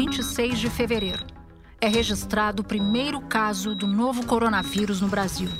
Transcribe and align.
26 0.00 0.58
de 0.58 0.70
fevereiro. 0.70 1.26
É 1.78 1.86
registrado 1.86 2.62
o 2.62 2.64
primeiro 2.64 3.20
caso 3.20 3.74
do 3.74 3.86
novo 3.86 4.24
coronavírus 4.24 4.98
no 4.98 5.08
Brasil. 5.08 5.50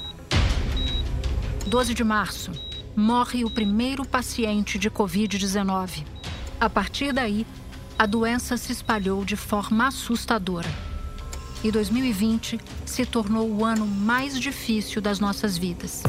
12 1.66 1.92
de 1.92 2.02
março, 2.02 2.50
morre 2.96 3.44
o 3.44 3.50
primeiro 3.50 4.02
paciente 4.02 4.78
de 4.78 4.90
Covid-19. 4.90 6.06
A 6.58 6.70
partir 6.70 7.12
daí, 7.12 7.46
a 7.98 8.06
doença 8.06 8.56
se 8.56 8.72
espalhou 8.72 9.26
de 9.26 9.36
forma 9.36 9.88
assustadora. 9.88 10.70
E 11.62 11.70
2020 11.70 12.58
se 12.86 13.04
tornou 13.04 13.46
o 13.46 13.62
ano 13.62 13.86
mais 13.86 14.40
difícil 14.40 15.02
das 15.02 15.20
nossas 15.20 15.58
vidas. 15.58 16.02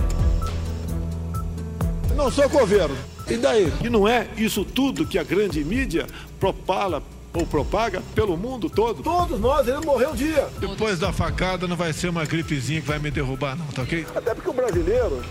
Não 2.15 2.31
sou 2.31 2.49
coveiro. 2.49 2.95
E 3.29 3.35
daí? 3.35 3.73
E 3.83 3.89
não 3.89 4.07
é 4.07 4.29
isso 4.37 4.63
tudo 4.63 5.05
que 5.05 5.19
a 5.19 5.23
grande 5.23 5.61
mídia 5.65 6.07
propala 6.39 7.03
ou 7.33 7.45
propaga 7.45 8.01
pelo 8.13 8.37
mundo 8.37 8.69
todo? 8.69 9.03
Todos 9.03 9.39
nós, 9.39 9.67
ele 9.67 9.85
morreu 9.85 10.11
um 10.11 10.15
dia. 10.15 10.47
Depois 10.59 10.99
da 10.99 11.11
facada 11.13 11.67
não 11.67 11.75
vai 11.75 11.93
ser 11.93 12.09
uma 12.09 12.25
gripezinha 12.25 12.81
que 12.81 12.87
vai 12.87 12.99
me 12.99 13.11
derrubar, 13.11 13.55
não, 13.55 13.65
tá 13.67 13.81
ok? 13.83 14.05
Até 14.15 14.33
porque 14.33 14.49
o 14.49 14.53
brasileiro 14.53 15.21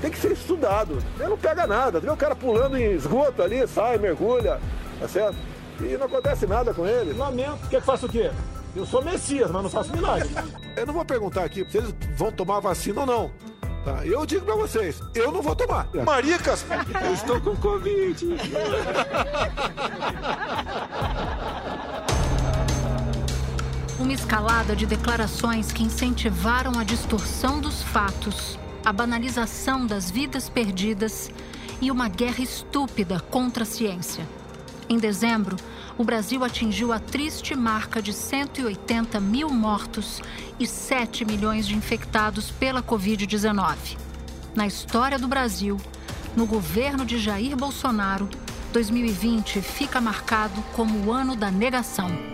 tem 0.00 0.10
que 0.10 0.18
ser 0.18 0.32
estudado. 0.32 0.98
Ele 1.18 1.28
não 1.28 1.38
pega 1.38 1.66
nada. 1.66 2.00
Vê 2.00 2.10
o 2.10 2.16
cara 2.16 2.34
pulando 2.34 2.76
em 2.76 2.92
esgoto 2.92 3.42
ali, 3.42 3.66
sai, 3.66 3.98
mergulha, 3.98 4.60
tá 5.00 5.08
certo? 5.08 5.36
E 5.80 5.96
não 5.96 6.06
acontece 6.06 6.46
nada 6.46 6.72
com 6.72 6.86
ele. 6.86 7.12
Lamento. 7.12 7.68
Quer 7.68 7.80
que 7.80 7.86
faça 7.86 8.06
o 8.06 8.08
quê? 8.08 8.30
Eu 8.76 8.84
sou 8.84 9.02
Messias, 9.02 9.50
mas 9.50 9.62
não 9.62 9.70
faço 9.70 9.92
milagre. 9.92 10.28
Eu 10.76 10.86
não 10.86 10.94
vou 10.94 11.04
perguntar 11.04 11.44
aqui 11.44 11.64
se 11.70 11.78
eles 11.78 11.94
vão 12.16 12.32
tomar 12.32 12.58
vacina 12.58 13.02
ou 13.02 13.06
não. 13.06 13.30
Tá? 13.84 14.04
Eu 14.04 14.26
digo 14.26 14.44
pra 14.46 14.56
vocês, 14.56 14.98
eu 15.14 15.30
não 15.30 15.42
vou 15.42 15.54
tomar. 15.54 15.86
Maricas! 16.06 16.64
Eu 17.04 17.12
estou 17.12 17.38
com 17.38 17.54
Covid. 17.54 18.26
Uma 24.04 24.12
escalada 24.12 24.76
de 24.76 24.84
declarações 24.84 25.72
que 25.72 25.82
incentivaram 25.82 26.78
a 26.78 26.84
distorção 26.84 27.58
dos 27.58 27.82
fatos, 27.82 28.58
a 28.84 28.92
banalização 28.92 29.86
das 29.86 30.10
vidas 30.10 30.46
perdidas 30.46 31.30
e 31.80 31.90
uma 31.90 32.06
guerra 32.06 32.42
estúpida 32.42 33.18
contra 33.18 33.62
a 33.62 33.66
ciência. 33.66 34.28
Em 34.90 34.98
dezembro, 34.98 35.56
o 35.96 36.04
Brasil 36.04 36.44
atingiu 36.44 36.92
a 36.92 36.98
triste 36.98 37.56
marca 37.56 38.02
de 38.02 38.12
180 38.12 39.18
mil 39.20 39.48
mortos 39.48 40.20
e 40.60 40.66
7 40.66 41.24
milhões 41.24 41.66
de 41.66 41.74
infectados 41.74 42.50
pela 42.50 42.82
Covid-19. 42.82 43.96
Na 44.54 44.66
história 44.66 45.18
do 45.18 45.26
Brasil, 45.26 45.80
no 46.36 46.44
governo 46.44 47.06
de 47.06 47.18
Jair 47.18 47.56
Bolsonaro, 47.56 48.28
2020 48.70 49.62
fica 49.62 49.98
marcado 49.98 50.62
como 50.74 51.06
o 51.06 51.10
ano 51.10 51.34
da 51.34 51.50
negação. 51.50 52.33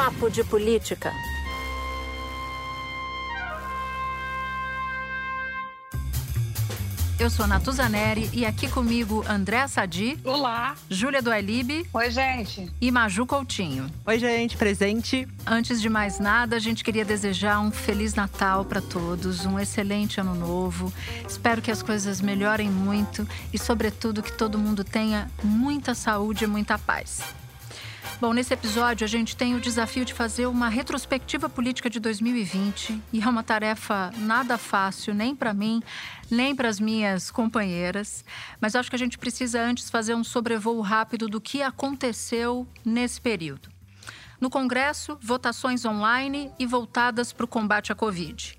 Papo 0.00 0.30
de 0.30 0.42
Política. 0.42 1.12
Eu 7.18 7.28
sou 7.28 7.46
Natuzaneri 7.46 8.30
e 8.32 8.46
aqui 8.46 8.66
comigo 8.66 9.22
André 9.28 9.68
Sadi, 9.68 10.18
Olá. 10.24 10.74
Júlia 10.88 11.20
do 11.20 11.30
Alibe 11.30 11.86
Oi, 11.92 12.10
gente. 12.10 12.72
e 12.80 12.90
Maju 12.90 13.26
Coutinho. 13.26 13.90
Oi, 14.06 14.18
gente, 14.18 14.56
presente. 14.56 15.28
Antes 15.46 15.82
de 15.82 15.90
mais 15.90 16.18
nada, 16.18 16.56
a 16.56 16.58
gente 16.58 16.82
queria 16.82 17.04
desejar 17.04 17.60
um 17.60 17.70
feliz 17.70 18.14
Natal 18.14 18.64
para 18.64 18.80
todos, 18.80 19.44
um 19.44 19.58
excelente 19.60 20.18
ano 20.18 20.34
novo. 20.34 20.90
Espero 21.28 21.60
que 21.60 21.70
as 21.70 21.82
coisas 21.82 22.22
melhorem 22.22 22.70
muito 22.70 23.28
e, 23.52 23.58
sobretudo, 23.58 24.22
que 24.22 24.32
todo 24.32 24.58
mundo 24.58 24.82
tenha 24.82 25.30
muita 25.44 25.94
saúde 25.94 26.44
e 26.44 26.46
muita 26.46 26.78
paz. 26.78 27.20
Bom, 28.20 28.34
nesse 28.34 28.52
episódio 28.52 29.02
a 29.02 29.08
gente 29.08 29.34
tem 29.34 29.54
o 29.54 29.60
desafio 29.60 30.04
de 30.04 30.12
fazer 30.12 30.44
uma 30.44 30.68
retrospectiva 30.68 31.48
política 31.48 31.88
de 31.88 31.98
2020 31.98 33.02
e 33.14 33.22
é 33.22 33.26
uma 33.26 33.42
tarefa 33.42 34.12
nada 34.18 34.58
fácil, 34.58 35.14
nem 35.14 35.34
para 35.34 35.54
mim, 35.54 35.82
nem 36.30 36.54
para 36.54 36.68
as 36.68 36.78
minhas 36.78 37.30
companheiras. 37.30 38.22
Mas 38.60 38.76
acho 38.76 38.90
que 38.90 38.96
a 38.96 38.98
gente 38.98 39.16
precisa 39.16 39.62
antes 39.62 39.88
fazer 39.88 40.14
um 40.14 40.22
sobrevoo 40.22 40.82
rápido 40.82 41.28
do 41.28 41.40
que 41.40 41.62
aconteceu 41.62 42.68
nesse 42.84 43.18
período. 43.22 43.70
No 44.38 44.50
Congresso, 44.50 45.16
votações 45.22 45.86
online 45.86 46.52
e 46.58 46.66
voltadas 46.66 47.32
para 47.32 47.44
o 47.44 47.48
combate 47.48 47.90
à 47.90 47.94
Covid. 47.94 48.54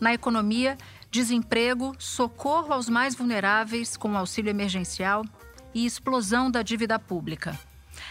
Na 0.00 0.14
economia, 0.14 0.78
desemprego, 1.10 1.94
socorro 1.98 2.72
aos 2.72 2.88
mais 2.88 3.14
vulneráveis 3.14 3.98
com 3.98 4.16
auxílio 4.16 4.48
emergencial 4.48 5.26
e 5.74 5.84
explosão 5.84 6.50
da 6.50 6.62
dívida 6.62 6.98
pública. 6.98 7.58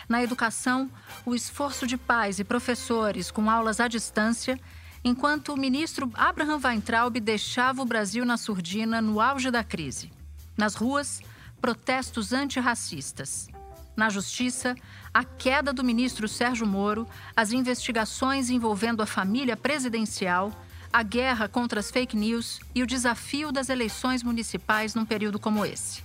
Na 0.07 0.21
educação, 0.21 0.89
o 1.25 1.33
esforço 1.33 1.87
de 1.87 1.97
pais 1.97 2.39
e 2.39 2.43
professores 2.43 3.31
com 3.31 3.49
aulas 3.49 3.79
à 3.79 3.87
distância, 3.87 4.59
enquanto 5.03 5.53
o 5.53 5.57
ministro 5.57 6.11
Abraham 6.13 6.59
Weintraub 6.63 7.19
deixava 7.19 7.81
o 7.81 7.85
Brasil 7.85 8.25
na 8.25 8.37
surdina 8.37 9.01
no 9.01 9.19
auge 9.19 9.49
da 9.49 9.63
crise. 9.63 10.11
Nas 10.57 10.75
ruas, 10.75 11.21
protestos 11.59 12.33
antirracistas. 12.33 13.47
Na 13.95 14.09
justiça, 14.09 14.75
a 15.13 15.23
queda 15.23 15.71
do 15.71 15.83
ministro 15.83 16.27
Sérgio 16.27 16.65
Moro, 16.65 17.07
as 17.35 17.51
investigações 17.51 18.49
envolvendo 18.49 19.01
a 19.01 19.05
família 19.05 19.55
presidencial, 19.55 20.51
a 20.91 21.03
guerra 21.03 21.47
contra 21.47 21.79
as 21.79 21.89
fake 21.89 22.15
news 22.15 22.59
e 22.73 22.83
o 22.83 22.87
desafio 22.87 23.51
das 23.51 23.69
eleições 23.69 24.21
municipais 24.23 24.93
num 24.93 25.05
período 25.05 25.39
como 25.39 25.65
esse. 25.65 26.03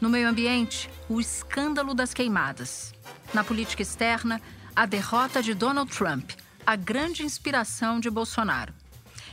No 0.00 0.08
meio 0.08 0.28
ambiente, 0.28 0.88
o 1.10 1.20
escândalo 1.20 1.92
das 1.92 2.14
queimadas. 2.14 2.94
Na 3.34 3.44
política 3.44 3.82
externa, 3.82 4.40
a 4.74 4.86
derrota 4.86 5.42
de 5.42 5.52
Donald 5.52 5.94
Trump, 5.94 6.30
a 6.66 6.74
grande 6.74 7.22
inspiração 7.22 8.00
de 8.00 8.08
Bolsonaro. 8.08 8.72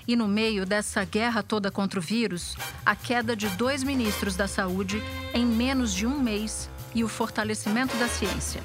E 0.05 0.15
no 0.15 0.27
meio 0.27 0.65
dessa 0.65 1.05
guerra 1.05 1.41
toda 1.41 1.71
contra 1.71 1.99
o 1.99 2.03
vírus, 2.03 2.57
a 2.85 2.95
queda 2.95 3.33
de 3.33 3.47
dois 3.49 3.81
ministros 3.81 4.35
da 4.35 4.47
saúde 4.47 5.01
em 5.33 5.45
menos 5.45 5.93
de 5.93 6.05
um 6.05 6.19
mês 6.19 6.69
e 6.93 7.01
o 7.01 7.07
fortalecimento 7.07 7.95
da 7.95 8.09
ciência. 8.09 8.61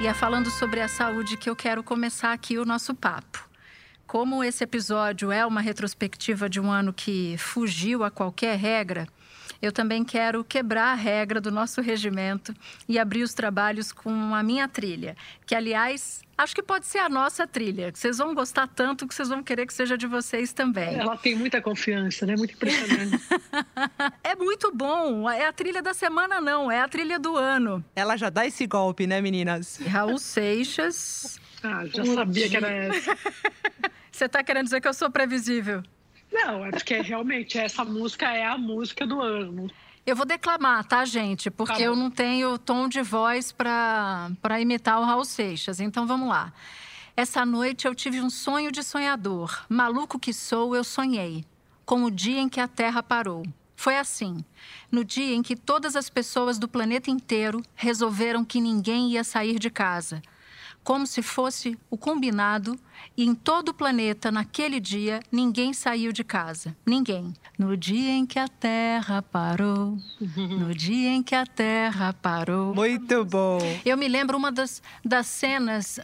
E 0.00 0.06
é 0.08 0.14
falando 0.14 0.50
sobre 0.50 0.80
a 0.80 0.88
saúde 0.88 1.36
que 1.36 1.48
eu 1.48 1.54
quero 1.54 1.84
começar 1.84 2.32
aqui 2.32 2.58
o 2.58 2.64
nosso 2.64 2.92
papo. 2.92 3.51
Como 4.12 4.44
esse 4.44 4.62
episódio 4.62 5.32
é 5.32 5.46
uma 5.46 5.62
retrospectiva 5.62 6.46
de 6.46 6.60
um 6.60 6.70
ano 6.70 6.92
que 6.92 7.34
fugiu 7.38 8.04
a 8.04 8.10
qualquer 8.10 8.58
regra, 8.58 9.08
eu 9.62 9.72
também 9.72 10.04
quero 10.04 10.44
quebrar 10.44 10.88
a 10.88 10.94
regra 10.94 11.40
do 11.40 11.50
nosso 11.50 11.80
regimento 11.80 12.54
e 12.86 12.98
abrir 12.98 13.22
os 13.22 13.32
trabalhos 13.32 13.90
com 13.90 14.34
a 14.34 14.42
minha 14.42 14.68
trilha, 14.68 15.16
que, 15.46 15.54
aliás, 15.54 16.20
acho 16.36 16.54
que 16.54 16.62
pode 16.62 16.84
ser 16.84 16.98
a 16.98 17.08
nossa 17.08 17.46
trilha. 17.46 17.90
Vocês 17.90 18.18
vão 18.18 18.34
gostar 18.34 18.66
tanto 18.66 19.08
que 19.08 19.14
vocês 19.14 19.30
vão 19.30 19.42
querer 19.42 19.64
que 19.66 19.72
seja 19.72 19.96
de 19.96 20.06
vocês 20.06 20.52
também. 20.52 20.94
Ela 20.94 21.16
tem 21.16 21.34
muita 21.34 21.62
confiança, 21.62 22.26
né? 22.26 22.36
Muito 22.36 22.52
impressionante. 22.52 23.18
é 24.22 24.36
muito 24.36 24.70
bom. 24.74 25.30
É 25.30 25.46
a 25.46 25.52
trilha 25.54 25.80
da 25.80 25.94
semana, 25.94 26.38
não, 26.38 26.70
é 26.70 26.82
a 26.82 26.86
trilha 26.86 27.18
do 27.18 27.34
ano. 27.34 27.82
Ela 27.96 28.18
já 28.18 28.28
dá 28.28 28.46
esse 28.46 28.66
golpe, 28.66 29.06
né, 29.06 29.22
meninas? 29.22 29.78
Raul 29.78 30.18
Seixas. 30.18 31.40
Ah, 31.62 31.86
já 31.86 32.04
sabia 32.04 32.48
que 32.48 32.56
era 32.56 32.68
essa. 32.70 33.16
Você 34.10 34.26
está 34.26 34.42
querendo 34.42 34.64
dizer 34.64 34.80
que 34.80 34.88
eu 34.88 34.94
sou 34.94 35.10
previsível? 35.10 35.82
Não, 36.32 36.64
é 36.64 36.70
porque 36.70 37.00
realmente 37.00 37.58
essa 37.58 37.84
música 37.84 38.30
é 38.30 38.46
a 38.46 38.56
música 38.58 39.06
do 39.06 39.20
ano. 39.20 39.70
Eu 40.04 40.16
vou 40.16 40.26
declamar, 40.26 40.84
tá, 40.84 41.04
gente? 41.04 41.50
Porque 41.50 41.74
Tá 41.74 41.80
eu 41.80 41.94
não 41.94 42.10
tenho 42.10 42.58
tom 42.58 42.88
de 42.88 43.02
voz 43.02 43.52
para 43.52 44.60
imitar 44.60 45.00
o 45.00 45.04
Raul 45.04 45.24
Seixas. 45.24 45.78
Então 45.78 46.06
vamos 46.06 46.28
lá. 46.28 46.52
Essa 47.16 47.44
noite 47.44 47.86
eu 47.86 47.94
tive 47.94 48.20
um 48.20 48.30
sonho 48.30 48.72
de 48.72 48.82
sonhador. 48.82 49.64
Maluco 49.68 50.18
que 50.18 50.32
sou, 50.32 50.74
eu 50.74 50.82
sonhei. 50.82 51.44
Com 51.84 52.04
o 52.04 52.10
dia 52.10 52.40
em 52.40 52.48
que 52.48 52.58
a 52.60 52.66
Terra 52.66 53.02
parou. 53.02 53.44
Foi 53.76 53.96
assim. 53.96 54.44
No 54.90 55.04
dia 55.04 55.34
em 55.34 55.42
que 55.42 55.54
todas 55.54 55.94
as 55.94 56.08
pessoas 56.08 56.58
do 56.58 56.66
planeta 56.66 57.10
inteiro 57.10 57.62
resolveram 57.74 58.44
que 58.44 58.60
ninguém 58.60 59.10
ia 59.10 59.22
sair 59.22 59.58
de 59.58 59.70
casa. 59.70 60.22
Como 60.84 61.06
se 61.06 61.22
fosse 61.22 61.78
o 61.90 61.96
combinado, 61.96 62.78
e 63.16 63.24
em 63.24 63.34
todo 63.34 63.70
o 63.70 63.74
planeta, 63.74 64.30
naquele 64.30 64.80
dia, 64.80 65.20
ninguém 65.30 65.72
saiu 65.72 66.12
de 66.12 66.24
casa. 66.24 66.76
Ninguém. 66.86 67.32
No 67.58 67.76
dia 67.76 68.10
em 68.10 68.26
que 68.26 68.38
a 68.38 68.48
Terra 68.48 69.22
parou, 69.22 69.98
no 70.36 70.74
dia 70.74 71.10
em 71.10 71.22
que 71.22 71.34
a 71.34 71.46
Terra 71.46 72.12
parou. 72.12 72.74
Muito 72.74 73.24
bom. 73.24 73.58
Eu 73.84 73.96
me 73.96 74.08
lembro 74.08 74.36
uma 74.36 74.50
das, 74.50 74.82
das 75.04 75.26
cenas 75.26 76.00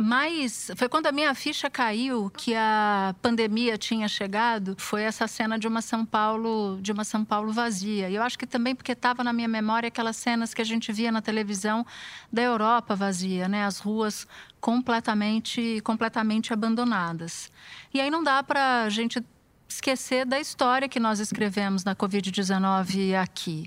mais. 0.00 0.70
Foi 0.76 0.88
quando 0.88 1.06
a 1.06 1.12
minha 1.12 1.34
ficha 1.34 1.68
caiu 1.68 2.30
que 2.30 2.54
a 2.54 3.14
pandemia 3.20 3.76
tinha 3.76 4.08
chegado. 4.08 4.74
Foi 4.78 5.02
essa 5.02 5.28
cena 5.28 5.58
de 5.58 5.68
uma 5.68 5.82
São 5.82 6.04
Paulo, 6.04 6.78
de 6.80 6.92
uma 6.92 7.04
São 7.04 7.24
Paulo 7.24 7.52
vazia. 7.52 8.08
E 8.08 8.14
eu 8.14 8.22
acho 8.22 8.38
que 8.38 8.46
também 8.46 8.74
porque 8.74 8.92
estava 8.92 9.22
na 9.22 9.32
minha 9.32 9.48
memória 9.48 9.88
aquelas 9.88 10.16
cenas 10.16 10.54
que 10.54 10.62
a 10.62 10.64
gente 10.64 10.92
via 10.92 11.12
na 11.12 11.20
televisão 11.20 11.84
da 12.32 12.42
Europa 12.42 12.96
vazia, 12.96 13.48
né? 13.48 13.64
As 13.64 13.78
ruas 13.78 14.26
completamente, 14.60 15.80
completamente 15.82 16.52
abandonadas. 16.52 17.50
E 17.92 18.00
aí 18.00 18.10
não 18.10 18.22
dá 18.22 18.42
para 18.42 18.82
a 18.82 18.88
gente 18.88 19.24
esquecer 19.68 20.26
da 20.26 20.40
história 20.40 20.88
que 20.88 20.98
nós 20.98 21.20
escrevemos 21.20 21.84
na 21.84 21.94
Covid-19 21.94 23.14
aqui. 23.20 23.66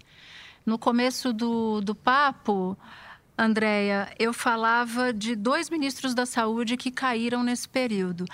No 0.65 0.77
começo 0.77 1.33
do, 1.33 1.81
do 1.81 1.93
papo, 1.93 2.77
Andréia, 3.37 4.13
eu 4.19 4.31
falava 4.31 5.11
de 5.11 5.35
dois 5.35 5.69
ministros 5.69 6.13
da 6.13 6.25
saúde 6.25 6.77
que 6.77 6.91
caíram 6.91 7.43
nesse 7.43 7.67
período. 7.67 8.25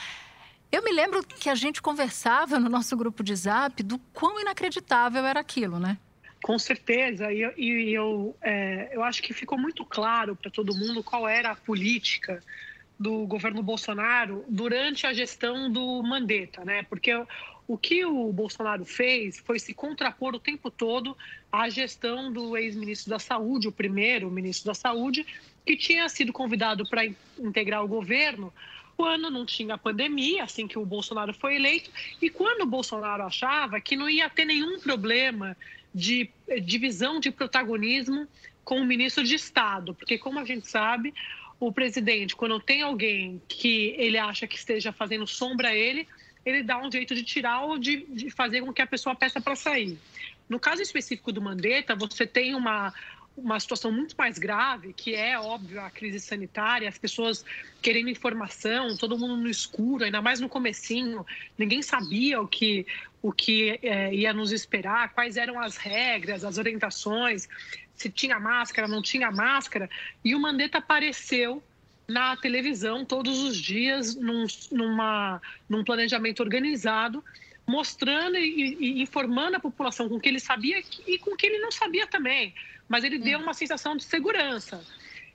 Eu 0.71 0.83
me 0.83 0.91
lembro 0.91 1.25
que 1.25 1.49
a 1.49 1.55
gente 1.55 1.81
conversava 1.81 2.59
no 2.59 2.69
nosso 2.69 2.95
grupo 2.95 3.23
de 3.23 3.35
zap 3.35 3.81
do 3.81 3.97
quão 4.13 4.39
inacreditável 4.39 5.25
era 5.25 5.39
aquilo, 5.39 5.79
né? 5.79 5.97
Com 6.43 6.57
certeza, 6.59 7.31
e 7.33 7.41
eu, 7.41 7.53
e 7.57 7.93
eu, 7.93 8.35
é, 8.41 8.89
eu 8.93 9.03
acho 9.03 9.21
que 9.21 9.33
ficou 9.33 9.57
muito 9.57 9.83
claro 9.83 10.35
para 10.35 10.49
todo 10.49 10.75
mundo 10.75 11.03
qual 11.03 11.27
era 11.27 11.51
a 11.51 11.55
política 11.55 12.41
do 12.99 13.25
governo 13.25 13.63
Bolsonaro 13.63 14.45
durante 14.47 15.07
a 15.07 15.13
gestão 15.13 15.71
do 15.71 16.03
Mandetta, 16.03 16.63
né? 16.63 16.83
Porque 16.83 17.11
o 17.69 17.77
que 17.77 18.03
o 18.03 18.33
Bolsonaro 18.33 18.83
fez 18.83 19.37
foi 19.37 19.59
se 19.59 19.75
contrapor 19.75 20.33
o 20.33 20.39
tempo 20.39 20.71
todo 20.71 21.15
à 21.51 21.69
gestão 21.69 22.33
do 22.33 22.57
ex-ministro 22.57 23.11
da 23.11 23.19
Saúde, 23.19 23.67
o 23.67 23.71
primeiro 23.71 24.31
ministro 24.31 24.65
da 24.65 24.73
Saúde, 24.73 25.23
que 25.63 25.77
tinha 25.77 26.09
sido 26.09 26.33
convidado 26.33 26.83
para 26.89 27.05
integrar 27.37 27.85
o 27.85 27.87
governo 27.87 28.51
quando 28.97 29.29
não 29.29 29.45
tinha 29.45 29.77
pandemia, 29.77 30.45
assim 30.45 30.67
que 30.67 30.79
o 30.79 30.85
Bolsonaro 30.85 31.31
foi 31.31 31.57
eleito, 31.57 31.91
e 32.19 32.27
quando 32.27 32.63
o 32.63 32.65
Bolsonaro 32.65 33.21
achava 33.21 33.79
que 33.79 33.95
não 33.95 34.09
ia 34.09 34.27
ter 34.31 34.45
nenhum 34.45 34.79
problema 34.79 35.55
de 35.93 36.27
divisão 36.63 37.19
de 37.19 37.29
protagonismo 37.29 38.27
com 38.65 38.81
o 38.81 38.85
ministro 38.85 39.23
de 39.23 39.35
Estado, 39.35 39.93
porque 39.93 40.17
como 40.17 40.39
a 40.39 40.43
gente 40.43 40.67
sabe, 40.67 41.13
o 41.59 41.71
presidente, 41.71 42.35
quando 42.35 42.59
tem 42.59 42.81
alguém 42.81 43.39
que 43.47 43.93
ele 43.95 44.17
acha 44.17 44.47
que 44.47 44.57
esteja 44.57 44.91
fazendo 44.91 45.27
sombra 45.27 45.69
a 45.69 45.75
ele, 45.75 46.07
ele 46.45 46.63
dá 46.63 46.81
um 46.81 46.91
jeito 46.91 47.13
de 47.13 47.23
tirar 47.23 47.61
ou 47.61 47.77
de, 47.77 48.05
de 48.09 48.29
fazer 48.29 48.61
com 48.61 48.73
que 48.73 48.81
a 48.81 48.87
pessoa 48.87 49.15
peça 49.15 49.39
para 49.41 49.55
sair. 49.55 49.97
No 50.47 50.59
caso 50.59 50.81
específico 50.81 51.31
do 51.31 51.41
Mandetta, 51.41 51.95
você 51.95 52.25
tem 52.25 52.55
uma, 52.55 52.93
uma 53.37 53.59
situação 53.59 53.91
muito 53.91 54.15
mais 54.17 54.37
grave, 54.37 54.93
que 54.93 55.15
é, 55.15 55.39
óbvio, 55.39 55.79
a 55.79 55.89
crise 55.89 56.19
sanitária, 56.19 56.89
as 56.89 56.97
pessoas 56.97 57.45
querendo 57.81 58.09
informação, 58.09 58.97
todo 58.97 59.17
mundo 59.17 59.37
no 59.37 59.49
escuro, 59.49 60.03
ainda 60.03 60.21
mais 60.21 60.39
no 60.39 60.49
comecinho, 60.49 61.25
ninguém 61.57 61.81
sabia 61.81 62.41
o 62.41 62.47
que, 62.47 62.85
o 63.21 63.31
que 63.31 63.79
é, 63.81 64.13
ia 64.13 64.33
nos 64.33 64.51
esperar, 64.51 65.13
quais 65.13 65.37
eram 65.37 65.59
as 65.59 65.77
regras, 65.77 66.43
as 66.43 66.57
orientações, 66.57 67.47
se 67.95 68.09
tinha 68.09 68.39
máscara, 68.39 68.87
não 68.87 69.01
tinha 69.01 69.31
máscara, 69.31 69.89
e 70.23 70.33
o 70.33 70.39
Mandetta 70.39 70.77
apareceu 70.77 71.61
na 72.09 72.35
televisão 72.35 73.05
todos 73.05 73.39
os 73.39 73.55
dias, 73.55 74.15
num, 74.15 74.45
numa, 74.71 75.39
num 75.69 75.83
planejamento 75.83 76.41
organizado, 76.41 77.23
mostrando 77.67 78.35
e, 78.35 78.77
e, 78.79 79.01
informando 79.01 79.57
a 79.57 79.59
população 79.59 80.09
com 80.09 80.15
o 80.15 80.19
que 80.19 80.27
ele 80.27 80.39
sabia 80.39 80.83
e 81.05 81.19
com 81.19 81.35
o 81.35 81.37
que 81.37 81.45
ele 81.45 81.59
não 81.59 81.71
sabia 81.71 82.07
também. 82.07 82.53
Mas 82.87 83.03
ele 83.03 83.19
deu 83.19 83.37
hum. 83.37 83.43
uma 83.43 83.53
sensação 83.53 83.95
de 83.95 84.03
segurança. 84.03 84.83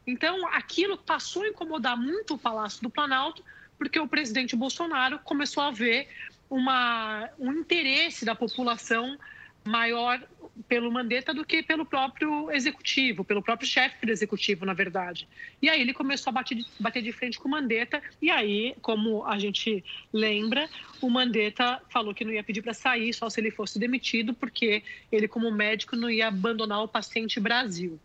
Então, 0.04 0.46
aquilo 0.48 0.98
passou 0.98 1.44
a 1.44 1.48
incomodar 1.48 1.96
muito 1.96 2.34
o 2.34 2.38
Palácio 2.38 2.82
do 2.82 2.90
Planalto, 2.90 3.42
porque 3.78 3.98
o 3.98 4.08
presidente 4.08 4.56
Bolsonaro 4.56 5.20
começou 5.20 5.62
a 5.62 5.70
ver 5.70 6.08
uma, 6.50 7.30
um 7.38 7.52
interesse 7.52 8.24
da 8.24 8.34
população 8.34 9.16
maior 9.64 10.20
pelo 10.68 10.90
Mandetta 10.90 11.34
do 11.34 11.44
que 11.44 11.62
pelo 11.62 11.84
próprio 11.84 12.50
executivo, 12.50 13.24
pelo 13.24 13.42
próprio 13.42 13.68
chefe 13.68 14.06
do 14.06 14.12
executivo, 14.12 14.64
na 14.64 14.72
verdade. 14.72 15.26
E 15.60 15.68
aí 15.68 15.80
ele 15.80 15.92
começou 15.92 16.30
a 16.30 16.34
bater, 16.34 16.64
bater 16.78 17.02
de 17.02 17.12
frente 17.12 17.38
com 17.38 17.48
o 17.48 17.50
Mandetta, 17.50 18.02
e 18.22 18.30
aí, 18.30 18.74
como 18.80 19.24
a 19.26 19.38
gente 19.38 19.84
lembra, 20.12 20.68
o 21.00 21.10
Mandetta 21.10 21.80
falou 21.90 22.14
que 22.14 22.24
não 22.24 22.32
ia 22.32 22.44
pedir 22.44 22.62
para 22.62 22.74
sair 22.74 23.12
só 23.12 23.28
se 23.28 23.40
ele 23.40 23.50
fosse 23.50 23.78
demitido, 23.78 24.32
porque 24.32 24.82
ele, 25.10 25.26
como 25.26 25.50
médico, 25.50 25.96
não 25.96 26.10
ia 26.10 26.28
abandonar 26.28 26.82
o 26.82 26.88
paciente 26.88 27.40
Brasil. 27.40 27.98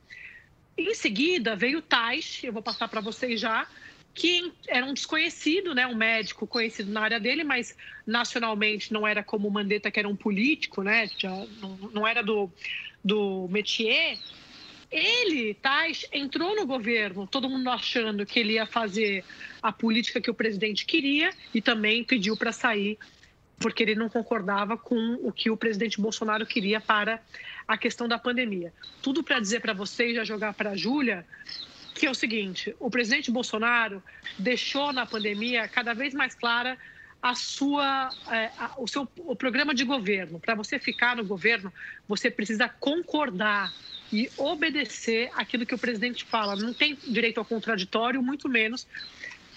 Em 0.78 0.94
seguida, 0.96 1.56
veio 1.56 1.80
o 1.80 1.82
Tais, 1.82 2.42
eu 2.44 2.54
vou 2.54 2.62
passar 2.62 2.88
para 2.88 3.02
vocês 3.02 3.40
já, 3.40 3.68
que 4.20 4.52
era 4.68 4.86
um 4.86 4.94
desconhecido, 4.94 5.74
né, 5.74 5.88
um 5.88 5.96
médico 5.96 6.46
conhecido 6.46 6.92
na 6.92 7.00
área 7.00 7.22
dele, 7.22 7.42
mas 7.42 7.74
nacionalmente 8.06 8.92
não 8.92 9.08
era 9.08 9.24
como 9.24 9.48
o 9.48 9.52
Mandetta, 9.52 9.90
que 9.90 9.98
era 9.98 10.10
um 10.10 10.16
político, 10.16 10.84
né, 10.84 11.10
já 11.18 11.30
não, 11.62 11.78
não 11.94 12.06
era 12.06 12.22
do, 12.22 12.52
do 13.02 13.48
métier. 13.50 14.18
Ele, 14.92 15.54
Tais, 15.54 16.06
entrou 16.12 16.54
no 16.54 16.66
governo, 16.66 17.26
todo 17.28 17.50
mundo 17.50 17.70
achando 17.70 18.26
que 18.26 18.42
ele 18.42 18.54
ia 18.54 18.66
fazer 18.66 19.24
a 19.62 19.72
política 19.72 20.20
que 20.20 20.30
o 20.30 20.34
presidente 20.34 20.86
queria 20.86 21.32
e 21.56 21.62
também 21.62 22.04
pediu 22.04 22.36
para 22.36 22.52
sair 22.52 22.98
porque 23.58 23.84
ele 23.84 23.94
não 23.94 24.08
concordava 24.08 24.78
com 24.78 25.20
o 25.22 25.34
que 25.34 25.50
o 25.50 25.58
presidente 25.58 26.00
Bolsonaro 26.00 26.46
queria 26.46 26.80
para 26.80 27.22
a 27.68 27.78
questão 27.78 28.08
da 28.08 28.18
pandemia. 28.18 28.74
Tudo 29.02 29.22
para 29.22 29.40
dizer 29.40 29.60
para 29.60 29.74
vocês, 29.74 30.16
já 30.16 30.24
jogar 30.24 30.54
para 30.54 30.72
a 30.72 30.76
Júlia, 30.78 31.26
que 32.00 32.08
é 32.08 32.10
o 32.10 32.16
seguinte: 32.16 32.74
o 32.80 32.90
presidente 32.90 33.30
Bolsonaro 33.30 34.02
deixou 34.38 34.94
na 34.94 35.06
pandemia 35.06 35.68
cada 35.68 35.94
vez 35.94 36.14
mais 36.14 36.34
clara 36.34 36.78
a 37.22 37.36
sua, 37.36 38.10
é, 38.32 38.50
a, 38.58 38.72
o 38.78 38.88
seu 38.88 39.08
o 39.18 39.36
programa 39.36 39.76
de 39.76 39.84
governo. 39.84 40.40
Para 40.40 40.56
você 40.56 40.80
ficar 40.80 41.18
no 41.18 41.26
governo, 41.26 41.72
você 42.08 42.32
precisa 42.32 42.70
concordar 42.70 43.74
e 44.12 44.30
obedecer 44.38 45.30
aquilo 45.36 45.66
que 45.66 45.76
o 45.76 45.78
presidente 45.78 46.24
fala. 46.24 46.56
Não 46.56 46.74
tem 46.74 46.98
direito 47.08 47.38
ao 47.38 47.46
contraditório, 47.46 48.24
muito 48.24 48.48
menos 48.48 48.88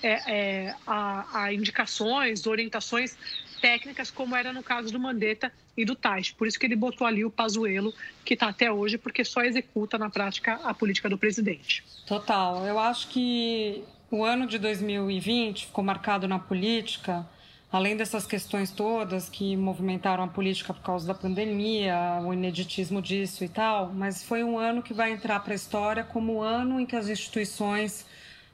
é, 0.02 0.10
é, 0.26 0.74
a, 0.84 1.44
a 1.44 1.54
indicações, 1.54 2.44
orientações 2.46 3.16
técnicas, 3.62 4.10
como 4.10 4.34
era 4.34 4.52
no 4.52 4.62
caso 4.62 4.92
do 4.92 4.98
Mandetta 4.98 5.52
e 5.76 5.84
do 5.84 5.94
Tais. 5.94 6.32
Por 6.32 6.48
isso 6.48 6.58
que 6.58 6.66
ele 6.66 6.74
botou 6.74 7.06
ali 7.06 7.24
o 7.24 7.30
Pazuello, 7.30 7.94
que 8.24 8.34
está 8.34 8.48
até 8.48 8.70
hoje, 8.70 8.98
porque 8.98 9.24
só 9.24 9.42
executa 9.42 9.96
na 9.96 10.10
prática 10.10 10.54
a 10.64 10.74
política 10.74 11.08
do 11.08 11.16
presidente. 11.16 11.84
Total. 12.04 12.66
Eu 12.66 12.78
acho 12.78 13.08
que 13.08 13.84
o 14.10 14.24
ano 14.24 14.48
de 14.48 14.58
2020 14.58 15.66
ficou 15.66 15.84
marcado 15.84 16.26
na 16.26 16.40
política, 16.40 17.24
além 17.70 17.96
dessas 17.96 18.26
questões 18.26 18.72
todas 18.72 19.28
que 19.28 19.56
movimentaram 19.56 20.24
a 20.24 20.28
política 20.28 20.74
por 20.74 20.82
causa 20.82 21.06
da 21.06 21.14
pandemia, 21.14 22.20
o 22.24 22.34
ineditismo 22.34 23.00
disso 23.00 23.44
e 23.44 23.48
tal, 23.48 23.92
mas 23.94 24.24
foi 24.24 24.42
um 24.42 24.58
ano 24.58 24.82
que 24.82 24.92
vai 24.92 25.12
entrar 25.12 25.38
para 25.40 25.52
a 25.52 25.56
história 25.56 26.02
como 26.02 26.34
o 26.34 26.42
ano 26.42 26.80
em 26.80 26.84
que 26.84 26.96
as 26.96 27.08
instituições 27.08 28.04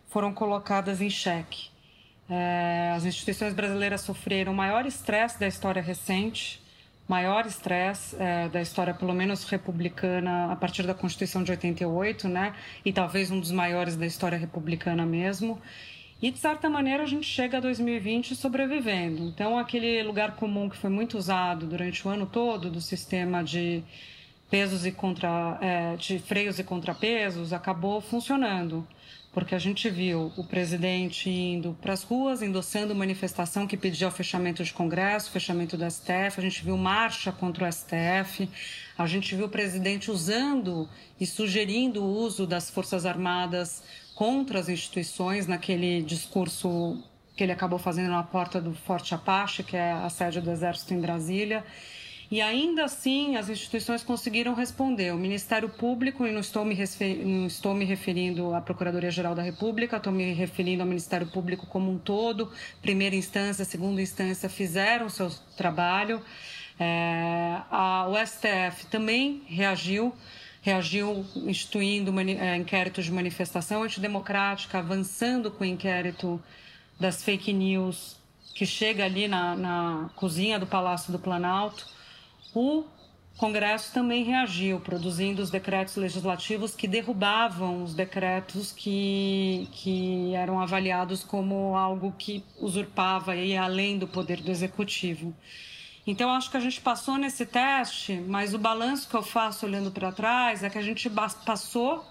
foram 0.06 0.32
colocadas 0.34 1.00
em 1.00 1.10
xeque. 1.10 1.70
É, 2.28 2.92
as 2.94 3.04
instituições 3.04 3.54
brasileiras 3.54 4.02
sofreram 4.02 4.52
o 4.52 4.54
maior 4.54 4.84
estresse 4.84 5.40
da 5.40 5.46
história 5.46 5.80
recente, 5.80 6.60
maior 7.08 7.46
estresse 7.46 8.14
é, 8.18 8.48
da 8.48 8.60
história, 8.60 8.92
pelo 8.92 9.14
menos 9.14 9.44
republicana, 9.48 10.52
a 10.52 10.56
partir 10.56 10.86
da 10.86 10.92
Constituição 10.92 11.42
de 11.42 11.50
88, 11.50 12.28
né? 12.28 12.54
E 12.84 12.92
talvez 12.92 13.30
um 13.30 13.40
dos 13.40 13.50
maiores 13.50 13.96
da 13.96 14.04
história 14.04 14.36
republicana 14.36 15.06
mesmo. 15.06 15.58
E, 16.20 16.30
de 16.30 16.38
certa 16.38 16.68
maneira, 16.68 17.04
a 17.04 17.06
gente 17.06 17.26
chega 17.26 17.58
a 17.58 17.60
2020 17.60 18.34
sobrevivendo. 18.34 19.22
Então, 19.22 19.56
aquele 19.56 20.02
lugar 20.02 20.34
comum 20.34 20.68
que 20.68 20.76
foi 20.76 20.90
muito 20.90 21.16
usado 21.16 21.64
durante 21.66 22.06
o 22.06 22.10
ano 22.10 22.26
todo 22.26 22.70
do 22.70 22.80
sistema 22.80 23.42
de 23.42 23.82
pesos 24.50 24.84
e 24.84 24.92
contra, 24.92 25.58
é, 25.60 25.96
de 25.96 26.18
freios 26.18 26.58
e 26.58 26.64
contrapesos 26.64 27.52
acabou 27.52 28.00
funcionando 28.00 28.86
porque 29.38 29.54
a 29.54 29.58
gente 29.58 29.88
viu 29.88 30.32
o 30.36 30.42
presidente 30.42 31.30
indo 31.30 31.78
para 31.80 31.92
as 31.92 32.02
ruas, 32.02 32.42
endossando 32.42 32.92
manifestação 32.92 33.68
que 33.68 33.76
pedia 33.76 34.08
o 34.08 34.10
fechamento 34.10 34.64
de 34.64 34.72
Congresso, 34.72 35.30
fechamento 35.30 35.76
do 35.76 35.88
STF, 35.88 36.38
a 36.38 36.40
gente 36.40 36.64
viu 36.64 36.76
marcha 36.76 37.30
contra 37.30 37.64
o 37.64 37.72
STF, 37.72 38.50
a 38.98 39.06
gente 39.06 39.36
viu 39.36 39.46
o 39.46 39.48
presidente 39.48 40.10
usando 40.10 40.88
e 41.20 41.24
sugerindo 41.24 42.02
o 42.02 42.16
uso 42.16 42.48
das 42.48 42.68
Forças 42.68 43.06
Armadas 43.06 43.80
contra 44.12 44.58
as 44.58 44.68
instituições 44.68 45.46
naquele 45.46 46.02
discurso 46.02 47.00
que 47.36 47.44
ele 47.44 47.52
acabou 47.52 47.78
fazendo 47.78 48.10
na 48.10 48.24
porta 48.24 48.60
do 48.60 48.74
Forte 48.74 49.14
Apache, 49.14 49.62
que 49.62 49.76
é 49.76 49.92
a 49.92 50.10
sede 50.10 50.40
do 50.40 50.50
Exército 50.50 50.94
em 50.94 51.00
Brasília. 51.00 51.64
E 52.30 52.42
ainda 52.42 52.84
assim, 52.84 53.36
as 53.36 53.48
instituições 53.48 54.02
conseguiram 54.02 54.54
responder. 54.54 55.14
O 55.14 55.16
Ministério 55.16 55.68
Público, 55.68 56.26
e 56.26 56.32
não 56.32 56.40
estou 56.40 56.62
me, 56.62 56.76
não 57.24 57.46
estou 57.46 57.72
me 57.72 57.86
referindo 57.86 58.54
à 58.54 58.60
Procuradoria-Geral 58.60 59.34
da 59.34 59.42
República, 59.42 59.96
estou 59.96 60.12
me 60.12 60.34
referindo 60.34 60.82
ao 60.82 60.88
Ministério 60.88 61.26
Público 61.26 61.66
como 61.66 61.90
um 61.90 61.96
todo, 61.96 62.52
primeira 62.82 63.16
instância, 63.16 63.64
segunda 63.64 64.02
instância, 64.02 64.46
fizeram 64.50 65.08
seu 65.08 65.30
trabalho. 65.56 66.22
É, 66.78 67.62
a, 67.70 68.06
o 68.08 68.14
STF 68.26 68.86
também 68.90 69.42
reagiu, 69.46 70.14
reagiu 70.60 71.24
instituindo 71.34 72.12
é, 72.20 72.56
inquérito 72.56 73.02
de 73.02 73.10
manifestação 73.10 73.84
antidemocrática, 73.84 74.78
avançando 74.78 75.50
com 75.50 75.64
o 75.64 75.66
inquérito 75.66 76.38
das 77.00 77.22
fake 77.22 77.54
news 77.54 78.18
que 78.54 78.66
chega 78.66 79.06
ali 79.06 79.26
na, 79.28 79.56
na 79.56 80.10
cozinha 80.14 80.58
do 80.58 80.66
Palácio 80.66 81.10
do 81.10 81.18
Planalto. 81.18 81.96
O 82.54 82.84
Congresso 83.38 83.92
também 83.92 84.24
reagiu, 84.24 84.80
produzindo 84.80 85.40
os 85.40 85.48
decretos 85.48 85.94
legislativos 85.94 86.74
que 86.74 86.88
derrubavam 86.88 87.84
os 87.84 87.94
decretos 87.94 88.72
que, 88.72 89.68
que 89.70 90.34
eram 90.34 90.58
avaliados 90.60 91.22
como 91.22 91.76
algo 91.76 92.12
que 92.18 92.44
usurpava 92.58 93.36
e 93.36 93.50
ia 93.50 93.62
além 93.62 93.96
do 93.96 94.08
poder 94.08 94.40
do 94.40 94.50
executivo. 94.50 95.32
Então, 96.04 96.32
acho 96.32 96.50
que 96.50 96.56
a 96.56 96.60
gente 96.60 96.80
passou 96.80 97.16
nesse 97.16 97.46
teste, 97.46 98.14
mas 98.26 98.54
o 98.54 98.58
balanço 98.58 99.08
que 99.08 99.14
eu 99.14 99.22
faço 99.22 99.66
olhando 99.66 99.92
para 99.92 100.10
trás 100.10 100.64
é 100.64 100.70
que 100.70 100.78
a 100.78 100.82
gente 100.82 101.08
passou, 101.46 102.04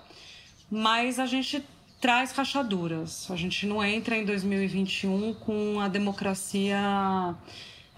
mas 0.72 1.20
a 1.20 1.26
gente 1.26 1.62
traz 2.00 2.32
rachaduras. 2.32 3.30
A 3.30 3.36
gente 3.36 3.66
não 3.66 3.84
entra 3.84 4.16
em 4.16 4.24
2021 4.24 5.34
com 5.34 5.82
a 5.82 5.90
democracia 5.90 7.36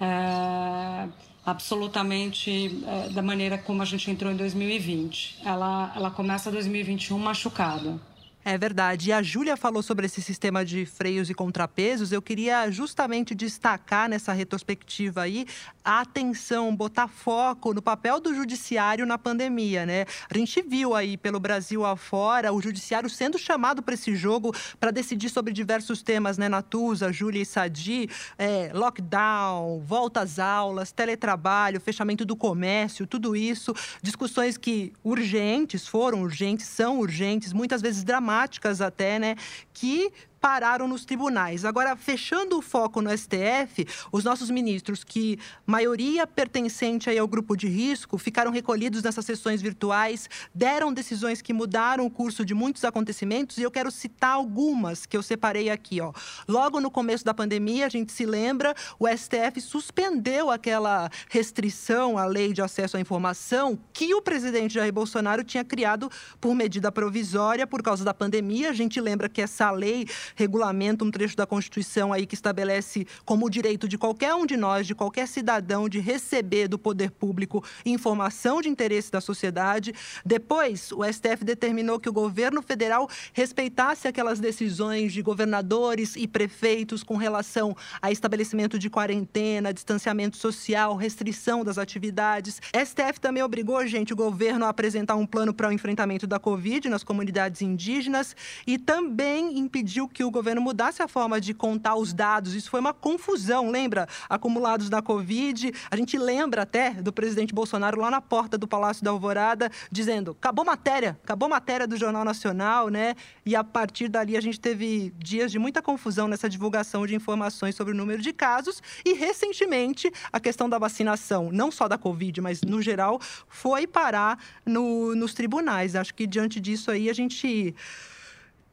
é, 0.01 1.09
absolutamente 1.49 2.83
é, 2.85 3.09
da 3.09 3.21
maneira 3.21 3.57
como 3.57 3.81
a 3.81 3.85
gente 3.85 4.09
entrou 4.09 4.31
em 4.31 4.35
2020. 4.35 5.39
Ela, 5.45 5.91
ela 5.95 6.11
começa 6.11 6.51
2021 6.51 7.17
machucada. 7.17 7.99
É 8.45 8.57
verdade. 8.57 9.09
E 9.09 9.13
a 9.13 9.21
Júlia 9.21 9.57
falou 9.57 9.83
sobre 9.83 10.05
esse 10.05 10.21
sistema 10.21 10.63
de 10.63 10.85
freios 10.85 11.29
e 11.29 11.33
contrapesos. 11.33 12.13
Eu 12.13 12.21
queria 12.21 12.71
justamente 12.71 13.35
destacar 13.35 14.07
nessa 14.07 14.31
retrospectiva 14.31 15.23
aí 15.23 15.45
a 15.83 15.99
atenção, 16.01 16.73
botar 16.73 17.09
foco 17.09 17.73
no 17.73 17.81
papel 17.81 18.19
do 18.19 18.33
judiciário 18.33 19.05
na 19.05 19.17
pandemia, 19.17 19.85
né? 19.85 20.05
A 20.29 20.37
gente 20.37 20.61
viu 20.61 20.95
aí 20.95 21.17
pelo 21.17 21.39
Brasil 21.39 21.85
afora 21.85 22.53
o 22.53 22.61
judiciário 22.61 23.09
sendo 23.09 23.37
chamado 23.37 23.83
para 23.83 23.93
esse 23.93 24.15
jogo 24.15 24.55
para 24.79 24.91
decidir 24.91 25.29
sobre 25.29 25.51
diversos 25.51 26.01
temas, 26.01 26.37
né? 26.37 26.47
Natuza, 26.47 27.11
Júlia 27.11 27.41
e 27.41 27.45
Sadi, 27.45 28.09
é, 28.37 28.71
lockdown, 28.73 29.81
volta 29.81 30.21
às 30.21 30.39
aulas, 30.39 30.93
teletrabalho, 30.93 31.81
fechamento 31.81 32.23
do 32.23 32.37
comércio, 32.37 33.05
tudo 33.05 33.35
isso, 33.35 33.73
discussões 34.01 34.57
que 34.57 34.93
urgentes 35.03 35.85
foram 35.85 36.21
urgentes, 36.21 36.67
são 36.67 36.99
urgentes, 36.99 37.51
muitas 37.51 37.81
vezes 37.81 38.01
dramáticas 38.01 38.28
dramáticas 38.29 38.79
até, 38.81 39.17
né? 39.17 39.35
Que 39.73 40.11
pararam 40.39 40.87
nos 40.87 41.05
tribunais. 41.05 41.65
Agora, 41.65 41.95
fechando 41.95 42.57
o 42.57 42.61
foco 42.61 43.01
no 43.01 43.15
STF, 43.15 43.85
os 44.11 44.23
nossos 44.23 44.49
ministros, 44.49 45.03
que 45.03 45.37
maioria 45.65 46.25
pertencente 46.25 47.09
aí 47.09 47.17
ao 47.17 47.27
grupo 47.27 47.55
de 47.55 47.67
risco, 47.67 48.17
ficaram 48.17 48.51
recolhidos 48.51 49.03
nessas 49.03 49.25
sessões 49.25 49.61
virtuais, 49.61 50.29
deram 50.53 50.93
decisões 50.93 51.41
que 51.41 51.53
mudaram 51.53 52.05
o 52.05 52.11
curso 52.11 52.45
de 52.45 52.53
muitos 52.53 52.83
acontecimentos 52.83 53.57
e 53.57 53.63
eu 53.63 53.71
quero 53.71 53.91
citar 53.91 54.31
algumas 54.31 55.05
que 55.05 55.17
eu 55.17 55.23
separei 55.23 55.69
aqui, 55.69 56.01
ó. 56.01 56.13
Logo 56.47 56.79
no 56.79 56.89
começo 56.89 57.25
da 57.25 57.33
pandemia, 57.33 57.85
a 57.85 57.89
gente 57.89 58.11
se 58.11 58.25
lembra, 58.25 58.73
o 58.97 59.07
STF 59.07 59.59
suspendeu 59.61 60.49
aquela 60.49 61.09
restrição 61.29 62.17
à 62.17 62.25
lei 62.25 62.53
de 62.53 62.61
acesso 62.61 62.97
à 62.97 62.99
informação 62.99 63.77
que 63.93 64.13
o 64.13 64.21
presidente 64.21 64.73
Jair 64.75 64.93
Bolsonaro 64.93 65.43
tinha 65.43 65.63
criado 65.63 66.09
por 66.39 66.55
medida 66.55 66.91
provisória 66.91 67.67
por 67.67 67.83
causa 67.83 68.03
da 68.03 68.13
pandemia. 68.13 68.69
A 68.69 68.73
gente 68.73 68.99
lembra 69.01 69.27
que 69.27 69.41
essa 69.41 69.69
lei 69.71 70.07
regulamenta 70.35 71.03
um 71.03 71.11
trecho 71.11 71.35
da 71.35 71.45
Constituição 71.45 72.11
aí 72.13 72.25
que 72.25 72.35
estabelece 72.35 73.05
como 73.25 73.45
o 73.45 73.49
direito 73.49 73.87
de 73.87 73.97
qualquer 73.97 74.33
um 74.33 74.45
de 74.45 74.57
nós, 74.57 74.87
de 74.87 74.95
qualquer 74.95 75.27
cidadão, 75.27 75.89
de 75.89 75.99
receber 75.99 76.67
do 76.67 76.77
poder 76.77 77.11
público 77.11 77.63
informação 77.85 78.61
de 78.61 78.69
interesse 78.69 79.11
da 79.11 79.21
sociedade. 79.21 79.93
Depois, 80.25 80.91
o 80.91 81.03
STF 81.03 81.43
determinou 81.43 81.99
que 81.99 82.09
o 82.09 82.13
governo 82.13 82.61
federal 82.61 83.09
respeitasse 83.33 84.07
aquelas 84.07 84.39
decisões 84.39 85.13
de 85.13 85.21
governadores 85.21 86.15
e 86.15 86.27
prefeitos 86.27 87.03
com 87.03 87.17
relação 87.17 87.75
a 88.01 88.11
estabelecimento 88.11 88.77
de 88.77 88.89
quarentena, 88.89 89.73
distanciamento 89.73 90.37
social, 90.37 90.95
restrição 90.95 91.63
das 91.63 91.77
atividades. 91.77 92.61
STF 92.73 93.19
também 93.19 93.43
obrigou, 93.43 93.85
gente, 93.87 94.13
o 94.13 94.15
governo 94.15 94.65
a 94.65 94.69
apresentar 94.69 95.15
um 95.15 95.25
plano 95.25 95.53
para 95.53 95.69
o 95.69 95.71
enfrentamento 95.71 96.27
da 96.27 96.39
Covid 96.39 96.89
nas 96.89 97.03
comunidades 97.03 97.61
indígenas 97.61 98.35
e 98.65 98.77
também 98.77 99.57
impediu 99.57 100.07
que 100.07 100.18
que 100.19 100.23
o 100.25 100.29
governo 100.29 100.59
mudasse 100.59 101.01
a 101.01 101.07
forma 101.07 101.39
de 101.39 101.53
contar 101.53 101.95
os 101.95 102.13
dados. 102.13 102.53
Isso 102.53 102.69
foi 102.69 102.81
uma 102.81 102.93
confusão, 102.93 103.71
lembra? 103.71 104.05
Acumulados 104.27 104.89
da 104.89 105.01
Covid. 105.01 105.71
A 105.89 105.95
gente 105.95 106.17
lembra 106.17 106.63
até 106.63 106.89
do 106.91 107.13
presidente 107.13 107.53
Bolsonaro 107.53 108.01
lá 108.01 108.11
na 108.11 108.19
porta 108.19 108.57
do 108.57 108.67
Palácio 108.67 109.01
da 109.01 109.11
Alvorada, 109.11 109.71
dizendo: 109.89 110.31
acabou 110.31 110.65
matéria, 110.65 111.17
acabou 111.23 111.47
matéria 111.47 111.87
do 111.87 111.95
Jornal 111.95 112.25
Nacional, 112.25 112.89
né? 112.89 113.15
E 113.45 113.55
a 113.55 113.63
partir 113.63 114.09
dali 114.09 114.35
a 114.35 114.41
gente 114.41 114.59
teve 114.59 115.13
dias 115.17 115.53
de 115.53 115.57
muita 115.57 115.81
confusão 115.81 116.27
nessa 116.27 116.49
divulgação 116.49 117.07
de 117.07 117.15
informações 117.15 117.73
sobre 117.73 117.93
o 117.93 117.95
número 117.95 118.21
de 118.21 118.33
casos. 118.33 118.83
E 119.05 119.13
recentemente, 119.13 120.11
a 120.33 120.39
questão 120.41 120.67
da 120.67 120.77
vacinação, 120.77 121.49
não 121.49 121.71
só 121.71 121.87
da 121.87 121.97
Covid, 121.97 122.41
mas 122.41 122.61
no 122.61 122.81
geral, 122.81 123.21
foi 123.47 123.87
parar 123.87 124.37
no, 124.65 125.15
nos 125.15 125.33
tribunais. 125.33 125.95
Acho 125.95 126.13
que 126.13 126.27
diante 126.27 126.59
disso 126.59 126.91
aí 126.91 127.09
a 127.09 127.13
gente 127.13 127.73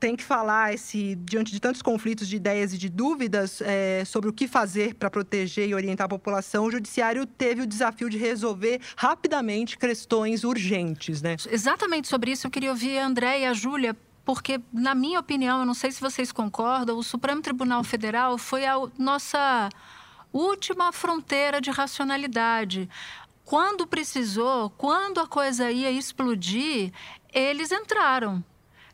tem 0.07 0.15
que 0.15 0.23
falar 0.23 0.73
esse 0.73 1.17
diante 1.17 1.51
de 1.51 1.59
tantos 1.59 1.83
conflitos 1.83 2.29
de 2.29 2.37
ideias 2.37 2.73
e 2.73 2.79
de 2.79 2.89
dúvidas 2.89 3.61
é, 3.61 4.05
sobre 4.05 4.31
o 4.31 4.33
que 4.33 4.47
fazer 4.47 4.95
para 4.95 5.11
proteger 5.11 5.69
e 5.69 5.75
orientar 5.75 6.05
a 6.05 6.09
população, 6.09 6.65
o 6.67 6.71
judiciário 6.71 7.27
teve 7.27 7.63
o 7.63 7.67
desafio 7.67 8.09
de 8.09 8.17
resolver 8.17 8.81
rapidamente 8.97 9.77
questões 9.77 10.45
urgentes, 10.45 11.21
né? 11.21 11.35
Exatamente 11.51 12.07
sobre 12.07 12.31
isso 12.31 12.47
eu 12.47 12.53
queria 12.53 12.71
ouvir 12.71 12.99
a 12.99 13.05
André 13.05 13.41
e 13.41 13.47
a 13.47 13.53
Júlia, 13.53 13.97
porque 14.25 14.61
na 14.73 14.95
minha 14.95 15.19
opinião, 15.19 15.59
eu 15.59 15.67
não 15.67 15.75
sei 15.75 15.91
se 15.91 16.01
vocês 16.01 16.31
concordam, 16.31 16.97
o 16.97 17.03
Supremo 17.03 17.43
Tribunal 17.43 17.83
Federal 17.83 18.39
foi 18.39 18.65
a 18.65 18.77
nossa 18.97 19.69
última 20.33 20.93
fronteira 20.93 21.61
de 21.61 21.73
racionalidade. 21.73 22.89
Quando 23.45 23.89
precisou, 23.89 24.71
quando 24.71 25.19
a 25.19 25.27
coisa 25.27 25.69
ia 25.69 25.91
explodir, 25.91 26.93
eles 27.35 27.73
entraram. 27.73 28.45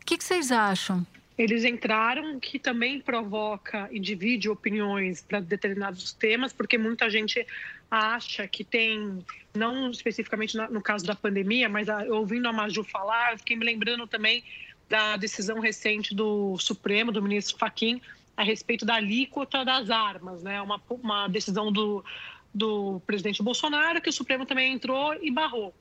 O 0.03 0.05
que, 0.05 0.19
que 0.19 0.25
vocês 0.25 0.51
acham? 0.51 1.07
Eles 1.39 1.65
entraram, 1.65 2.39
que 2.41 2.59
também 2.59 3.01
provoca 3.01 3.89
e 3.93 4.01
divide 4.01 4.51
opiniões 4.51 5.23
para 5.23 5.41
determinados 5.41 6.13
temas, 6.13 6.53
porque 6.53 6.77
muita 6.77 7.09
gente 7.09 7.47
acha 7.89 8.47
que 8.49 8.65
tem, 8.65 9.25
não 9.55 9.91
especificamente 9.91 10.57
no 10.57 10.83
caso 10.83 11.07
da 11.07 11.15
pandemia, 11.15 11.69
mas 11.69 11.87
ouvindo 12.11 12.49
a 12.49 12.53
Maju 12.53 12.83
falar, 12.83 13.39
fiquei 13.39 13.57
me 13.57 13.65
lembrando 13.65 14.07
também 14.07 14.43
da 14.89 15.17
decisão 15.17 15.61
recente 15.61 16.15
do 16.15 16.59
Supremo, 16.59 17.13
do 17.13 17.23
ministro 17.23 17.57
Faquim, 17.57 18.03
a 18.37 18.43
respeito 18.43 18.85
da 18.85 18.97
alíquota 18.97 19.65
das 19.65 19.89
armas, 19.89 20.43
né? 20.43 20.61
Uma, 20.61 20.83
uma 20.91 21.29
decisão 21.29 21.71
do, 21.71 22.05
do 22.53 23.01
presidente 23.07 23.43
Bolsonaro 23.43 24.01
que 24.01 24.11
o 24.11 24.13
Supremo 24.13 24.45
também 24.45 24.73
entrou 24.73 25.15
e 25.23 25.31
barrou. 25.31 25.73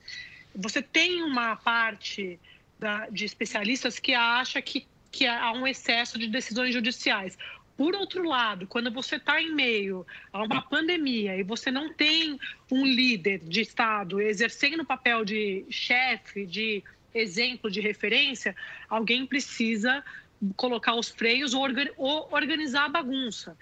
Você 0.55 0.81
tem 0.81 1.23
uma 1.23 1.55
parte 1.55 2.39
da, 2.81 3.07
de 3.09 3.23
especialistas 3.23 3.99
que 3.99 4.13
acha 4.13 4.59
que, 4.61 4.87
que 5.11 5.27
há 5.27 5.51
um 5.53 5.67
excesso 5.67 6.17
de 6.17 6.27
decisões 6.27 6.73
judiciais. 6.73 7.37
Por 7.77 7.95
outro 7.95 8.23
lado, 8.23 8.67
quando 8.67 8.91
você 8.91 9.15
está 9.15 9.41
em 9.41 9.53
meio 9.53 10.05
a 10.33 10.43
uma 10.43 10.61
pandemia 10.61 11.37
e 11.37 11.43
você 11.43 11.71
não 11.71 11.93
tem 11.93 12.39
um 12.71 12.85
líder 12.85 13.39
de 13.39 13.61
Estado 13.61 14.19
exercendo 14.19 14.81
o 14.81 14.85
papel 14.85 15.23
de 15.23 15.63
chefe, 15.69 16.45
de 16.45 16.83
exemplo, 17.13 17.69
de 17.69 17.79
referência, 17.79 18.55
alguém 18.89 19.25
precisa 19.25 20.03
colocar 20.55 20.95
os 20.95 21.09
freios 21.09 21.53
ou, 21.53 21.63
organizar 22.31 22.85
a 22.85 22.89
bagunça. 22.89 23.55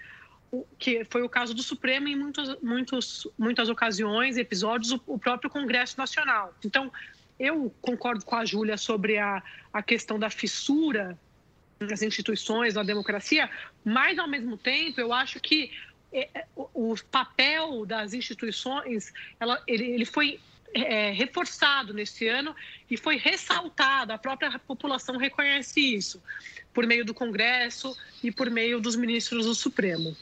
O, 0.50 0.66
que 0.78 1.04
foi 1.04 1.22
o 1.22 1.28
caso 1.28 1.54
do 1.54 1.62
Supremo 1.62 2.08
em 2.08 2.16
muitos, 2.16 2.60
muitos, 2.60 3.28
muitas 3.38 3.68
ocasiões, 3.68 4.36
episódios, 4.36 4.92
o, 4.92 5.00
o 5.06 5.18
próprio 5.18 5.48
Congresso 5.48 5.96
Nacional. 5.96 6.54
Então, 6.64 6.90
eu 7.40 7.74
concordo 7.80 8.22
com 8.22 8.36
a 8.36 8.44
Júlia 8.44 8.76
sobre 8.76 9.16
a, 9.16 9.42
a 9.72 9.82
questão 9.82 10.18
da 10.18 10.28
fissura 10.28 11.18
nas 11.80 12.02
instituições, 12.02 12.74
na 12.74 12.82
democracia, 12.82 13.50
mas, 13.82 14.18
ao 14.18 14.28
mesmo 14.28 14.58
tempo, 14.58 15.00
eu 15.00 15.10
acho 15.14 15.40
que 15.40 15.72
é, 16.12 16.28
é, 16.34 16.46
o, 16.54 16.94
papel 17.10 17.86
das 17.86 18.12
instituições 18.12 19.10
ela, 19.40 19.62
ele, 19.66 19.86
ele 19.86 20.04
foi 20.04 20.38
é, 20.74 21.12
reforçado 21.12 21.94
nesse 21.94 22.28
ano 22.28 22.54
e 22.90 22.98
foi 22.98 23.16
ressaltado, 23.16 24.12
a 24.12 24.18
própria 24.18 24.58
população 24.58 25.16
reconhece 25.16 25.80
isso, 25.80 26.22
por 26.74 26.86
meio 26.86 27.06
do 27.06 27.14
Congresso 27.14 27.96
e 28.22 28.30
por 28.30 28.50
meio 28.50 28.80
dos 28.80 28.96
ministros 28.96 29.46
do 29.46 29.54
Supremo. 29.54 30.14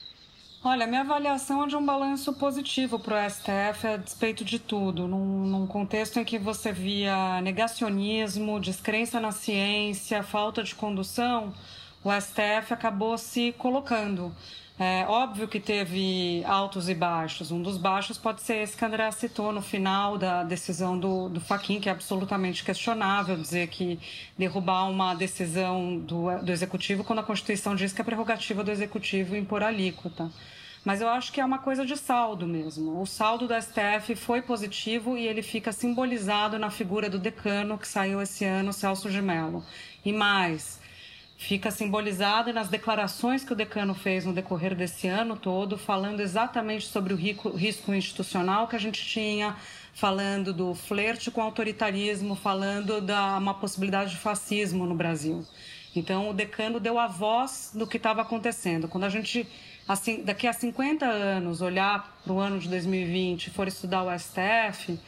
Olha, 0.65 0.89
minha 0.89 1.03
avaliação 1.03 1.63
é 1.63 1.69
de 1.69 1.77
um 1.77 1.87
balanço 1.87 2.33
positivo 2.33 2.99
para 2.99 3.25
o 3.25 3.31
STF 3.31 3.87
a 3.87 3.97
despeito 3.97 4.45
de 4.45 4.59
tudo. 4.59 5.07
Num, 5.07 5.47
num, 5.47 5.67
contexto 5.69 6.19
em 6.19 6.25
que 6.25 6.37
você 6.37 6.73
via 6.73 7.41
negacionismo, 7.41 8.59
descrença 8.59 9.21
na 9.21 9.31
ciência, 9.31 10.21
falta 10.25 10.65
de 10.65 10.75
condução, 10.75 11.55
o 12.03 12.11
STF 12.11 12.75
acabou 12.75 13.17
se 13.17 13.53
colocando. 13.57 14.35
É 14.81 15.05
óbvio 15.09 15.49
que 15.49 15.59
teve 15.59 16.45
altos 16.47 16.89
e 16.89 16.95
baixos. 16.95 17.51
Um 17.51 17.61
dos 17.61 17.77
baixos 17.77 18.17
pode 18.17 18.43
ser 18.43 18.63
esse 18.63 18.77
que 18.77 18.85
André 18.85 19.11
citou 19.11 19.51
no 19.53 19.61
final 19.61 20.17
da 20.17 20.45
decisão 20.45 20.97
do, 20.97 21.29
do 21.29 21.41
Faquin, 21.41 21.81
que 21.81 21.89
é 21.89 21.93
absolutamente 21.93 22.63
questionável 22.63 23.37
dizer 23.37 23.67
que 23.67 23.99
derrubar 24.39 24.89
uma 24.89 25.15
decisão 25.15 25.99
do, 25.99 26.31
do 26.45 26.53
Executivo 26.53 27.03
quando 27.03 27.19
a 27.19 27.25
Constituição 27.25 27.75
diz 27.75 27.93
que 27.93 28.01
é 28.01 28.05
prerrogativa 28.05 28.63
do 28.63 28.71
Executivo 28.71 29.35
impor 29.35 29.65
alíquota. 29.65 30.31
Mas 30.85 31.01
eu 31.01 31.09
acho 31.09 31.33
que 31.33 31.41
é 31.41 31.45
uma 31.45 31.59
coisa 31.59 31.85
de 31.85 31.97
saldo 31.97 32.47
mesmo. 32.47 33.03
O 33.03 33.07
saldo 33.07 33.49
do 33.49 33.55
STF 33.61 34.15
foi 34.15 34.43
positivo 34.43 35.19
e 35.19 35.27
ele 35.27 35.43
fica 35.43 35.73
simbolizado 35.73 36.57
na 36.57 36.71
figura 36.71 37.11
do 37.11 37.19
decano 37.19 37.77
que 37.77 37.89
saiu 37.89 38.23
esse 38.23 38.45
ano, 38.45 38.73
Celso 38.73 39.11
de 39.11 39.21
Mello. 39.21 39.65
E 40.05 40.13
mais, 40.13 40.81
fica 41.39 41.71
simbolizado 41.71 42.53
nas 42.53 42.69
declarações 42.69 43.45
que 43.45 43.53
o 43.53 43.57
decano 43.57 43.95
fez 43.95 44.25
no 44.25 44.33
decorrer 44.33 44.75
desse 44.75 45.07
ano 45.07 45.37
todo, 45.37 45.79
falando 45.79 46.19
exatamente 46.21 46.87
sobre 46.87 47.15
o 47.15 47.17
risco 47.17 47.95
institucional 47.95 48.67
que 48.67 48.75
a 48.75 48.79
gente 48.79 49.03
tinha, 49.07 49.57
falando 49.95 50.53
do 50.53 50.75
flerte 50.75 51.31
com 51.31 51.41
o 51.41 51.45
autoritarismo, 51.45 52.35
falando 52.35 53.01
da 53.01 53.39
uma 53.39 53.55
possibilidade 53.55 54.11
de 54.11 54.17
fascismo 54.17 54.85
no 54.85 54.97
Brasil. 54.97 55.47
Então, 55.95 56.29
o 56.29 56.35
decano 56.35 56.81
deu 56.81 56.99
a 56.99 57.07
voz 57.07 57.71
do 57.73 57.87
que 57.87 57.99
estava 57.99 58.21
acontecendo. 58.21 58.89
Quando 58.89 59.05
a 59.05 59.09
gente, 59.09 59.49
assim, 59.87 60.25
daqui 60.25 60.49
a 60.49 60.53
50 60.53 61.07
anos, 61.07 61.63
olhar 61.63 62.21
para 62.25 62.33
o 62.33 62.41
ano 62.41 62.59
de 62.59 62.69
2020 62.69 63.47
e 63.47 63.51
for 63.51 63.69
estudar 63.69 64.03
o 64.03 64.19
STF, 64.19 64.99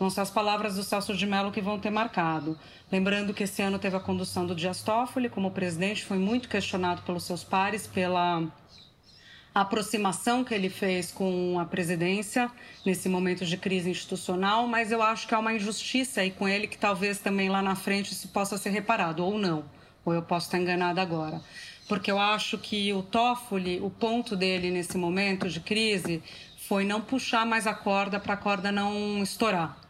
vão 0.00 0.08
ser 0.08 0.22
as 0.22 0.30
palavras 0.30 0.76
do 0.76 0.82
Celso 0.82 1.14
de 1.14 1.26
Mello 1.26 1.52
que 1.52 1.60
vão 1.60 1.78
ter 1.78 1.90
marcado. 1.90 2.58
Lembrando 2.90 3.34
que 3.34 3.42
esse 3.42 3.60
ano 3.60 3.78
teve 3.78 3.94
a 3.94 4.00
condução 4.00 4.46
do 4.46 4.54
Dias 4.54 4.82
Toffoli 4.82 5.28
como 5.28 5.50
presidente, 5.50 6.06
foi 6.06 6.16
muito 6.16 6.48
questionado 6.48 7.02
pelos 7.02 7.24
seus 7.24 7.44
pares 7.44 7.86
pela 7.86 8.42
aproximação 9.54 10.42
que 10.42 10.54
ele 10.54 10.70
fez 10.70 11.12
com 11.12 11.58
a 11.60 11.66
presidência 11.66 12.50
nesse 12.86 13.10
momento 13.10 13.44
de 13.44 13.58
crise 13.58 13.90
institucional, 13.90 14.66
mas 14.66 14.90
eu 14.90 15.02
acho 15.02 15.28
que 15.28 15.34
há 15.34 15.38
uma 15.38 15.52
injustiça 15.52 16.22
aí 16.22 16.30
com 16.30 16.48
ele 16.48 16.66
que 16.66 16.78
talvez 16.78 17.18
também 17.18 17.50
lá 17.50 17.60
na 17.60 17.74
frente 17.74 18.12
isso 18.12 18.28
possa 18.28 18.56
ser 18.56 18.70
reparado, 18.70 19.22
ou 19.22 19.38
não, 19.38 19.66
ou 20.02 20.14
eu 20.14 20.22
posso 20.22 20.46
estar 20.46 20.58
enganada 20.58 21.02
agora. 21.02 21.42
Porque 21.86 22.10
eu 22.10 22.18
acho 22.18 22.56
que 22.56 22.90
o 22.94 23.02
Toffoli, 23.02 23.80
o 23.82 23.90
ponto 23.90 24.34
dele 24.34 24.70
nesse 24.70 24.96
momento 24.96 25.46
de 25.46 25.60
crise 25.60 26.22
foi 26.56 26.86
não 26.86 27.02
puxar 27.02 27.44
mais 27.44 27.66
a 27.66 27.74
corda 27.74 28.18
para 28.18 28.32
a 28.32 28.36
corda 28.38 28.72
não 28.72 29.22
estourar. 29.22 29.89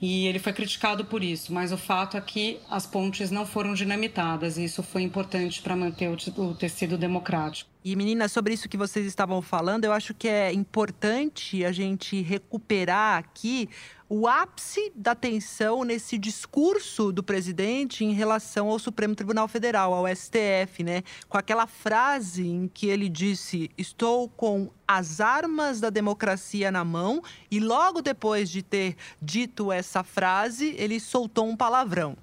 E 0.00 0.26
ele 0.26 0.38
foi 0.38 0.52
criticado 0.52 1.04
por 1.04 1.22
isso, 1.22 1.52
mas 1.52 1.72
o 1.72 1.76
fato 1.78 2.16
é 2.16 2.20
que 2.20 2.58
as 2.68 2.86
pontes 2.86 3.30
não 3.30 3.46
foram 3.46 3.74
dinamitadas 3.74 4.56
e 4.56 4.64
isso 4.64 4.82
foi 4.82 5.02
importante 5.02 5.60
para 5.62 5.76
manter 5.76 6.08
o 6.08 6.54
tecido 6.54 6.96
democrático. 6.98 7.69
E 7.82 7.96
meninas, 7.96 8.30
sobre 8.30 8.52
isso 8.52 8.68
que 8.68 8.76
vocês 8.76 9.06
estavam 9.06 9.40
falando, 9.40 9.86
eu 9.86 9.92
acho 9.92 10.12
que 10.12 10.28
é 10.28 10.52
importante 10.52 11.64
a 11.64 11.72
gente 11.72 12.20
recuperar 12.20 13.16
aqui 13.16 13.70
o 14.06 14.28
ápice 14.28 14.92
da 14.94 15.14
tensão 15.14 15.82
nesse 15.82 16.18
discurso 16.18 17.10
do 17.10 17.22
presidente 17.22 18.04
em 18.04 18.12
relação 18.12 18.68
ao 18.68 18.78
Supremo 18.78 19.14
Tribunal 19.14 19.48
Federal, 19.48 19.94
ao 19.94 20.06
STF, 20.14 20.84
né? 20.84 21.02
Com 21.26 21.38
aquela 21.38 21.66
frase 21.66 22.46
em 22.46 22.68
que 22.68 22.86
ele 22.86 23.08
disse: 23.08 23.70
"Estou 23.78 24.28
com 24.28 24.70
as 24.86 25.18
armas 25.18 25.80
da 25.80 25.88
democracia 25.88 26.70
na 26.70 26.84
mão", 26.84 27.22
e 27.50 27.60
logo 27.60 28.02
depois 28.02 28.50
de 28.50 28.62
ter 28.62 28.94
dito 29.22 29.72
essa 29.72 30.04
frase, 30.04 30.74
ele 30.76 31.00
soltou 31.00 31.48
um 31.48 31.56
palavrão. 31.56 32.14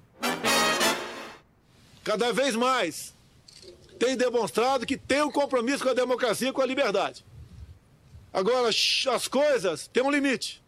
Cada 2.04 2.32
vez 2.32 2.56
mais 2.56 3.16
tem 3.98 4.16
demonstrado 4.16 4.86
que 4.86 4.98
tem 4.98 5.22
um 5.22 5.32
compromisso 5.32 5.84
com 5.84 5.89
a 5.89 5.94
democracia 5.94 6.50
e 6.50 6.54
com 6.54 6.62
a 6.62 6.66
liberdade. 6.66 7.25
Agora, 8.32 8.70
as 8.70 9.27
coisas 9.27 9.88
têm 9.88 10.04
um 10.04 10.12
limite. 10.12 10.63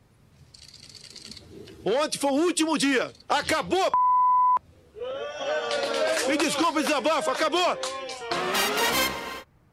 Ontem 1.85 2.17
foi 2.17 2.31
o 2.31 2.35
último 2.35 2.77
dia. 2.77 3.13
Acabou! 3.27 3.91
Me 6.27 6.37
desculpe, 6.37 6.83
desabafo, 6.83 7.29
acabou! 7.29 7.77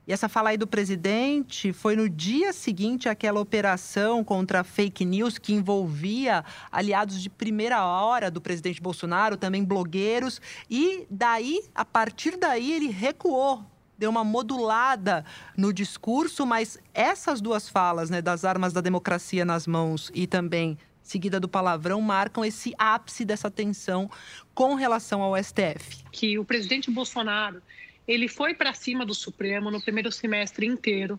E 0.06 0.12
essa 0.12 0.28
fala 0.28 0.50
aí 0.50 0.56
do 0.56 0.68
presidente 0.68 1.72
foi 1.72 1.96
no 1.96 2.08
dia 2.08 2.52
seguinte 2.52 3.08
àquela 3.08 3.40
operação 3.40 4.22
contra 4.22 4.62
fake 4.62 5.04
news 5.04 5.36
que 5.36 5.52
envolvia 5.52 6.44
aliados 6.70 7.20
de 7.20 7.28
primeira 7.28 7.84
hora 7.84 8.30
do 8.30 8.40
presidente 8.40 8.80
Bolsonaro, 8.80 9.36
também 9.36 9.64
blogueiros. 9.64 10.40
E 10.70 11.06
daí, 11.10 11.60
a 11.74 11.84
partir 11.84 12.36
daí, 12.36 12.72
ele 12.72 12.88
recuou 12.88 13.64
deu 13.98 14.10
uma 14.10 14.22
modulada 14.22 15.24
no 15.56 15.72
discurso, 15.72 16.44
mas 16.44 16.78
essas 16.92 17.40
duas 17.40 17.66
falas, 17.66 18.10
né, 18.10 18.20
das 18.20 18.44
armas 18.44 18.74
da 18.74 18.82
democracia 18.82 19.42
nas 19.42 19.66
mãos 19.66 20.12
e 20.14 20.26
também 20.26 20.76
seguida 21.02 21.40
do 21.40 21.48
palavrão, 21.48 22.00
marcam 22.02 22.44
esse 22.44 22.74
ápice 22.76 23.24
dessa 23.24 23.50
tensão 23.50 24.10
com 24.54 24.74
relação 24.74 25.22
ao 25.22 25.42
STF. 25.42 26.04
Que 26.12 26.38
o 26.38 26.44
presidente 26.44 26.90
Bolsonaro 26.90 27.62
ele 28.06 28.28
foi 28.28 28.54
para 28.54 28.72
cima 28.72 29.04
do 29.04 29.14
Supremo 29.14 29.70
no 29.70 29.80
primeiro 29.80 30.12
semestre 30.12 30.66
inteiro, 30.66 31.18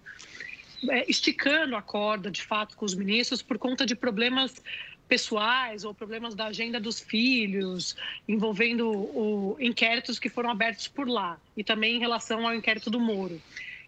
é, 0.90 1.10
esticando 1.10 1.76
a 1.76 1.82
corda, 1.82 2.30
de 2.30 2.42
fato, 2.42 2.76
com 2.78 2.86
os 2.86 2.94
ministros 2.94 3.42
por 3.42 3.58
conta 3.58 3.86
de 3.86 3.96
problemas 3.96 4.62
pessoais 5.08 5.84
ou 5.84 5.94
problemas 5.94 6.36
da 6.36 6.48
agenda 6.48 6.80
dos 6.80 7.00
filhos, 7.00 7.96
envolvendo 8.28 8.90
o, 8.90 9.58
inquéritos 9.60 10.20
que 10.20 10.30
foram 10.30 10.50
abertos 10.50 10.88
por 10.88 11.08
lá 11.08 11.40
e 11.56 11.64
também 11.64 11.96
em 11.96 12.00
relação 12.00 12.46
ao 12.46 12.54
inquérito 12.54 12.90
do 12.90 13.00
Moro. 13.00 13.42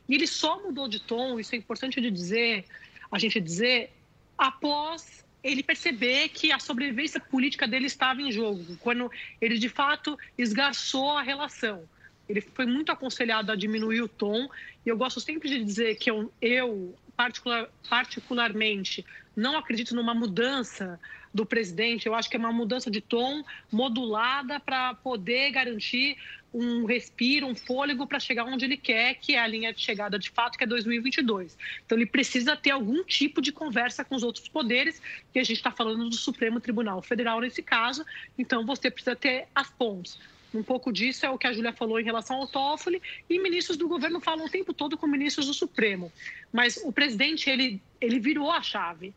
E 0.07 0.15
ele 0.15 0.25
só 0.25 0.61
mudou 0.63 0.87
de 0.87 0.99
tom, 0.99 1.39
isso 1.39 1.53
é 1.53 1.57
importante 1.57 2.01
de 2.01 2.09
dizer, 2.09 2.65
a 3.11 3.19
gente 3.19 3.39
dizer, 3.39 3.91
após 4.37 5.23
ele 5.43 5.61
perceber 5.61 6.29
que 6.29 6.51
a 6.51 6.59
sobrevivência 6.59 7.19
política 7.19 7.67
dele 7.67 7.85
estava 7.85 8.21
em 8.21 8.31
jogo, 8.31 8.77
quando 8.77 9.11
ele 9.39 9.57
de 9.57 9.69
fato 9.69 10.17
esgarçou 10.37 11.17
a 11.17 11.21
relação. 11.21 11.87
Ele 12.29 12.41
foi 12.41 12.65
muito 12.65 12.91
aconselhado 12.91 13.51
a 13.51 13.55
diminuir 13.55 14.01
o 14.01 14.07
tom, 14.07 14.47
e 14.85 14.89
eu 14.89 14.95
gosto 14.95 15.19
sempre 15.19 15.49
de 15.49 15.63
dizer 15.63 15.95
que 15.95 16.09
eu, 16.09 16.31
eu 16.39 16.95
particular, 17.17 17.67
particularmente, 17.89 19.03
não 19.35 19.57
acredito 19.57 19.95
numa 19.95 20.13
mudança 20.13 20.99
do 21.33 21.45
presidente. 21.45 22.05
Eu 22.07 22.15
acho 22.15 22.29
que 22.29 22.35
é 22.35 22.39
uma 22.39 22.51
mudança 22.51 22.89
de 22.89 23.01
tom 23.01 23.43
modulada 23.71 24.59
para 24.59 24.93
poder 24.93 25.51
garantir 25.51 26.17
um 26.53 26.85
respiro, 26.85 27.45
um 27.45 27.55
fôlego 27.55 28.07
para 28.07 28.19
chegar 28.19 28.45
onde 28.45 28.65
ele 28.65 28.77
quer, 28.77 29.15
que 29.15 29.35
é 29.35 29.39
a 29.39 29.47
linha 29.47 29.73
de 29.73 29.81
chegada 29.81 30.17
de 30.17 30.29
fato, 30.29 30.57
que 30.57 30.63
é 30.63 30.67
2022. 30.67 31.57
Então, 31.85 31.97
ele 31.97 32.07
precisa 32.07 32.55
ter 32.55 32.71
algum 32.71 33.03
tipo 33.03 33.41
de 33.41 33.51
conversa 33.51 34.03
com 34.03 34.15
os 34.15 34.23
outros 34.23 34.47
poderes, 34.47 35.01
que 35.31 35.39
a 35.39 35.43
gente 35.43 35.57
está 35.57 35.71
falando 35.71 36.09
do 36.09 36.15
Supremo 36.15 36.59
Tribunal 36.59 37.01
Federal 37.01 37.39
nesse 37.39 37.61
caso. 37.61 38.03
Então, 38.37 38.65
você 38.65 38.89
precisa 38.89 39.15
ter 39.15 39.47
as 39.53 39.69
pontes. 39.69 40.17
Um 40.53 40.63
pouco 40.63 40.91
disso 40.91 41.25
é 41.25 41.29
o 41.29 41.37
que 41.37 41.45
a 41.45 41.53
Júlia 41.53 41.71
falou 41.73 41.99
em 41.99 42.03
relação 42.03 42.37
ao 42.37 42.47
Toffoli, 42.47 43.01
e 43.29 43.39
ministros 43.39 43.77
do 43.77 43.87
governo 43.87 44.19
falam 44.19 44.45
o 44.45 44.49
tempo 44.49 44.73
todo 44.73 44.97
com 44.97 45.05
ministros 45.05 45.45
do 45.45 45.53
Supremo. 45.53 46.11
Mas 46.51 46.77
o 46.77 46.91
presidente, 46.91 47.49
ele, 47.49 47.81
ele 48.01 48.19
virou 48.19 48.51
a 48.51 48.61
chave 48.61 49.13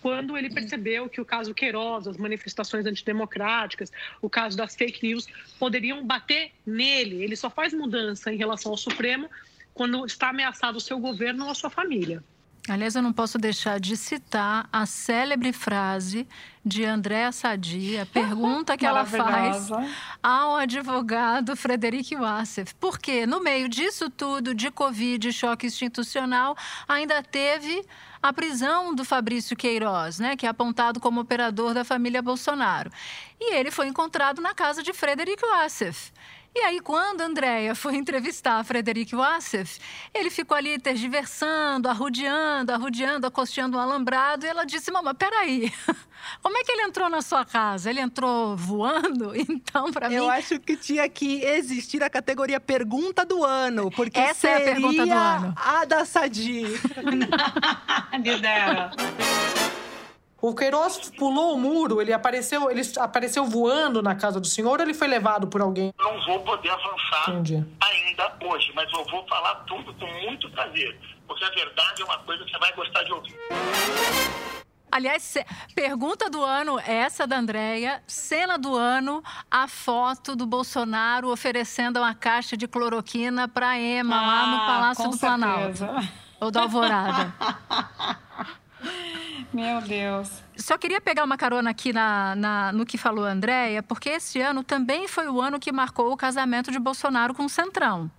quando 0.00 0.38
ele 0.38 0.48
percebeu 0.48 1.08
que 1.08 1.20
o 1.20 1.24
caso 1.24 1.52
Queiroz, 1.52 2.06
as 2.06 2.16
manifestações 2.16 2.86
antidemocráticas, 2.86 3.90
o 4.22 4.30
caso 4.30 4.56
das 4.56 4.76
fake 4.76 5.06
news, 5.06 5.26
poderiam 5.58 6.06
bater 6.06 6.52
nele. 6.64 7.22
Ele 7.22 7.34
só 7.34 7.50
faz 7.50 7.72
mudança 7.72 8.32
em 8.32 8.36
relação 8.36 8.70
ao 8.70 8.78
Supremo 8.78 9.28
quando 9.74 10.06
está 10.06 10.30
ameaçado 10.30 10.76
o 10.76 10.80
seu 10.80 10.98
governo 10.98 11.44
ou 11.44 11.50
a 11.50 11.54
sua 11.54 11.70
família. 11.70 12.22
Aliás, 12.68 12.94
eu 12.94 13.02
não 13.02 13.12
posso 13.12 13.38
deixar 13.38 13.80
de 13.80 13.96
citar 13.96 14.68
a 14.72 14.84
célebre 14.84 15.52
frase 15.52 16.28
de 16.64 16.84
Andréa 16.84 17.32
Sadi, 17.32 17.98
a 17.98 18.04
pergunta 18.06 18.76
que 18.76 18.84
ela 18.84 19.06
faz 19.06 19.70
ao 20.22 20.56
advogado 20.56 21.56
Frederic 21.56 22.14
Wassef. 22.14 22.74
Porque 22.74 23.26
no 23.26 23.40
meio 23.40 23.68
disso 23.68 24.10
tudo, 24.10 24.54
de 24.54 24.70
Covid, 24.70 25.32
choque 25.32 25.66
institucional, 25.66 26.56
ainda 26.86 27.22
teve 27.22 27.84
a 28.22 28.32
prisão 28.32 28.94
do 28.94 29.04
Fabrício 29.04 29.56
Queiroz, 29.56 30.18
né, 30.18 30.36
que 30.36 30.44
é 30.44 30.48
apontado 30.48 31.00
como 31.00 31.20
operador 31.20 31.72
da 31.72 31.84
família 31.84 32.20
Bolsonaro. 32.20 32.90
E 33.40 33.54
ele 33.54 33.70
foi 33.70 33.86
encontrado 33.86 34.42
na 34.42 34.52
casa 34.52 34.82
de 34.82 34.92
Frederic 34.92 35.40
Wassef. 35.40 36.12
E 36.54 36.60
aí, 36.60 36.80
quando 36.80 37.20
a 37.20 37.24
Andrea 37.26 37.74
foi 37.74 37.96
entrevistar 37.96 38.58
a 38.58 38.64
Frederic 38.64 39.14
Wassef, 39.14 39.78
ele 40.12 40.28
ficou 40.28 40.56
ali 40.56 40.78
tergiversando, 40.78 41.88
arrudeando, 41.88 42.72
arrudeando, 42.72 43.26
acosteando 43.26 43.76
um 43.76 43.80
alambrado, 43.80 44.44
e 44.44 44.48
ela 44.48 44.64
disse: 44.64 44.90
Mamãe, 44.90 45.14
peraí, 45.14 45.72
como 46.42 46.58
é 46.58 46.64
que 46.64 46.72
ele 46.72 46.82
entrou 46.82 47.08
na 47.08 47.22
sua 47.22 47.44
casa? 47.44 47.88
Ele 47.90 48.00
entrou 48.00 48.56
voando? 48.56 49.32
Então, 49.68 49.92
para 49.92 50.08
mim. 50.08 50.14
Eu 50.14 50.30
acho 50.30 50.58
que 50.58 50.76
tinha 50.76 51.08
que 51.08 51.42
existir 51.44 52.02
a 52.02 52.08
categoria 52.10 52.60
Pergunta 52.60 53.24
do 53.24 53.44
Ano, 53.44 53.90
porque 53.90 54.18
Essa 54.18 54.48
é 54.48 54.56
a 54.56 54.60
pergunta 54.60 55.04
do 55.06 55.12
ano. 55.12 55.54
A 55.56 55.84
da 55.84 56.04
Sadi. 56.04 56.64
Lidera. 58.22 58.90
O 60.40 60.54
Queiroz 60.54 61.10
pulou 61.18 61.54
o 61.54 61.58
muro, 61.58 62.00
ele 62.00 62.12
apareceu, 62.12 62.70
ele 62.70 62.82
apareceu 62.98 63.44
voando 63.44 64.00
na 64.00 64.14
casa 64.14 64.38
do 64.38 64.46
senhor 64.46 64.78
ou 64.78 64.84
ele 64.84 64.94
foi 64.94 65.08
levado 65.08 65.48
por 65.48 65.60
alguém? 65.60 65.92
Não 65.98 66.24
vou 66.24 66.40
poder 66.44 66.70
avançar 66.70 67.30
Entendi. 67.30 67.64
ainda 67.80 68.32
hoje, 68.48 68.70
mas 68.74 68.88
eu 68.92 69.04
vou 69.06 69.26
falar 69.26 69.56
tudo 69.66 69.92
com 69.94 70.06
muito 70.22 70.48
prazer, 70.50 70.96
porque 71.26 71.42
a 71.44 71.50
verdade 71.50 72.02
é 72.02 72.04
uma 72.04 72.18
coisa 72.18 72.44
que 72.44 72.50
você 72.52 72.58
vai 72.58 72.72
gostar 72.72 73.02
de 73.02 73.12
ouvir. 73.12 73.34
Aliás, 74.92 75.34
pergunta 75.74 76.30
do 76.30 76.42
ano, 76.42 76.78
essa 76.78 77.26
da 77.26 77.36
Andréia. 77.38 78.00
Cena 78.06 78.56
do 78.56 78.74
ano, 78.76 79.22
a 79.50 79.66
foto 79.68 80.34
do 80.36 80.46
Bolsonaro 80.46 81.30
oferecendo 81.32 81.98
uma 81.98 82.14
caixa 82.14 82.56
de 82.56 82.66
cloroquina 82.68 83.48
para 83.48 83.76
Ema 83.78 84.16
lá 84.20 84.46
no 84.46 84.56
Ah, 84.56 84.66
Palácio 84.66 85.10
do 85.10 85.18
Planalto. 85.18 85.76
certeza. 85.76 86.08
Ou 86.40 86.50
da 86.50 86.62
Alvorada. 86.62 87.34
Meu 89.52 89.80
Deus. 89.80 90.30
Só 90.56 90.76
queria 90.76 91.00
pegar 91.00 91.24
uma 91.24 91.36
carona 91.38 91.70
aqui 91.70 91.92
na, 91.92 92.34
na- 92.36 92.72
no 92.72 92.84
que 92.84 92.98
falou 92.98 93.24
a 93.24 93.30
Andréia, 93.30 93.82
porque 93.82 94.10
esse 94.10 94.40
ano 94.40 94.62
também 94.62 95.08
foi 95.08 95.26
o 95.28 95.40
ano 95.40 95.58
que 95.58 95.72
marcou 95.72 96.12
o 96.12 96.16
casamento 96.16 96.70
de 96.70 96.78
Bolsonaro 96.78 97.32
com 97.34 97.44
o 97.46 97.48
Centrão. 97.48 98.10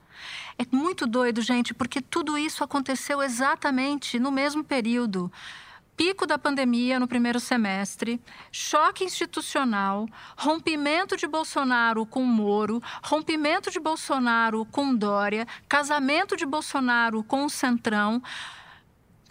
É 0.58 0.66
muito 0.76 1.06
doido, 1.06 1.42
gente, 1.42 1.74
porque 1.74 2.02
tudo 2.02 2.38
isso 2.38 2.64
aconteceu 2.64 3.22
exatamente 3.22 4.20
no 4.20 4.32
mesmo 4.32 4.64
período. 4.64 5.32
Pico 5.96 6.26
da 6.26 6.38
pandemia 6.40 6.98
no 7.00 7.08
primeiro 7.10 7.40
semestre, 7.42 8.22
choque 8.52 9.04
institucional, 9.04 10.08
rompimento 10.38 11.18
de 11.18 11.28
Bolsonaro 11.28 12.06
com 12.06 12.24
Moro, 12.24 12.82
rompimento 13.04 13.70
de 13.70 13.80
Bolsonaro 13.82 14.66
com 14.66 14.96
Dória, 14.96 15.46
casamento 15.68 16.38
de 16.38 16.46
Bolsonaro 16.46 17.22
com 17.24 17.44
o 17.46 17.50
Centrão. 17.50 18.22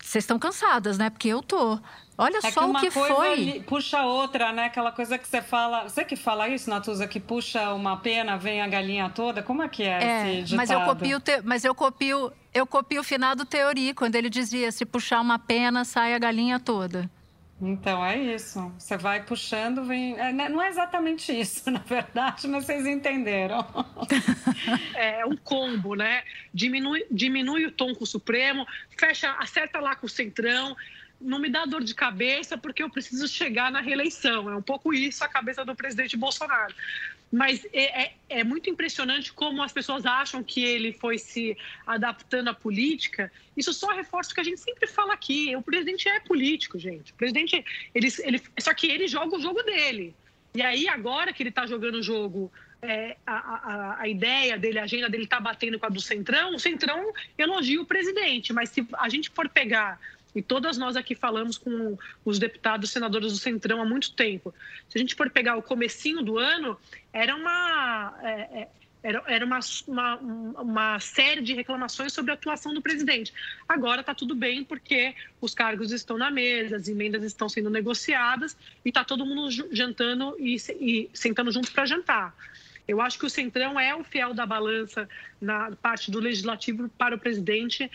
Vocês 0.09 0.25
estão 0.25 0.39
cansadas, 0.39 0.97
né? 0.97 1.11
Porque 1.11 1.29
eu 1.29 1.43
tô. 1.43 1.79
Olha 2.17 2.39
É 2.43 2.51
só 2.51 2.63
que 2.65 2.71
o 2.71 2.81
que 2.81 2.91
foi. 2.91 3.63
puxa 3.67 4.03
outra, 4.05 4.51
né? 4.53 4.65
Aquela 4.65 4.91
coisa 4.91 5.19
que 5.19 5.29
você 5.29 5.43
fala. 5.43 5.83
Você 5.87 6.03
que 6.03 6.17
fala 6.17 6.49
isso, 6.49 6.71
Natuza, 6.71 7.07
que 7.07 7.21
puxa 7.21 7.75
uma 7.75 7.95
pena, 7.99 8.39
vem 8.39 8.63
a 8.63 8.67
galinha 8.67 9.11
toda? 9.11 9.43
Como 9.43 9.63
é 9.63 9.69
que 9.69 9.83
é, 9.83 10.03
É, 10.03 10.33
esse 10.33 10.43
ditado? 10.45 10.57
mas 10.57 10.71
eu 10.71 10.81
copio, 10.81 11.21
te- 11.21 11.43
mas 11.45 11.63
eu 11.65 11.75
copio, 11.75 12.33
eu 12.55 12.67
copio 12.67 13.03
o 13.03 13.05
finado 13.05 13.45
Teori, 13.45 13.93
quando 13.93 14.15
ele 14.17 14.31
dizia: 14.31 14.73
se 14.73 14.87
puxar 14.87 15.21
uma 15.21 15.39
pena, 15.39 15.85
sai 15.85 16.15
a 16.15 16.19
galinha 16.19 16.59
toda. 16.59 17.09
Então 17.61 18.05
é 18.05 18.17
isso. 18.17 18.73
Você 18.79 18.97
vai 18.97 19.25
puxando, 19.25 19.85
vem. 19.85 20.19
é, 20.19 20.33
né, 20.33 20.49
não 20.49 20.63
é 20.63 20.69
exatamente 20.69 21.33
isso, 21.33 21.69
na 21.71 21.81
verdade, 21.81 22.47
mas 22.47 22.65
vocês 22.65 22.87
entenderam. 22.87 23.67
é 24.95 25.27
um 25.27 25.37
combo, 25.37 25.95
né? 25.95 26.23
Diminui, 26.55 27.05
diminui 27.11 27.67
o 27.67 27.73
tom 27.73 27.95
com 27.95 28.05
o 28.05 28.07
Supremo, 28.07 28.67
fecha, 28.97 29.33
acerta 29.33 29.81
lá 29.81 29.97
com 29.97 30.07
o 30.07 30.11
Centrão. 30.11 30.77
Não 31.21 31.41
me 31.41 31.51
dá 31.51 31.65
dor 31.65 31.83
de 31.83 31.95
cabeça 31.95 32.57
porque 32.57 32.81
eu 32.81 32.89
preciso 32.89 33.27
chegar 33.27 33.73
na 33.73 33.81
reeleição. 33.81 34.49
É 34.49 34.55
um 34.55 34.63
pouco 34.63 34.95
isso 34.95 35.25
a 35.25 35.29
cabeça 35.29 35.65
do 35.65 35.75
presidente 35.75 36.17
Bolsonaro. 36.17 36.73
Mas 37.31 37.65
é, 37.73 38.05
é, 38.05 38.13
é 38.29 38.45
muito 38.45 38.71
impressionante 38.71 39.33
como 39.33 39.63
as 39.63 39.73
pessoas 39.73 40.07
acham 40.07 40.43
que 40.43 40.65
ele 40.65 40.93
foi 40.93 41.19
se 41.19 41.57
adaptando 41.87 42.49
à 42.49 42.55
política. 42.55 43.31
Isso 43.57 43.73
só 43.73 43.93
reforça 43.93 44.31
o 44.31 44.35
que 44.35 44.41
a 44.41 44.45
gente 44.45 44.61
sempre 44.61 44.87
fala 44.87 45.13
aqui. 45.13 45.55
O 45.55 45.63
presidente 45.63 46.09
é 46.09 46.21
político, 46.21 46.79
gente. 46.79 47.13
O 47.13 47.17
presidente, 47.17 47.63
ele, 47.95 48.09
ele, 48.21 48.43
só 48.59 48.73
que 48.73 48.87
ele 48.87 49.07
joga 49.07 49.37
o 49.37 49.41
jogo 49.41 49.63
dele. 49.63 50.15
E 50.55 50.63
aí, 50.63 50.89
agora 50.89 51.33
que 51.33 51.43
ele 51.43 51.51
está 51.51 51.67
jogando 51.67 51.97
o 51.97 52.03
jogo, 52.03 52.51
é, 52.81 53.17
a, 53.27 53.35
a, 53.35 54.01
a 54.01 54.09
ideia 54.09 54.57
dele, 54.57 54.79
a 54.79 54.85
agenda 54.85 55.09
dele 55.11 55.25
está 55.25 55.39
batendo 55.39 55.79
com 55.79 55.87
a 55.87 55.91
do 55.91 56.01
Centrão, 56.01 56.55
o 56.55 56.59
Centrão 56.59 57.13
elogia 57.37 57.81
o 57.81 57.85
presidente. 57.85 58.53
Mas 58.55 58.71
se 58.71 58.87
a 58.95 59.09
gente 59.11 59.29
for 59.31 59.49
pegar, 59.49 60.01
e 60.35 60.43
todas 60.43 60.77
nós 60.77 60.97
aqui 60.97 61.15
falamos 61.15 61.57
com 61.59 61.97
os 62.25 62.39
deputados, 62.39 62.91
senadores 62.91 63.33
do 63.33 63.39
Centrão 63.39 63.81
há 63.81 63.85
muito 63.85 64.13
tempo, 64.13 64.55
se 64.89 64.99
a 64.99 65.01
gente 65.01 65.15
for 65.15 65.31
pegar 65.31 65.57
o 65.57 65.63
comecinho 65.63 66.23
do 66.23 66.39
ano, 66.39 66.79
era 67.13 67.35
uma... 67.35 68.15
é, 68.23 68.31
é, 68.61 68.69
era, 69.01 69.23
era 69.29 69.47
uma, 69.47 69.61
uma, 69.87 70.17
uma, 70.17 71.01
série 71.01 71.41
de 71.41 71.55
reclamações 71.55 72.13
sobre 72.13 72.33
a 72.33 72.35
atuação 72.35 72.75
do 72.75 72.83
presidente. 72.83 73.33
Agora 73.69 74.01
está 74.01 74.13
tudo 74.13 74.35
bem, 74.35 74.65
porque 74.65 75.15
os 75.41 75.55
cargos 75.55 75.93
estão 75.93 76.19
na 76.19 76.33
mesa, 76.33 76.77
as 76.77 76.89
emendas 76.89 77.23
estão 77.23 77.49
sendo 77.49 77.71
negociadas 77.71 78.57
e 78.85 78.89
está 78.89 79.05
todo 79.05 79.25
mundo 79.25 79.49
jantando 79.71 80.37
e, 80.41 80.57
e 80.81 81.11
sentando 81.15 81.53
junto 81.53 81.71
para 81.71 81.87
jantar. 81.87 82.35
Eu 82.89 83.01
acho 83.03 83.19
que 83.19 83.27
o 83.27 83.31
Centrão 83.31 83.79
é 83.79 83.95
o 83.95 84.03
fiel 84.03 84.33
da 84.33 84.47
balança 84.47 85.09
na 85.41 85.71
parte 85.77 86.11
do 86.11 86.19
legislativo 86.19 86.89
para 86.97 87.15
o 87.15 87.19
presidente 87.19 87.89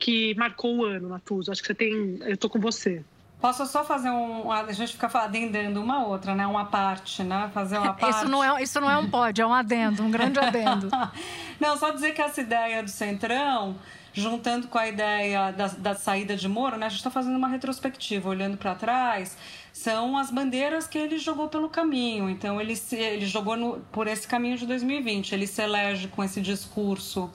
que 0.00 0.34
marcou 0.34 0.78
o 0.78 0.84
ano, 0.84 1.08
Natuza. 1.08 1.52
Acho 1.52 1.60
que 1.60 1.68
você 1.68 1.74
tem. 1.74 2.18
Eu 2.22 2.34
estou 2.34 2.50
com 2.50 2.58
você. 2.58 3.04
Posso 3.40 3.64
só 3.66 3.84
fazer 3.84 4.10
um. 4.10 4.50
A 4.50 4.72
gente 4.72 4.92
fica 4.92 5.06
adendando 5.18 5.80
uma 5.80 6.06
outra, 6.06 6.34
né? 6.34 6.46
Uma 6.46 6.64
parte, 6.64 7.22
né? 7.22 7.50
Fazer 7.54 7.78
uma 7.78 7.92
parte. 7.94 8.16
Isso 8.16 8.28
não 8.28 8.42
é, 8.42 8.62
isso 8.62 8.80
não 8.80 8.90
é 8.90 8.96
um 8.96 9.08
pod, 9.08 9.40
é 9.40 9.46
um 9.46 9.54
adendo, 9.54 10.02
um 10.02 10.10
grande 10.10 10.38
adendo. 10.38 10.88
não, 11.60 11.76
só 11.76 11.90
dizer 11.90 12.12
que 12.12 12.20
essa 12.20 12.40
ideia 12.40 12.82
do 12.82 12.90
Centrão, 12.90 13.76
juntando 14.12 14.68
com 14.68 14.78
a 14.78 14.88
ideia 14.88 15.52
da, 15.52 15.68
da 15.68 15.94
saída 15.94 16.34
de 16.34 16.48
Moro, 16.48 16.76
né? 16.76 16.86
A 16.86 16.88
gente 16.88 16.98
está 16.98 17.10
fazendo 17.10 17.36
uma 17.36 17.48
retrospectiva, 17.48 18.28
olhando 18.28 18.56
para 18.56 18.74
trás, 18.74 19.36
são 19.72 20.18
as 20.18 20.30
bandeiras 20.30 20.86
que 20.86 20.98
ele 20.98 21.18
jogou 21.18 21.48
pelo 21.48 21.68
caminho. 21.70 22.28
Então, 22.28 22.60
ele, 22.60 22.76
se, 22.76 22.96
ele 22.96 23.26
jogou 23.26 23.56
no, 23.56 23.80
por 23.92 24.06
esse 24.06 24.26
caminho 24.26 24.58
de 24.58 24.66
2020. 24.66 25.32
Ele 25.34 25.46
se 25.46 25.62
elege 25.62 26.08
com 26.08 26.22
esse 26.22 26.42
discurso 26.42 27.30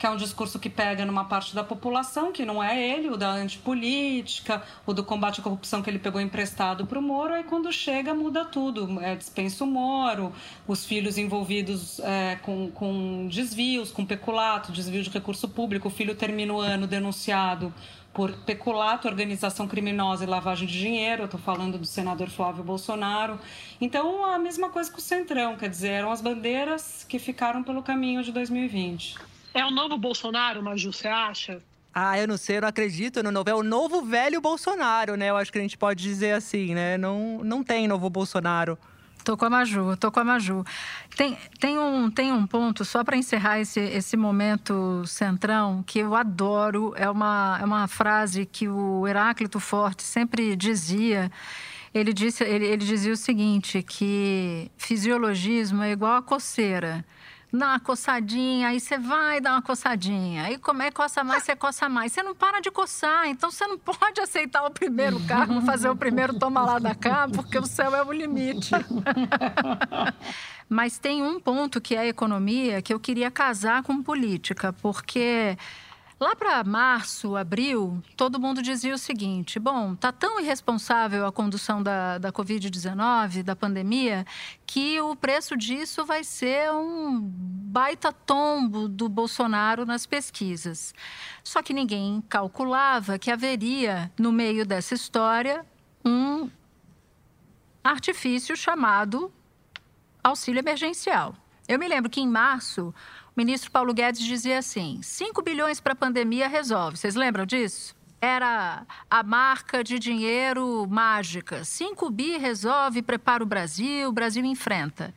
que 0.00 0.06
é 0.06 0.10
um 0.10 0.16
discurso 0.16 0.58
que 0.58 0.70
pega 0.70 1.04
numa 1.04 1.26
parte 1.26 1.54
da 1.54 1.62
população, 1.62 2.32
que 2.32 2.42
não 2.42 2.64
é 2.64 2.82
ele, 2.82 3.10
o 3.10 3.18
da 3.18 3.32
antipolítica, 3.32 4.62
o 4.86 4.94
do 4.94 5.04
combate 5.04 5.40
à 5.40 5.42
corrupção 5.42 5.82
que 5.82 5.90
ele 5.90 5.98
pegou 5.98 6.18
emprestado 6.18 6.86
para 6.86 6.98
o 6.98 7.02
Moro, 7.02 7.34
aí 7.34 7.44
quando 7.44 7.70
chega 7.70 8.14
muda 8.14 8.42
tudo, 8.46 8.98
é, 9.02 9.14
dispensa 9.14 9.62
o 9.62 9.66
Moro, 9.66 10.32
os 10.66 10.86
filhos 10.86 11.18
envolvidos 11.18 12.00
é, 12.00 12.36
com, 12.36 12.70
com 12.70 13.28
desvios, 13.28 13.92
com 13.92 14.06
peculato, 14.06 14.72
desvio 14.72 15.02
de 15.02 15.10
recurso 15.10 15.46
público, 15.46 15.88
o 15.88 15.90
filho 15.90 16.14
termina 16.14 16.54
o 16.54 16.60
ano 16.60 16.86
denunciado 16.86 17.70
por 18.10 18.32
peculato, 18.32 19.06
organização 19.06 19.68
criminosa 19.68 20.24
e 20.24 20.26
lavagem 20.26 20.66
de 20.66 20.78
dinheiro, 20.78 21.24
estou 21.24 21.38
falando 21.38 21.76
do 21.76 21.84
senador 21.84 22.30
Flávio 22.30 22.64
Bolsonaro. 22.64 23.38
Então, 23.78 24.24
a 24.24 24.38
mesma 24.38 24.70
coisa 24.70 24.90
com 24.90 24.96
o 24.96 25.02
Centrão, 25.02 25.58
quer 25.58 25.68
dizer, 25.68 25.90
eram 25.90 26.10
as 26.10 26.22
bandeiras 26.22 27.04
que 27.06 27.18
ficaram 27.18 27.62
pelo 27.62 27.82
caminho 27.82 28.22
de 28.22 28.32
2020. 28.32 29.28
É 29.52 29.64
o 29.64 29.70
novo 29.70 29.96
Bolsonaro, 29.98 30.62
Maju, 30.62 30.92
você 30.92 31.08
acha? 31.08 31.60
Ah, 31.92 32.18
eu 32.18 32.28
não 32.28 32.36
sei, 32.36 32.58
eu 32.58 32.60
não 32.60 32.68
acredito 32.68 33.22
no 33.22 33.32
novo. 33.32 33.50
É 33.50 33.54
o 33.54 33.62
novo 33.62 34.02
velho 34.02 34.40
Bolsonaro, 34.40 35.16
né? 35.16 35.30
Eu 35.30 35.36
acho 35.36 35.50
que 35.50 35.58
a 35.58 35.60
gente 35.60 35.76
pode 35.76 36.02
dizer 36.02 36.32
assim, 36.32 36.72
né? 36.74 36.96
Não, 36.96 37.40
não 37.42 37.64
tem 37.64 37.88
novo 37.88 38.08
Bolsonaro. 38.08 38.78
Tô 39.24 39.36
com 39.36 39.44
a 39.44 39.50
Maju, 39.50 39.96
tô 39.96 40.10
com 40.10 40.20
a 40.20 40.24
Maju. 40.24 40.64
Tem, 41.16 41.36
tem, 41.58 41.78
um, 41.78 42.10
tem 42.10 42.32
um 42.32 42.46
ponto, 42.46 42.84
só 42.84 43.04
para 43.04 43.16
encerrar 43.16 43.60
esse, 43.60 43.80
esse 43.80 44.16
momento 44.16 45.04
centrão, 45.04 45.82
que 45.82 45.98
eu 45.98 46.14
adoro. 46.14 46.94
É 46.96 47.10
uma, 47.10 47.58
é 47.60 47.64
uma 47.64 47.88
frase 47.88 48.46
que 48.46 48.68
o 48.68 49.06
Heráclito 49.06 49.58
Forte 49.58 50.04
sempre 50.04 50.54
dizia. 50.56 51.30
Ele, 51.92 52.12
disse, 52.12 52.44
ele, 52.44 52.66
ele 52.66 52.84
dizia 52.84 53.12
o 53.12 53.16
seguinte: 53.16 53.82
que 53.82 54.70
fisiologismo 54.78 55.82
é 55.82 55.90
igual 55.90 56.14
a 56.14 56.22
coceira 56.22 57.04
dá 57.52 57.66
uma 57.68 57.80
coçadinha, 57.80 58.68
aí 58.68 58.80
você 58.80 58.96
vai 58.98 59.40
dar 59.40 59.52
uma 59.52 59.62
coçadinha. 59.62 60.44
Aí 60.44 60.58
como 60.58 60.82
é 60.82 60.90
coça 60.90 61.24
mais, 61.24 61.42
você 61.42 61.56
coça 61.56 61.88
mais. 61.88 62.12
Você 62.12 62.22
não 62.22 62.34
para 62.34 62.60
de 62.60 62.70
coçar, 62.70 63.26
então 63.28 63.50
você 63.50 63.66
não 63.66 63.78
pode 63.78 64.20
aceitar 64.20 64.64
o 64.64 64.70
primeiro 64.70 65.18
cargo, 65.26 65.60
fazer 65.62 65.88
o 65.88 65.96
primeiro 65.96 66.38
toma 66.38 66.62
lá 66.62 66.78
da 66.78 66.94
cá, 66.94 67.28
porque 67.28 67.58
o 67.58 67.66
céu 67.66 67.94
é 67.94 68.02
o 68.02 68.12
limite. 68.12 68.70
Mas 70.68 70.98
tem 70.98 71.22
um 71.22 71.40
ponto 71.40 71.80
que 71.80 71.96
é 71.96 72.00
a 72.00 72.06
economia 72.06 72.80
que 72.80 72.94
eu 72.94 73.00
queria 73.00 73.30
casar 73.30 73.82
com 73.82 74.00
política, 74.00 74.72
porque 74.72 75.56
Lá 76.20 76.36
para 76.36 76.62
março, 76.62 77.34
abril, 77.34 78.02
todo 78.14 78.38
mundo 78.38 78.60
dizia 78.60 78.94
o 78.94 78.98
seguinte: 78.98 79.58
bom, 79.58 79.94
tá 79.94 80.12
tão 80.12 80.38
irresponsável 80.38 81.24
a 81.24 81.32
condução 81.32 81.82
da, 81.82 82.18
da 82.18 82.30
Covid-19, 82.30 83.42
da 83.42 83.56
pandemia, 83.56 84.26
que 84.66 85.00
o 85.00 85.16
preço 85.16 85.56
disso 85.56 86.04
vai 86.04 86.22
ser 86.22 86.70
um 86.72 87.18
baita 87.22 88.12
tombo 88.12 88.86
do 88.86 89.08
Bolsonaro 89.08 89.86
nas 89.86 90.04
pesquisas. 90.04 90.92
Só 91.42 91.62
que 91.62 91.72
ninguém 91.72 92.22
calculava 92.28 93.18
que 93.18 93.30
haveria, 93.30 94.12
no 94.18 94.30
meio 94.30 94.66
dessa 94.66 94.92
história, 94.92 95.64
um 96.04 96.50
artifício 97.82 98.54
chamado 98.54 99.32
auxílio 100.22 100.58
emergencial. 100.58 101.34
Eu 101.66 101.78
me 101.78 101.88
lembro 101.88 102.10
que 102.10 102.20
em 102.20 102.28
março, 102.28 102.92
o 103.36 103.40
ministro 103.40 103.70
Paulo 103.70 103.94
Guedes 103.94 104.22
dizia 104.22 104.58
assim: 104.58 105.00
5 105.02 105.42
bilhões 105.42 105.80
para 105.80 105.92
a 105.92 105.96
pandemia 105.96 106.48
resolve. 106.48 106.96
Vocês 106.96 107.14
lembram 107.14 107.46
disso? 107.46 107.94
Era 108.20 108.84
a 109.08 109.22
marca 109.22 109.82
de 109.82 109.98
dinheiro 109.98 110.86
mágica. 110.88 111.64
5 111.64 112.10
bi 112.10 112.36
resolve, 112.36 113.02
prepara 113.02 113.42
o 113.42 113.46
Brasil, 113.46 114.08
o 114.08 114.12
Brasil 114.12 114.44
enfrenta. 114.44 115.14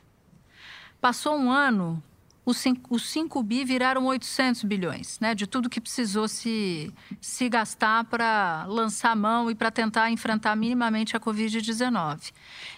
Passou 1.02 1.36
um 1.36 1.52
ano, 1.52 2.02
os 2.46 2.58
5, 2.58 2.94
os 2.94 3.10
5 3.10 3.42
bi 3.44 3.66
viraram 3.66 4.06
800 4.06 4.64
bilhões, 4.64 5.20
né? 5.20 5.34
De 5.34 5.48
tudo 5.48 5.70
que 5.70 5.82
precisou 5.82 6.28
se, 6.28 6.94
se 7.20 7.50
gastar 7.50 8.04
para 8.06 8.66
lançar 8.68 9.12
a 9.12 9.16
mão 9.16 9.50
e 9.50 9.56
para 9.56 9.72
tentar 9.72 10.12
enfrentar 10.12 10.56
minimamente 10.56 11.16
a 11.16 11.20
Covid-19. 11.20 12.32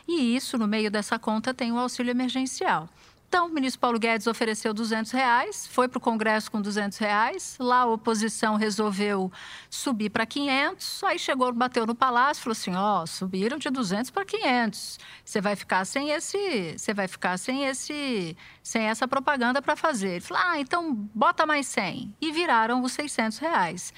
E 0.08 0.36
isso, 0.36 0.58
no 0.58 0.67
meio 0.67 0.89
dessa 0.89 1.19
conta, 1.19 1.54
tem 1.54 1.71
o 1.71 1.78
auxílio 1.78 2.12
emergencial. 2.12 2.89
Então, 3.27 3.47
o 3.47 3.49
ministro 3.53 3.79
Paulo 3.79 3.99
Guedes 3.99 4.27
ofereceu 4.27 4.73
200 4.73 5.11
reais, 5.11 5.67
foi 5.67 5.88
para 5.88 5.97
o 5.97 6.01
Congresso 6.01 6.49
com 6.49 6.61
200 6.61 6.97
reais. 6.97 7.57
Lá 7.59 7.79
a 7.81 7.85
oposição 7.85 8.55
resolveu 8.55 9.31
subir 9.69 10.09
para 10.09 10.25
500. 10.25 11.03
Aí 11.03 11.19
chegou, 11.19 11.51
bateu 11.51 11.85
no 11.85 11.95
palácio, 11.95 12.43
falou 12.43 12.53
assim: 12.53 12.75
ó, 12.75 13.03
oh, 13.03 13.07
subiram 13.07 13.57
de 13.57 13.69
200 13.69 14.11
para 14.11 14.23
500. 14.23 14.99
Você 15.23 15.41
vai 15.41 15.55
ficar 15.55 15.85
sem 15.85 16.11
esse, 16.11 16.77
você 16.77 16.93
vai 16.93 17.07
ficar 17.07 17.38
sem 17.38 17.65
esse, 17.65 18.38
sem 18.63 18.83
essa 18.83 19.07
propaganda 19.07 19.61
para 19.61 19.75
fazer. 19.75 20.11
Ele 20.11 20.21
falou: 20.21 20.43
ah, 20.45 20.59
então 20.59 20.93
bota 21.13 21.45
mais 21.45 21.67
100. 21.67 22.15
E 22.21 22.31
viraram 22.31 22.83
os 22.83 22.93
600 22.93 23.39
reais. 23.39 23.93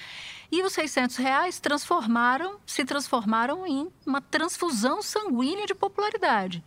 E 0.50 0.62
os 0.62 0.72
600 0.72 1.16
reais 1.16 1.60
transformaram, 1.60 2.58
se 2.66 2.84
transformaram 2.84 3.66
em 3.66 3.88
uma 4.06 4.20
transfusão 4.20 5.02
sanguínea 5.02 5.66
de 5.66 5.74
popularidade 5.74 6.64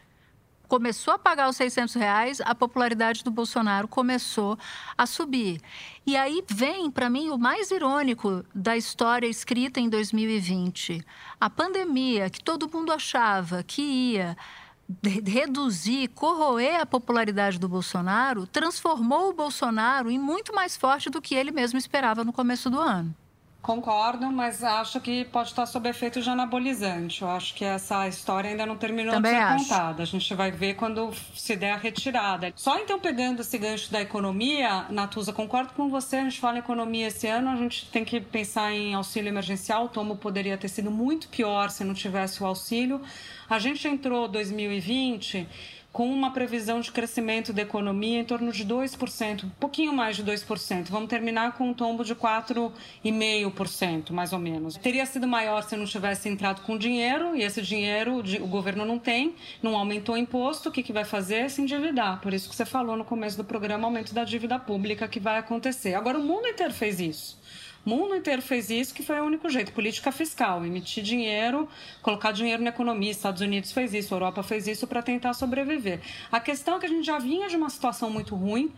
começou 0.72 1.14
a 1.14 1.20
pagar 1.20 1.50
os 1.50 1.58
600 1.58 1.96
reais, 1.96 2.40
a 2.40 2.56
popularidade 2.56 3.26
do 3.26 3.30
Bolsonaro 3.30 3.90
começou 3.90 4.58
a 4.98 5.06
subir. 5.06 5.60
E 6.08 6.16
aí 6.16 6.42
vem, 6.48 6.90
para 6.90 7.10
mim, 7.10 7.30
o 7.30 7.38
mais 7.38 7.72
irônico 7.72 8.46
da 8.56 8.78
história 8.78 9.28
escrita 9.28 9.82
em 9.82 9.90
2020. 9.90 11.06
A 11.42 11.50
pandemia, 11.50 12.30
que 12.30 12.42
todo 12.42 12.72
mundo 12.72 12.94
achava 12.94 13.62
que 13.64 13.82
ia 13.82 14.38
reduzir, 15.28 16.08
corroer 16.08 16.80
a 16.80 16.86
popularidade 16.86 17.60
do 17.60 17.68
Bolsonaro, 17.68 18.48
transformou 18.48 19.28
o 19.30 19.34
Bolsonaro 19.34 20.10
em 20.10 20.18
muito 20.18 20.56
mais 20.56 20.78
forte 20.78 21.10
do 21.10 21.22
que 21.22 21.36
ele 21.36 21.52
mesmo 21.52 21.78
esperava 21.78 22.24
no 22.24 22.32
começo 22.32 22.70
do 22.70 22.80
ano. 22.80 23.14
Concordo, 23.62 24.32
mas 24.32 24.64
acho 24.64 25.00
que 25.00 25.24
pode 25.26 25.50
estar 25.50 25.68
sob 25.68 25.88
efeito 25.88 26.20
de 26.20 26.28
anabolizante. 26.28 27.22
Eu 27.22 27.30
acho 27.30 27.54
que 27.54 27.64
essa 27.64 28.08
história 28.08 28.50
ainda 28.50 28.66
não 28.66 28.76
terminou 28.76 29.14
Também 29.14 29.34
de 29.34 29.38
ser 29.38 29.44
acho. 29.44 29.64
contada. 29.70 30.02
A 30.02 30.06
gente 30.06 30.34
vai 30.34 30.50
ver 30.50 30.74
quando 30.74 31.14
se 31.36 31.56
der 31.56 31.74
a 31.74 31.78
retirada. 31.78 32.52
Só 32.56 32.80
então 32.80 33.00
pegando 33.00 33.42
esse 33.42 33.56
gancho 33.60 33.92
da 33.92 34.02
economia, 34.02 34.86
Natuza, 34.90 35.32
concordo 35.32 35.74
com 35.74 35.90
você. 35.90 36.16
A 36.18 36.24
gente 36.24 36.40
fala 36.40 36.56
em 36.58 36.60
economia 36.60 37.08
esse 37.08 37.28
ano, 37.28 37.50
a 37.52 37.56
gente 37.56 37.86
tem 37.92 38.04
que 38.04 38.20
pensar 38.20 38.74
em 38.74 38.96
auxílio 38.96 39.30
emergencial. 39.30 39.86
O 39.86 39.90
tomo 39.90 40.16
poderia 40.16 40.58
ter 40.58 40.68
sido 40.68 40.90
muito 40.90 41.28
pior 41.28 41.70
se 41.70 41.84
não 41.84 41.94
tivesse 41.94 42.42
o 42.42 42.48
auxílio. 42.48 43.00
A 43.48 43.60
gente 43.60 43.88
entrou 43.88 44.28
2020 44.28 45.48
com 45.92 46.10
uma 46.10 46.32
previsão 46.32 46.80
de 46.80 46.92
crescimento 46.92 47.52
da 47.52 47.62
economia 47.62 48.20
em 48.20 48.24
torno 48.24 48.52
de 48.52 48.66
2%, 48.66 49.44
um 49.44 49.50
pouquinho 49.50 49.92
mais 49.94 50.16
de 50.16 50.24
2%. 50.24 50.90
Vamos 50.90 51.10
terminar 51.10 51.58
com 51.58 51.70
um 51.70 51.74
tombo 51.74 52.06
de 52.06 52.16
4,5%, 52.16 54.12
mais 54.12 54.32
ou 54.32 54.40
menos. 54.40 54.78
Teria 54.78 55.06
sido 55.06 55.28
maior 55.28 55.64
se 55.64 55.76
não 55.76 55.86
tivesse 55.86 56.30
entrado 56.30 56.62
com 56.62 56.78
dinheiro, 56.78 57.36
e 57.36 57.44
esse 57.44 57.62
dinheiro 57.62 58.24
o 58.42 58.48
governo 58.48 58.86
não 58.86 58.98
tem, 58.98 59.36
não 59.62 59.76
aumentou 59.76 60.16
o 60.16 60.18
imposto, 60.18 60.70
o 60.70 60.72
que, 60.72 60.82
que 60.82 60.94
vai 60.94 61.04
fazer? 61.04 61.50
Se 61.50 61.62
endividar. 61.62 62.22
Por 62.22 62.34
isso 62.34 62.50
que 62.50 62.56
você 62.56 62.66
falou 62.66 62.96
no 62.96 63.04
começo 63.04 63.36
do 63.36 63.44
programa, 63.44 63.88
aumento 63.88 64.14
da 64.14 64.24
dívida 64.24 64.58
pública 64.58 65.08
que 65.08 65.20
vai 65.20 65.38
acontecer. 65.38 65.94
Agora, 65.94 66.18
o 66.18 66.24
mundo 66.24 66.48
inteiro 66.48 66.74
fez 66.74 67.00
isso. 67.00 67.41
O 67.84 67.90
mundo 67.90 68.16
inteiro 68.16 68.42
fez 68.42 68.70
isso, 68.70 68.94
que 68.94 69.02
foi 69.02 69.20
o 69.20 69.24
único 69.24 69.50
jeito. 69.50 69.72
Política 69.74 70.12
fiscal, 70.12 70.64
emitir 70.64 71.04
dinheiro, 71.04 71.68
colocar 72.02 72.32
dinheiro 72.32 72.62
na 72.62 72.70
economia. 72.70 73.10
Estados 73.10 73.42
Unidos 73.42 73.72
fez 73.72 73.94
isso, 73.94 74.14
Europa 74.14 74.44
fez 74.44 74.68
isso 74.68 74.86
para 74.86 75.02
tentar 75.02 75.34
sobreviver. 75.34 76.00
A 76.32 76.40
questão 76.40 76.76
é 76.78 76.80
que 76.80 76.86
a 76.86 76.90
gente 76.90 77.06
já 77.06 77.18
vinha 77.18 77.48
de 77.50 77.56
uma 77.56 77.70
situação 77.70 78.10
muito 78.10 78.36
ruim 78.36 78.72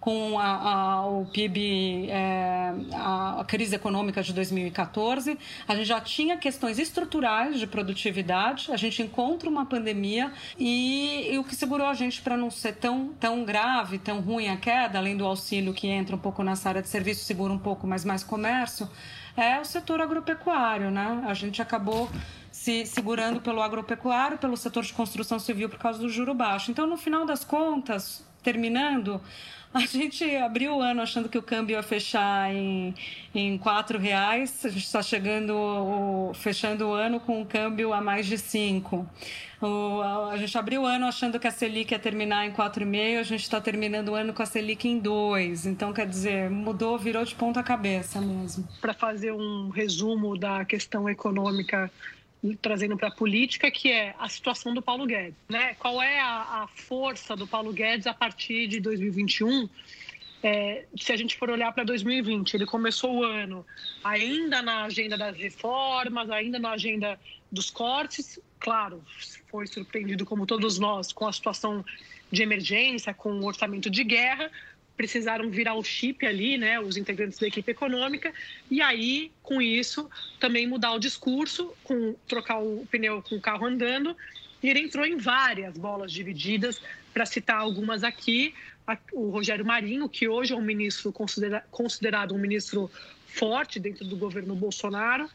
com 0.00 0.38
a, 0.38 0.46
a, 0.46 1.06
o 1.06 1.26
PIB, 1.26 2.08
é, 2.08 2.72
a, 2.94 3.40
a, 3.40 3.44
crise 3.44 3.74
econômica 3.74 4.22
de 4.22 4.32
2014. 4.32 5.38
A 5.66 5.74
gente 5.74 5.86
já 5.86 6.00
tinha 6.00 6.36
questões 6.36 6.78
estruturais 6.78 7.58
de 7.58 7.66
produtividade, 7.66 8.70
a 8.72 8.76
gente 8.76 9.02
encontra 9.02 9.48
uma 9.48 9.66
pandemia 9.66 10.32
e, 10.58 11.32
e 11.32 11.38
o 11.38 11.44
que 11.44 11.54
segurou 11.54 11.86
a 11.86 11.94
gente 11.94 12.22
para 12.22 12.36
não 12.36 12.50
ser 12.50 12.74
tão, 12.74 13.08
tão 13.18 13.44
grave, 13.44 13.98
tão 13.98 14.20
ruim 14.20 14.48
a 14.48 14.56
queda, 14.56 14.98
além 14.98 15.16
do 15.16 15.26
auxílio 15.26 15.74
que 15.74 15.88
entra 15.88 16.14
um 16.14 16.18
pouco 16.18 16.42
nessa 16.42 16.68
área 16.68 16.82
de 16.82 16.88
serviço, 16.88 17.24
segura 17.24 17.52
um 17.52 17.58
pouco, 17.58 17.86
mas 17.86 18.04
mais 18.04 18.22
comércio, 18.22 18.88
é 19.36 19.60
o 19.60 19.64
setor 19.64 20.00
agropecuário. 20.00 20.90
Né? 20.90 21.24
A 21.26 21.34
gente 21.34 21.60
acabou 21.60 22.08
se 22.52 22.86
segurando 22.86 23.40
pelo 23.40 23.60
agropecuário, 23.62 24.38
pelo 24.38 24.56
setor 24.56 24.84
de 24.84 24.92
construção 24.92 25.38
civil 25.38 25.68
por 25.68 25.78
causa 25.78 25.98
do 25.98 26.08
juro 26.08 26.34
baixo. 26.34 26.70
Então, 26.70 26.86
no 26.86 26.96
final 26.96 27.24
das 27.24 27.44
contas, 27.44 28.24
terminando, 28.42 29.20
a 29.72 29.80
gente 29.80 30.24
abriu 30.36 30.76
o 30.76 30.80
ano 30.80 31.02
achando 31.02 31.28
que 31.28 31.36
o 31.36 31.42
câmbio 31.42 31.74
ia 31.74 31.82
fechar 31.82 32.54
em, 32.54 32.94
em 33.34 33.58
quatro 33.58 33.98
reais. 33.98 34.64
A 34.64 34.68
gente 34.68 34.84
está 34.84 35.02
chegando, 35.02 35.54
o, 35.54 36.32
fechando 36.34 36.88
o 36.88 36.92
ano 36.92 37.20
com 37.20 37.40
um 37.40 37.44
câmbio 37.44 37.92
a 37.92 38.00
mais 38.00 38.26
de 38.26 38.38
cinco. 38.38 39.06
O, 39.60 40.00
a, 40.00 40.32
a, 40.32 40.36
gente 40.36 40.56
abriu 40.56 40.82
o 40.82 40.86
ano 40.86 41.06
achando 41.06 41.38
que 41.38 41.46
a 41.46 41.50
Selic 41.50 41.92
ia 41.92 41.98
terminar 41.98 42.46
em 42.46 42.52
4,5, 42.52 43.18
a 43.18 43.22
gente 43.24 43.42
está 43.42 43.60
terminando 43.60 44.10
o 44.10 44.14
ano 44.14 44.32
com 44.32 44.42
a 44.42 44.46
Selic 44.46 44.88
em 44.88 44.98
2. 44.98 45.66
Então, 45.66 45.92
quer 45.92 46.06
dizer, 46.06 46.48
mudou, 46.48 46.96
virou 46.96 47.24
de 47.24 47.34
ponta 47.34 47.62
cabeça 47.62 48.20
mesmo. 48.20 48.66
Para 48.80 48.94
fazer 48.94 49.32
um 49.32 49.68
resumo 49.68 50.38
da 50.38 50.64
questão 50.64 51.08
econômica 51.08 51.90
trazendo 52.60 52.96
para 52.96 53.08
a 53.08 53.10
política, 53.10 53.70
que 53.70 53.90
é 53.90 54.14
a 54.18 54.28
situação 54.28 54.72
do 54.72 54.80
Paulo 54.80 55.06
Guedes. 55.06 55.34
Né? 55.48 55.74
Qual 55.74 56.00
é 56.02 56.20
a, 56.20 56.62
a 56.62 56.68
força 56.68 57.34
do 57.36 57.46
Paulo 57.46 57.72
Guedes 57.72 58.06
a 58.06 58.14
partir 58.14 58.66
de 58.68 58.80
2021? 58.80 59.68
É, 60.42 60.84
se 60.96 61.12
a 61.12 61.16
gente 61.16 61.36
for 61.36 61.50
olhar 61.50 61.72
para 61.72 61.82
2020, 61.82 62.54
ele 62.54 62.66
começou 62.66 63.18
o 63.18 63.24
ano 63.24 63.66
ainda 64.04 64.62
na 64.62 64.84
agenda 64.84 65.18
das 65.18 65.36
reformas, 65.36 66.30
ainda 66.30 66.58
na 66.58 66.70
agenda 66.70 67.18
dos 67.50 67.70
cortes. 67.70 68.38
Claro, 68.60 69.02
foi 69.50 69.66
surpreendido, 69.66 70.24
como 70.24 70.46
todos 70.46 70.78
nós, 70.78 71.12
com 71.12 71.26
a 71.26 71.32
situação 71.32 71.84
de 72.30 72.42
emergência, 72.42 73.12
com 73.12 73.32
o 73.40 73.46
orçamento 73.46 73.90
de 73.90 74.04
guerra, 74.04 74.50
precisaram 74.98 75.48
virar 75.48 75.74
o 75.74 75.84
chip 75.84 76.26
ali, 76.26 76.58
né, 76.58 76.78
os 76.80 76.96
integrantes 76.96 77.38
da 77.38 77.46
equipe 77.46 77.70
econômica, 77.70 78.34
e 78.68 78.82
aí, 78.82 79.30
com 79.42 79.62
isso, 79.62 80.10
também 80.40 80.66
mudar 80.66 80.92
o 80.92 80.98
discurso, 80.98 81.72
com 81.84 82.16
trocar 82.26 82.58
o 82.58 82.84
pneu 82.90 83.22
com 83.22 83.36
o 83.36 83.40
carro 83.40 83.64
andando, 83.64 84.14
e 84.60 84.68
ele 84.68 84.80
entrou 84.80 85.06
em 85.06 85.16
várias 85.16 85.78
bolas 85.78 86.12
divididas, 86.12 86.82
para 87.14 87.24
citar 87.24 87.58
algumas 87.58 88.02
aqui, 88.02 88.52
o 89.12 89.30
Rogério 89.30 89.64
Marinho, 89.64 90.08
que 90.08 90.28
hoje 90.28 90.52
é 90.52 90.56
um 90.56 90.62
ministro 90.62 91.12
considera 91.12 91.64
considerado 91.70 92.34
um 92.34 92.38
ministro 92.38 92.90
forte 93.26 93.78
dentro 93.78 94.04
do 94.04 94.16
governo 94.16 94.54
Bolsonaro, 94.54 95.28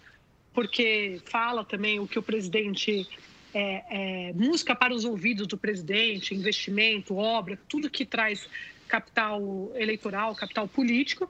porque 0.53 1.21
fala 1.25 1.63
também 1.63 1.99
o 1.99 2.07
que 2.07 2.19
o 2.19 2.23
presidente 2.23 3.07
é, 3.53 3.83
é, 4.29 4.33
música 4.33 4.75
para 4.75 4.93
os 4.93 5.05
ouvidos 5.05 5.45
do 5.47 5.57
presidente, 5.57 6.33
investimento, 6.33 7.15
obra, 7.15 7.57
tudo 7.67 7.89
que 7.89 8.05
traz 8.05 8.47
capital 8.93 9.71
eleitoral, 9.73 10.35
capital 10.35 10.67
político. 10.67 11.27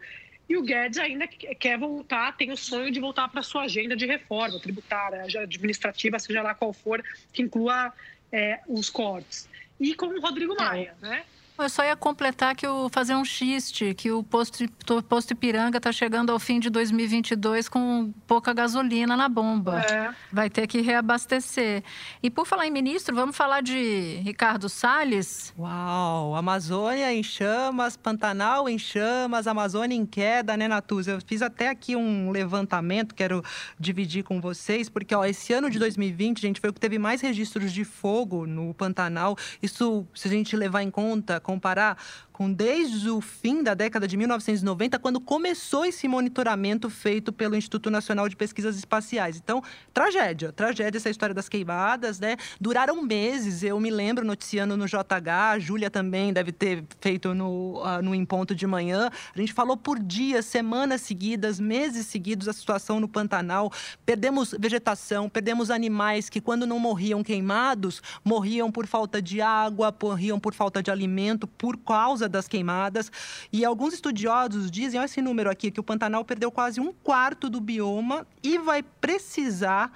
E 0.49 0.57
o 0.57 0.61
Guedes 0.61 0.97
ainda 0.99 1.25
quer 1.25 1.79
voltar, 1.79 2.35
tem 2.35 2.51
o 2.51 2.57
sonho 2.57 2.91
de 2.91 2.99
voltar 2.99 3.29
para 3.29 3.39
a 3.39 3.43
sua 3.43 3.63
agenda 3.63 3.95
de 3.95 4.05
reforma 4.05 4.59
tributária, 4.59 5.23
administrativa, 5.41 6.19
seja 6.19 6.41
lá 6.41 6.53
qual 6.53 6.73
for, 6.73 7.01
que 7.31 7.41
inclua 7.41 7.93
é, 8.29 8.59
os 8.67 8.89
cortes. 8.89 9.47
E 9.79 9.95
com 9.95 10.07
o 10.07 10.19
Rodrigo 10.19 10.53
é. 10.53 10.55
Maia, 10.57 10.95
né? 11.01 11.23
Eu 11.55 11.69
só 11.69 11.83
ia 11.83 11.95
completar 11.95 12.55
que 12.55 12.65
o 12.65 12.89
fazer 12.89 13.15
um 13.15 13.23
xiste, 13.23 13.93
que 13.93 14.11
o 14.11 14.23
posto, 14.23 14.65
posto 15.07 15.31
Ipiranga 15.31 15.77
está 15.77 15.91
chegando 15.91 16.31
ao 16.31 16.39
fim 16.39 16.59
de 16.59 16.67
2022 16.67 17.69
com 17.69 18.11
pouca 18.25 18.51
gasolina 18.53 19.15
na 19.15 19.29
bomba. 19.29 19.79
É. 19.81 20.13
Vai 20.31 20.49
ter 20.49 20.65
que 20.65 20.81
reabastecer. 20.81 21.83
E 22.23 22.29
por 22.29 22.47
falar 22.47 22.65
em 22.65 22.71
ministro, 22.71 23.15
vamos 23.15 23.37
falar 23.37 23.61
de 23.61 24.19
Ricardo 24.23 24.67
Salles? 24.67 25.53
Uau! 25.57 26.35
Amazônia 26.35 27.13
em 27.13 27.21
chamas, 27.21 27.95
Pantanal 27.95 28.67
em 28.67 28.79
chamas, 28.79 29.45
Amazônia 29.45 29.95
em 29.95 30.07
queda, 30.07 30.57
né, 30.57 30.67
Natuza? 30.67 31.11
Eu 31.11 31.19
fiz 31.25 31.43
até 31.43 31.69
aqui 31.69 31.95
um 31.95 32.31
levantamento, 32.31 33.13
quero 33.13 33.43
dividir 33.79 34.23
com 34.23 34.41
vocês, 34.41 34.89
porque 34.89 35.13
ó, 35.13 35.23
esse 35.23 35.53
ano 35.53 35.69
de 35.69 35.77
2020, 35.77 36.41
gente, 36.41 36.59
foi 36.59 36.71
o 36.71 36.73
que 36.73 36.79
teve 36.79 36.97
mais 36.97 37.21
registros 37.21 37.71
de 37.71 37.83
fogo 37.83 38.47
no 38.47 38.73
Pantanal. 38.73 39.37
Isso, 39.61 40.07
se 40.15 40.27
a 40.27 40.31
gente 40.31 40.57
levar 40.57 40.81
em 40.81 40.89
conta 40.89 41.42
comparar 41.43 41.97
com 42.33 42.51
desde 42.51 43.09
o 43.09 43.21
fim 43.21 43.61
da 43.61 43.75
década 43.75 44.07
de 44.07 44.17
1990, 44.17 44.97
quando 44.97 45.21
começou 45.21 45.85
esse 45.85 46.07
monitoramento 46.07 46.89
feito 46.89 47.31
pelo 47.31 47.55
Instituto 47.55 47.91
Nacional 47.91 48.27
de 48.27 48.35
Pesquisas 48.35 48.75
Espaciais. 48.75 49.37
Então, 49.37 49.61
tragédia, 49.93 50.51
tragédia 50.51 50.97
essa 50.97 51.11
história 51.11 51.35
das 51.35 51.47
queimadas, 51.47 52.19
né? 52.19 52.35
Duraram 52.59 53.03
meses, 53.03 53.61
eu 53.63 53.79
me 53.79 53.91
lembro 53.91 54.25
noticiando 54.25 54.75
no 54.75 54.87
JH, 54.87 55.51
a 55.51 55.59
Júlia 55.59 55.91
também 55.91 56.33
deve 56.33 56.51
ter 56.51 56.83
feito 56.99 57.35
no, 57.35 57.81
uh, 57.81 58.01
no 58.01 58.15
Em 58.15 58.25
Ponto 58.25 58.55
de 58.55 58.65
Manhã. 58.65 59.11
A 59.33 59.39
gente 59.39 59.53
falou 59.53 59.77
por 59.77 59.99
dias, 59.99 60.45
semanas 60.45 61.01
seguidas, 61.01 61.59
meses 61.59 62.07
seguidos, 62.07 62.47
a 62.47 62.53
situação 62.53 62.99
no 62.99 63.07
Pantanal. 63.07 63.71
Perdemos 64.05 64.55
vegetação, 64.59 65.29
perdemos 65.29 65.69
animais 65.69 66.29
que, 66.29 66.41
quando 66.41 66.65
não 66.65 66.79
morriam 66.79 67.23
queimados, 67.23 68.01
morriam 68.23 68.71
por 68.71 68.87
falta 68.87 69.21
de 69.21 69.39
água, 69.39 69.95
morriam 70.01 70.39
por 70.39 70.53
falta 70.53 70.81
de 70.81 70.89
alimento, 70.89 71.32
por 71.47 71.77
causa 71.77 72.03
causa 72.03 72.29
das 72.29 72.47
queimadas. 72.47 73.11
E 73.51 73.63
alguns 73.65 73.93
estudiosos 73.93 74.69
dizem, 74.69 74.99
olha 74.99 75.05
esse 75.05 75.21
número 75.21 75.49
aqui, 75.49 75.71
que 75.71 75.79
o 75.79 75.83
Pantanal 75.83 76.23
perdeu 76.25 76.51
quase 76.51 76.79
um 76.79 76.91
quarto 76.91 77.49
do 77.49 77.59
bioma 77.59 78.27
e 78.41 78.57
vai 78.57 78.83
precisar 78.83 79.91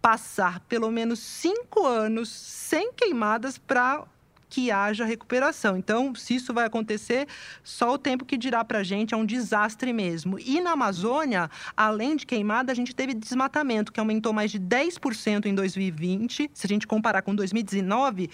passar 0.00 0.60
pelo 0.60 0.90
menos 0.90 1.18
cinco 1.18 1.84
anos 1.84 2.28
sem 2.28 2.92
queimadas 2.92 3.58
para 3.58 4.04
que 4.48 4.70
haja 4.70 5.04
recuperação. 5.04 5.76
Então, 5.76 6.14
se 6.14 6.36
isso 6.36 6.54
vai 6.54 6.64
acontecer, 6.64 7.26
só 7.62 7.92
o 7.92 7.98
tempo 7.98 8.24
que 8.24 8.38
dirá 8.38 8.64
para 8.64 8.78
a 8.78 8.82
gente, 8.82 9.12
é 9.12 9.16
um 9.16 9.26
desastre 9.26 9.92
mesmo. 9.92 10.38
E 10.38 10.60
na 10.60 10.72
Amazônia, 10.72 11.50
além 11.76 12.16
de 12.16 12.24
queimada, 12.24 12.72
a 12.72 12.74
gente 12.74 12.94
teve 12.94 13.12
desmatamento, 13.12 13.92
que 13.92 14.00
aumentou 14.00 14.32
mais 14.32 14.50
de 14.50 14.58
10% 14.58 15.44
em 15.44 15.54
2020. 15.54 16.50
Se 16.54 16.66
a 16.66 16.68
gente 16.68 16.86
comparar 16.86 17.20
com 17.20 17.34
2019, 17.34 18.30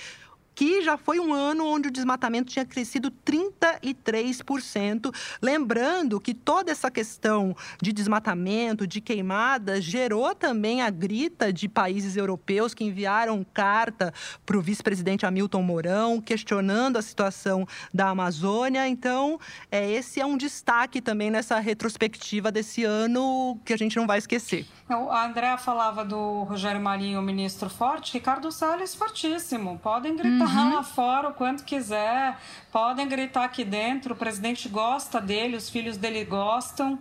que 0.54 0.82
já 0.82 0.96
foi 0.96 1.18
um 1.18 1.32
ano 1.32 1.66
onde 1.66 1.88
o 1.88 1.90
desmatamento 1.90 2.52
tinha 2.52 2.64
crescido 2.64 3.10
33%. 3.10 5.12
Lembrando 5.42 6.20
que 6.20 6.32
toda 6.32 6.70
essa 6.70 6.90
questão 6.90 7.56
de 7.80 7.92
desmatamento, 7.92 8.86
de 8.86 9.00
queimadas, 9.00 9.82
gerou 9.82 10.34
também 10.34 10.82
a 10.82 10.90
grita 10.90 11.52
de 11.52 11.68
países 11.68 12.16
europeus 12.16 12.74
que 12.74 12.84
enviaram 12.84 13.44
carta 13.52 14.14
para 14.46 14.56
o 14.56 14.60
vice-presidente 14.60 15.26
Hamilton 15.26 15.62
Mourão, 15.62 16.20
questionando 16.20 16.96
a 16.96 17.02
situação 17.02 17.66
da 17.92 18.08
Amazônia. 18.08 18.86
Então, 18.88 19.40
é, 19.70 19.90
esse 19.90 20.20
é 20.20 20.26
um 20.26 20.36
destaque 20.36 21.00
também 21.00 21.30
nessa 21.30 21.58
retrospectiva 21.58 22.52
desse 22.52 22.84
ano 22.84 23.58
que 23.64 23.72
a 23.72 23.76
gente 23.76 23.96
não 23.96 24.06
vai 24.06 24.18
esquecer. 24.18 24.66
A 24.86 25.24
Andréa 25.24 25.56
falava 25.56 26.04
do 26.04 26.42
Rogério 26.42 26.80
Marinho, 26.80 27.22
ministro 27.22 27.70
forte, 27.70 28.12
Ricardo 28.12 28.52
Salles 28.52 28.94
fortíssimo. 28.94 29.78
Podem 29.78 30.14
gritar 30.14 30.46
uhum. 30.46 30.74
lá 30.74 30.82
fora 30.82 31.30
o 31.30 31.32
quanto 31.32 31.64
quiser, 31.64 32.38
podem 32.70 33.08
gritar 33.08 33.44
aqui 33.44 33.64
dentro. 33.64 34.12
O 34.12 34.16
presidente 34.16 34.68
gosta 34.68 35.22
dele, 35.22 35.56
os 35.56 35.70
filhos 35.70 35.96
dele 35.96 36.22
gostam 36.26 36.98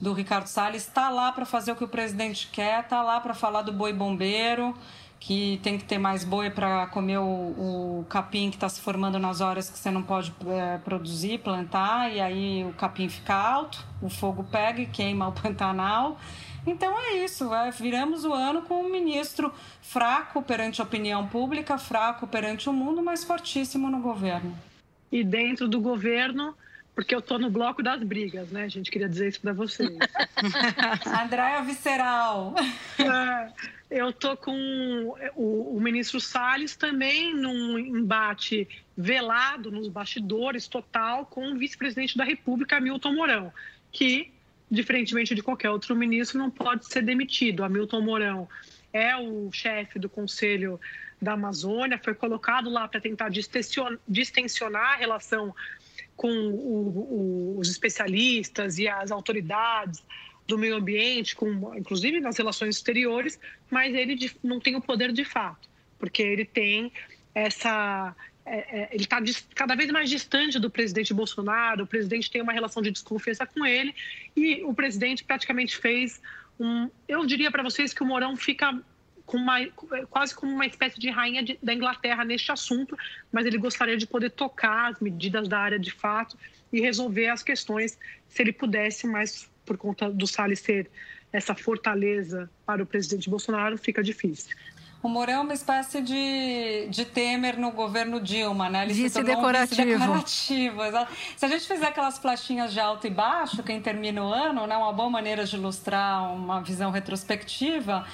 do 0.00 0.12
Ricardo 0.12 0.46
Salles. 0.46 0.82
Está 0.82 1.10
lá 1.10 1.32
para 1.32 1.44
fazer 1.44 1.72
o 1.72 1.76
que 1.76 1.82
o 1.82 1.88
presidente 1.88 2.48
quer, 2.52 2.84
está 2.84 3.02
lá 3.02 3.18
para 3.20 3.34
falar 3.34 3.62
do 3.62 3.72
boi 3.72 3.92
bombeiro, 3.92 4.72
que 5.18 5.58
tem 5.60 5.76
que 5.76 5.84
ter 5.84 5.98
mais 5.98 6.22
boi 6.22 6.50
para 6.50 6.86
comer 6.86 7.18
o, 7.18 7.24
o, 7.24 8.06
capim 8.08 8.48
que 8.48 8.56
está 8.56 8.68
se 8.68 8.80
formando 8.80 9.18
nas 9.18 9.40
horas 9.40 9.68
que 9.68 9.76
você 9.76 9.90
não 9.90 10.04
pode 10.04 10.32
é, 10.46 10.78
produzir, 10.78 11.38
plantar, 11.38 12.12
e 12.12 12.20
aí 12.20 12.64
o 12.64 12.72
capim 12.74 13.08
fica 13.08 13.34
alto, 13.34 13.84
o 14.00 14.08
fogo 14.08 14.44
pega 14.44 14.80
e 14.80 14.86
queima 14.86 15.26
o 15.26 15.32
Pantanal. 15.32 16.16
Então 16.66 16.98
é 16.98 17.24
isso, 17.24 17.52
é, 17.54 17.70
viramos 17.70 18.24
o 18.24 18.32
ano 18.32 18.62
com 18.62 18.82
um 18.82 18.88
ministro 18.88 19.52
fraco 19.82 20.42
perante 20.42 20.80
a 20.80 20.84
opinião 20.84 21.26
pública, 21.26 21.76
fraco 21.76 22.26
perante 22.26 22.68
o 22.68 22.72
mundo, 22.72 23.02
mas 23.02 23.22
fortíssimo 23.22 23.90
no 23.90 24.00
governo. 24.00 24.56
E 25.12 25.22
dentro 25.22 25.68
do 25.68 25.80
governo, 25.80 26.56
porque 26.94 27.14
eu 27.14 27.20
tô 27.20 27.38
no 27.38 27.50
bloco 27.50 27.82
das 27.82 28.02
brigas, 28.02 28.50
né? 28.50 28.64
A 28.64 28.68
gente 28.68 28.90
queria 28.90 29.08
dizer 29.08 29.28
isso 29.28 29.40
para 29.40 29.52
vocês. 29.52 29.90
Andréia 31.22 31.62
Visceral. 31.62 32.54
É, 32.98 33.52
eu 33.90 34.12
tô 34.12 34.36
com 34.36 35.16
o, 35.36 35.76
o, 35.76 35.80
ministro 35.80 36.20
Salles 36.20 36.74
também 36.74 37.34
num 37.34 37.78
embate 37.78 38.66
velado 38.96 39.70
nos 39.70 39.88
bastidores 39.88 40.66
total 40.66 41.26
com 41.26 41.52
o 41.52 41.58
vice-presidente 41.58 42.16
da 42.16 42.24
República, 42.24 42.80
Milton 42.80 43.12
Mourão, 43.12 43.52
que 43.92 44.33
diferentemente 44.74 45.34
de 45.34 45.42
qualquer 45.42 45.70
outro 45.70 45.94
ministro, 45.94 46.38
não 46.38 46.50
pode 46.50 46.86
ser 46.86 47.02
demitido. 47.02 47.64
Hamilton 47.64 48.00
Mourão 48.00 48.48
é 48.92 49.16
o 49.16 49.50
chefe 49.52 49.98
do 49.98 50.08
Conselho 50.08 50.80
da 51.20 51.32
Amazônia, 51.32 52.00
foi 52.02 52.14
colocado 52.14 52.68
lá 52.68 52.86
para 52.86 53.00
tentar 53.00 53.30
distensionar 53.30 54.92
a 54.92 54.96
relação 54.96 55.54
com 56.16 56.28
o, 56.30 57.54
o, 57.56 57.58
os 57.58 57.70
especialistas 57.70 58.78
e 58.78 58.86
as 58.86 59.10
autoridades 59.10 60.04
do 60.46 60.58
meio 60.58 60.76
ambiente, 60.76 61.34
com, 61.34 61.74
inclusive 61.74 62.20
nas 62.20 62.36
relações 62.36 62.76
exteriores, 62.76 63.40
mas 63.70 63.94
ele 63.94 64.30
não 64.42 64.60
tem 64.60 64.76
o 64.76 64.80
poder 64.80 65.12
de 65.12 65.24
fato, 65.24 65.68
porque 65.98 66.22
ele 66.22 66.44
tem 66.44 66.92
essa 67.34 68.14
é, 68.46 68.80
é, 68.80 68.88
ele 68.92 69.04
está 69.04 69.22
cada 69.54 69.74
vez 69.74 69.90
mais 69.90 70.10
distante 70.10 70.58
do 70.58 70.70
presidente 70.70 71.14
Bolsonaro, 71.14 71.84
o 71.84 71.86
presidente 71.86 72.30
tem 72.30 72.42
uma 72.42 72.52
relação 72.52 72.82
de 72.82 72.90
desconfiança 72.90 73.46
com 73.46 73.64
ele 73.64 73.94
e 74.36 74.62
o 74.64 74.74
presidente 74.74 75.24
praticamente 75.24 75.76
fez 75.76 76.20
um. 76.60 76.90
Eu 77.08 77.24
diria 77.24 77.50
para 77.50 77.62
vocês 77.62 77.94
que 77.94 78.02
o 78.02 78.06
Mourão 78.06 78.36
fica 78.36 78.78
com 79.24 79.38
uma, 79.38 79.64
quase 80.10 80.34
como 80.34 80.52
uma 80.52 80.66
espécie 80.66 81.00
de 81.00 81.08
rainha 81.08 81.42
de, 81.42 81.58
da 81.62 81.72
Inglaterra 81.72 82.24
neste 82.24 82.52
assunto, 82.52 82.96
mas 83.32 83.46
ele 83.46 83.56
gostaria 83.56 83.96
de 83.96 84.06
poder 84.06 84.30
tocar 84.30 84.92
as 84.92 85.00
medidas 85.00 85.48
da 85.48 85.58
área 85.58 85.78
de 85.78 85.90
fato 85.90 86.36
e 86.70 86.80
resolver 86.80 87.28
as 87.28 87.42
questões 87.42 87.98
se 88.28 88.42
ele 88.42 88.52
pudesse, 88.52 89.06
mas 89.06 89.50
por 89.64 89.78
conta 89.78 90.10
do 90.10 90.26
Salles 90.26 90.60
ser 90.60 90.90
essa 91.32 91.54
fortaleza 91.54 92.50
para 92.66 92.82
o 92.82 92.86
presidente 92.86 93.28
Bolsonaro, 93.30 93.78
fica 93.78 94.02
difícil. 94.02 94.54
O 95.04 95.08
Mourão 95.08 95.34
é 95.34 95.40
uma 95.40 95.52
espécie 95.52 96.00
de, 96.00 96.88
de 96.88 97.04
Temer 97.04 97.58
no 97.60 97.70
governo 97.72 98.18
Dilma, 98.18 98.70
né? 98.70 98.84
Ele 98.84 98.94
vice 98.94 99.22
decorativo. 99.22 99.82
Um 99.82 99.84
vice 99.84 99.98
decorativo. 99.98 100.80
Se 101.36 101.44
a 101.44 101.48
gente 101.50 101.66
fizer 101.66 101.88
aquelas 101.88 102.16
flechinhas 102.16 102.72
de 102.72 102.80
alto 102.80 103.06
e 103.06 103.10
baixo, 103.10 103.62
quem 103.62 103.82
termina 103.82 104.24
o 104.24 104.32
ano, 104.32 104.66
né? 104.66 104.74
Uma 104.74 104.94
boa 104.94 105.10
maneira 105.10 105.44
de 105.44 105.56
ilustrar 105.56 106.32
uma 106.32 106.62
visão 106.62 106.90
retrospectiva. 106.90 108.06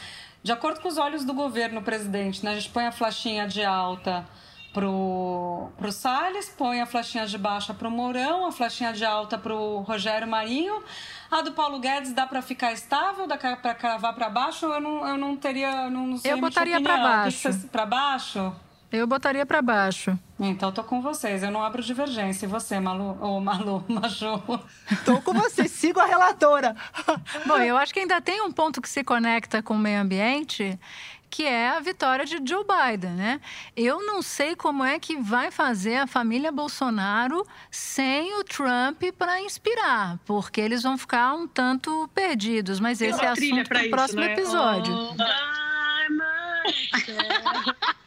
De 0.42 0.50
acordo 0.50 0.80
com 0.80 0.88
os 0.88 0.98
olhos 0.98 1.24
do 1.24 1.32
governo, 1.32 1.80
presidente, 1.80 2.44
né? 2.44 2.50
A 2.50 2.54
gente 2.56 2.70
põe 2.70 2.84
a 2.84 2.90
flechinha 2.90 3.46
de 3.46 3.62
alta 3.62 4.26
pro, 4.72 5.68
pro 5.76 5.92
Salles, 5.92 6.48
põe 6.48 6.80
a 6.80 6.86
flechinha 6.86 7.26
de 7.26 7.36
baixa 7.36 7.74
pro 7.74 7.90
Mourão, 7.90 8.46
a 8.46 8.52
flechinha 8.52 8.92
de 8.92 9.04
alta 9.04 9.36
pro 9.38 9.78
Rogério 9.80 10.28
Marinho. 10.28 10.82
A 11.30 11.42
do 11.42 11.52
Paulo 11.52 11.78
Guedes 11.78 12.12
dá 12.12 12.26
para 12.26 12.42
ficar 12.42 12.72
estável, 12.72 13.26
dá 13.26 13.36
para 13.36 13.74
cravar 13.74 14.14
para 14.14 14.28
baixo? 14.28 14.66
Eu 14.66 14.80
não, 14.80 15.08
eu 15.08 15.16
não 15.16 15.36
teria. 15.36 15.88
Não, 15.88 16.06
não 16.08 16.20
eu 16.24 16.40
botaria 16.40 16.80
para 16.80 16.96
baixo. 16.96 17.68
Para 17.70 17.86
baixo? 17.86 18.52
Eu 18.92 19.06
botaria 19.06 19.46
para 19.46 19.62
baixo. 19.62 20.18
Então 20.38 20.72
tô 20.72 20.82
com 20.82 21.00
vocês. 21.00 21.44
Eu 21.44 21.50
não 21.52 21.62
abro 21.62 21.80
divergência. 21.80 22.44
E 22.44 22.48
você, 22.48 22.80
Malu? 22.80 23.16
Ou 23.20 23.36
oh, 23.36 23.40
Malu, 23.40 23.84
Maju? 23.88 24.42
tô 25.04 25.20
com 25.22 25.32
você. 25.32 25.68
Sigo 25.68 26.00
a 26.00 26.06
relatora. 26.06 26.74
Bom, 27.46 27.58
eu 27.58 27.76
acho 27.76 27.94
que 27.94 28.00
ainda 28.00 28.20
tem 28.20 28.42
um 28.42 28.50
ponto 28.50 28.82
que 28.82 28.88
se 28.88 29.04
conecta 29.04 29.62
com 29.62 29.74
o 29.74 29.78
meio 29.78 30.00
ambiente 30.00 30.76
que 31.30 31.44
é 31.44 31.68
a 31.68 31.80
vitória 31.80 32.24
de 32.26 32.36
Joe 32.44 32.64
Biden, 32.64 33.12
né? 33.12 33.40
Eu 33.76 34.04
não 34.04 34.20
sei 34.20 34.56
como 34.56 34.84
é 34.84 34.98
que 34.98 35.16
vai 35.16 35.50
fazer 35.50 35.96
a 35.96 36.06
família 36.06 36.50
Bolsonaro 36.50 37.46
sem 37.70 38.34
o 38.38 38.44
Trump 38.44 39.02
para 39.16 39.40
inspirar, 39.40 40.18
porque 40.26 40.60
eles 40.60 40.82
vão 40.82 40.98
ficar 40.98 41.32
um 41.34 41.46
tanto 41.46 42.10
perdidos. 42.14 42.80
Mas 42.80 43.00
esse 43.00 43.24
é 43.24 43.28
assunto 43.28 43.68
para 43.68 43.86
o 43.86 43.90
próximo 43.90 44.20
né? 44.20 44.32
episódio. 44.32 44.92
Oh, 44.92 45.69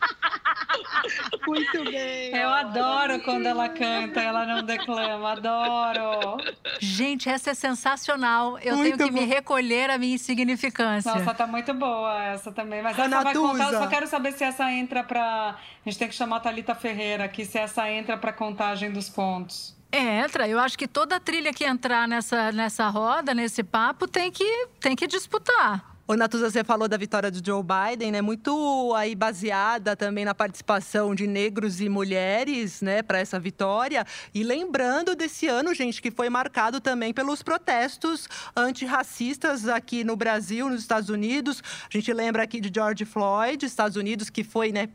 Muito 1.45 1.83
bem. 1.83 2.35
Eu 2.35 2.49
adoro 2.49 3.19
quando 3.21 3.45
ela 3.45 3.69
canta, 3.69 4.21
ela 4.21 4.45
não 4.45 4.63
declama. 4.63 5.33
Adoro. 5.33 6.37
Gente, 6.79 7.29
essa 7.29 7.51
é 7.51 7.53
sensacional. 7.53 8.57
Eu 8.59 8.77
muito 8.77 8.97
tenho 8.97 9.09
que 9.09 9.13
bom. 9.13 9.21
me 9.21 9.25
recolher 9.25 9.89
a 9.89 9.97
minha 9.97 10.15
insignificância. 10.15 11.13
Nossa, 11.13 11.33
tá 11.33 11.45
muito 11.45 11.73
boa 11.73 12.23
essa 12.23 12.51
também. 12.51 12.81
Mas 12.81 12.97
essa 12.97 13.23
vai 13.23 13.33
contar, 13.33 13.73
eu 13.73 13.79
só 13.79 13.87
quero 13.87 14.07
saber 14.07 14.31
se 14.33 14.43
essa 14.43 14.71
entra 14.71 15.03
pra. 15.03 15.55
A 15.85 15.89
gente 15.89 15.99
tem 15.99 16.07
que 16.07 16.15
chamar 16.15 16.37
a 16.37 16.39
Thalita 16.39 16.75
Ferreira 16.75 17.25
aqui, 17.25 17.45
se 17.45 17.57
essa 17.57 17.89
entra 17.91 18.17
pra 18.17 18.31
contagem 18.31 18.91
dos 18.91 19.09
pontos. 19.09 19.75
Entra, 19.91 20.47
eu 20.47 20.59
acho 20.59 20.77
que 20.77 20.87
toda 20.87 21.19
trilha 21.19 21.53
que 21.53 21.63
entrar 21.63 22.07
nessa, 22.07 22.51
nessa 22.51 22.89
roda, 22.89 23.33
nesse 23.33 23.63
papo, 23.63 24.07
tem 24.07 24.31
que, 24.31 24.67
tem 24.79 24.95
que 24.95 25.05
disputar. 25.05 25.92
O 26.13 26.15
Natuza, 26.15 26.51
você 26.51 26.63
falou 26.63 26.87
da 26.87 26.95
vitória 26.95 27.31
do 27.31 27.41
Joe 27.43 27.63
Biden, 27.63 28.11
né? 28.11 28.21
Muito 28.21 28.93
aí 28.95 29.15
baseada 29.15 29.95
também 29.95 30.23
na 30.23 30.35
participação 30.35 31.15
de 31.15 31.25
negros 31.25 31.81
e 31.81 31.89
mulheres, 31.89 32.83
né, 32.83 33.01
para 33.01 33.17
essa 33.17 33.39
vitória. 33.39 34.05
E 34.31 34.43
lembrando 34.43 35.15
desse 35.15 35.47
ano, 35.47 35.73
gente, 35.73 35.99
que 35.99 36.11
foi 36.11 36.29
marcado 36.29 36.79
também 36.79 37.11
pelos 37.15 37.41
protestos 37.41 38.29
antirracistas 38.55 39.67
aqui 39.67 40.03
no 40.03 40.15
Brasil, 40.15 40.69
nos 40.69 40.81
Estados 40.81 41.09
Unidos. 41.09 41.63
A 41.91 41.97
gente 41.97 42.13
lembra 42.13 42.43
aqui 42.43 42.61
de 42.61 42.71
George 42.71 43.05
Floyd, 43.05 43.65
Estados 43.65 43.97
Unidos, 43.97 44.29
que 44.29 44.43
foi, 44.43 44.71
né, 44.71 44.89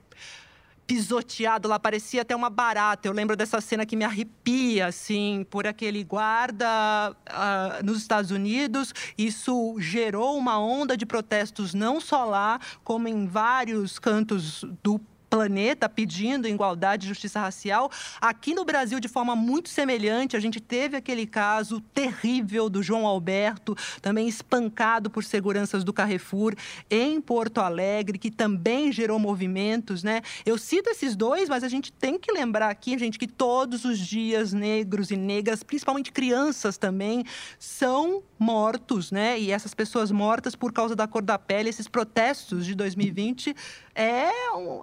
pisoteado 0.88 1.68
lá, 1.68 1.79
parecia 1.79 2.22
até 2.22 2.35
uma 2.35 2.48
barata. 2.48 3.07
Eu 3.07 3.12
lembro 3.12 3.37
dessa 3.37 3.61
cena 3.61 3.85
que 3.85 3.94
me 3.94 4.05
arrepia, 4.07 4.87
assim, 4.87 5.46
por 5.51 5.66
aquele 5.66 6.03
guarda 6.03 6.66
uh, 7.12 7.85
nos 7.85 7.98
Estados 7.98 8.31
Unidos. 8.31 8.94
Isso 9.16 9.77
gerou 9.79 10.37
uma 10.38 10.59
onda 10.59 10.96
de 10.96 11.05
protestos 11.05 11.74
não 11.74 12.01
só 12.01 12.24
lá, 12.24 12.59
como 12.82 13.07
em 13.07 13.26
vários 13.26 13.99
cantos 13.99 14.64
do 14.82 14.99
planeta 15.29 15.89
pedindo 15.89 16.49
igualdade 16.49 17.05
e 17.05 17.09
justiça 17.09 17.41
racial. 17.41 17.91
Aqui 18.20 18.55
no 18.55 18.64
Brasil, 18.64 18.99
de 19.01 19.09
forma 19.09 19.37
muito 19.37 19.68
semelhante, 19.68 20.37
a 20.37 20.41
gente 20.41 20.61
teve 20.61 20.97
aquele 20.97 21.26
caso 21.26 21.81
terrível 21.93 22.68
do 22.68 22.83
João 22.83 23.07
Alberto, 23.07 23.76
também 24.01 24.29
espancado 24.29 25.11
por 25.11 25.24
seguranças 25.24 25.85
do 25.85 25.93
Carrefour 25.93 26.55
em 26.91 27.20
Porto 27.20 27.59
Alegre, 27.59 28.18
que 28.18 28.31
também 28.31 28.91
gerou 28.91 29.18
movimentos, 29.18 30.03
né? 30.03 30.22
Eu 30.45 30.59
cito 30.59 30.91
esses 30.91 31.14
dois, 31.14 31.49
mas 31.49 31.62
a 31.62 31.68
gente 31.68 31.93
tem 31.93 32.18
que 32.18 32.33
lembrar 32.33 32.70
aqui, 32.70 32.99
gente, 32.99 33.18
que 33.18 33.26
todos 33.26 33.85
os 33.85 33.99
dias 33.99 34.53
negros 34.53 35.11
e 35.11 35.16
negras, 35.16 35.62
principalmente 35.62 36.12
crianças 36.12 36.79
também, 36.79 37.24
são 37.59 38.22
mortos, 38.39 39.11
né? 39.11 39.39
E 39.39 39.51
essas 39.51 39.74
pessoas 39.74 40.11
mortas 40.11 40.55
por 40.55 40.72
causa 40.72 40.95
da 40.95 41.07
cor 41.07 41.22
da 41.22 41.39
pele, 41.39 41.68
esses 41.68 41.89
protestos 41.89 42.64
de 42.64 42.74
2020 42.74 43.55
é, 43.99 44.30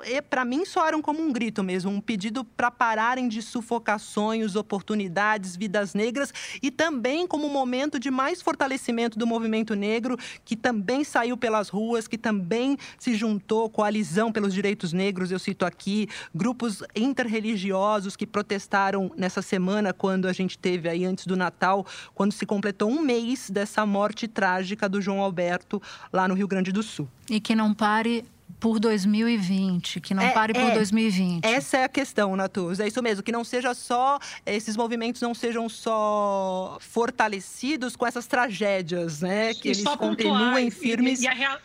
é 0.04 0.22
para 0.22 0.44
mim 0.44 0.66
soaram 0.66 1.02
como 1.02 1.22
um 1.22 1.32
grito 1.32 1.64
mesmo, 1.64 1.90
um 1.90 2.02
pedido 2.02 2.44
para 2.44 2.70
pararem 2.70 3.30
de 3.30 3.42
sufocar 3.42 3.98
sonhos, 3.98 4.58
oportunidades, 4.58 5.56
vidas 5.56 5.94
negras 5.94 6.34
e 6.62 6.70
também 6.70 7.26
como 7.26 7.48
um 7.48 7.50
momento 7.50 7.98
de 7.98 8.12
mais 8.12 8.42
fortalecimento 8.42 9.18
do 9.18 9.26
movimento 9.26 9.74
negro, 9.74 10.18
que 10.44 10.58
também 10.58 11.06
saiu 11.06 11.38
pelas 11.38 11.70
ruas, 11.70 12.10
que 12.10 12.18
também 12.18 12.78
se 13.00 13.16
juntou 13.16 13.70
coalizão 13.70 14.34
pelos 14.34 14.54
direitos 14.54 14.92
negros, 14.92 15.32
eu 15.32 15.40
cito 15.40 15.66
aqui, 15.66 16.10
grupos 16.34 16.84
interreligiosos 16.94 18.18
que 18.18 18.28
protestaram 18.28 19.10
nessa 19.16 19.42
semana 19.42 19.94
quando 19.94 20.28
a 20.28 20.34
gente 20.34 20.58
teve 20.58 20.90
aí 20.90 21.06
antes 21.06 21.26
do 21.26 21.38
Natal, 21.38 21.86
quando 22.14 22.34
se 22.34 22.46
completou 22.46 22.90
um 22.90 23.02
mês 23.02 23.50
dessa 23.50 23.86
morte 23.86 24.28
trágica 24.28 24.90
do 24.90 25.02
João 25.02 25.22
Alberto 25.22 25.82
lá 26.12 26.28
no 26.28 26.34
Rio 26.34 26.50
Grande 26.50 26.74
do 26.74 26.84
Sul. 26.84 27.08
E 27.30 27.40
que 27.40 27.56
não 27.56 27.74
pare 27.74 28.26
por 28.60 28.80
2020, 28.80 30.02
que 30.02 30.14
não 30.14 30.24
é, 30.24 30.32
pare 30.32 30.54
por 30.54 30.72
2020. 30.72 31.46
É. 31.46 31.52
Essa 31.52 31.78
é 31.78 31.84
a 31.84 31.90
questão, 31.90 32.36
Natuz. 32.36 32.80
É 32.80 32.88
isso 32.88 33.02
mesmo, 33.02 33.24
que 33.24 33.32
não 33.32 33.44
seja 33.44 33.74
só 33.74 34.20
esses 34.46 34.76
movimentos 34.76 35.22
não 35.22 35.34
sejam 35.34 35.68
só 35.70 36.78
fortalecidos 36.80 37.96
com 37.96 38.06
essas 38.06 38.28
tragédias, 38.28 39.22
né? 39.22 39.54
Que 39.54 39.70
e 39.70 39.72
eles 39.72 39.84
continuem 39.84 40.70
firmes. 40.70 41.22
E, 41.22 41.26
e, 41.26 41.28
a 41.28 41.34
rea... 41.34 41.60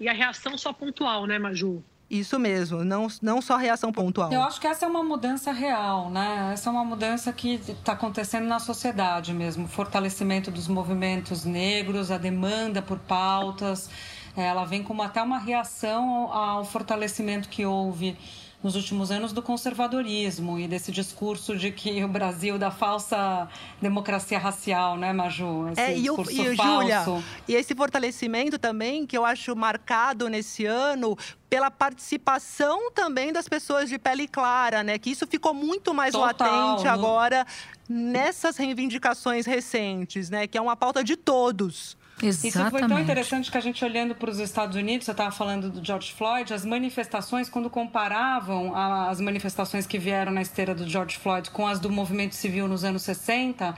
e 0.00 0.08
a 0.08 0.12
reação 0.12 0.56
só 0.56 0.72
pontual, 0.72 1.26
né, 1.26 1.38
Maju? 1.38 1.82
Isso 2.08 2.38
mesmo, 2.38 2.84
não, 2.84 3.08
não 3.22 3.40
só 3.40 3.56
reação 3.56 3.90
pontual. 3.90 4.30
Eu 4.30 4.42
acho 4.42 4.60
que 4.60 4.66
essa 4.66 4.84
é 4.84 4.88
uma 4.88 5.02
mudança 5.02 5.50
real, 5.52 6.10
né? 6.10 6.50
Essa 6.52 6.68
é 6.68 6.72
uma 6.72 6.84
mudança 6.84 7.32
que 7.32 7.54
está 7.54 7.92
acontecendo 7.92 8.46
na 8.46 8.60
sociedade 8.60 9.32
mesmo. 9.32 9.64
O 9.64 9.68
fortalecimento 9.68 10.50
dos 10.50 10.68
movimentos 10.68 11.44
negros, 11.44 12.10
a 12.10 12.18
demanda 12.18 12.82
por 12.82 12.98
pautas. 12.98 13.88
Ela 14.36 14.64
vem 14.64 14.82
como 14.82 15.02
até 15.02 15.22
uma 15.22 15.38
reação 15.38 16.32
ao 16.32 16.64
fortalecimento 16.64 17.48
que 17.48 17.64
houve 17.64 18.16
nos 18.64 18.76
últimos 18.76 19.10
anos 19.10 19.30
do 19.30 19.42
conservadorismo 19.42 20.58
e 20.58 20.66
desse 20.66 20.90
discurso 20.90 21.54
de 21.54 21.70
que 21.70 22.02
o 22.02 22.08
Brasil 22.08 22.58
da 22.58 22.70
falsa 22.70 23.46
democracia 23.80 24.38
racial, 24.38 24.96
né, 24.96 25.12
Maju? 25.12 25.68
Esse 25.68 25.80
é, 25.82 25.98
e 25.98 26.10
o, 26.10 26.18
e 26.22 26.56
Júlia, 26.56 27.04
e 27.46 27.54
esse 27.54 27.74
fortalecimento 27.74 28.58
também 28.58 29.06
que 29.06 29.18
eu 29.18 29.24
acho 29.26 29.54
marcado 29.54 30.28
nesse 30.30 30.64
ano 30.64 31.14
pela 31.50 31.70
participação 31.70 32.90
também 32.92 33.34
das 33.34 33.46
pessoas 33.46 33.90
de 33.90 33.98
pele 33.98 34.26
clara, 34.26 34.82
né? 34.82 34.98
Que 34.98 35.10
isso 35.10 35.26
ficou 35.26 35.52
muito 35.52 35.92
mais 35.92 36.12
Total, 36.12 36.70
latente 36.70 36.88
agora 36.88 37.46
nessas 37.86 38.56
reivindicações 38.56 39.44
recentes, 39.44 40.30
né? 40.30 40.46
Que 40.46 40.56
é 40.56 40.60
uma 40.60 40.74
pauta 40.74 41.04
de 41.04 41.16
todos. 41.16 41.98
Exatamente. 42.26 42.48
Isso 42.48 42.70
foi 42.70 42.88
tão 42.88 42.98
interessante 42.98 43.50
que 43.50 43.58
a 43.58 43.60
gente 43.60 43.84
olhando 43.84 44.14
para 44.14 44.30
os 44.30 44.38
Estados 44.38 44.76
Unidos, 44.76 45.04
você 45.04 45.10
estava 45.10 45.30
falando 45.30 45.70
do 45.70 45.84
George 45.84 46.12
Floyd, 46.12 46.52
as 46.52 46.64
manifestações, 46.64 47.48
quando 47.48 47.68
comparavam 47.68 48.74
as 48.74 49.20
manifestações 49.20 49.86
que 49.86 49.98
vieram 49.98 50.32
na 50.32 50.42
esteira 50.42 50.74
do 50.74 50.88
George 50.88 51.18
Floyd 51.18 51.50
com 51.50 51.66
as 51.66 51.78
do 51.78 51.90
movimento 51.90 52.34
civil 52.34 52.66
nos 52.66 52.84
anos 52.84 53.02
60, 53.02 53.74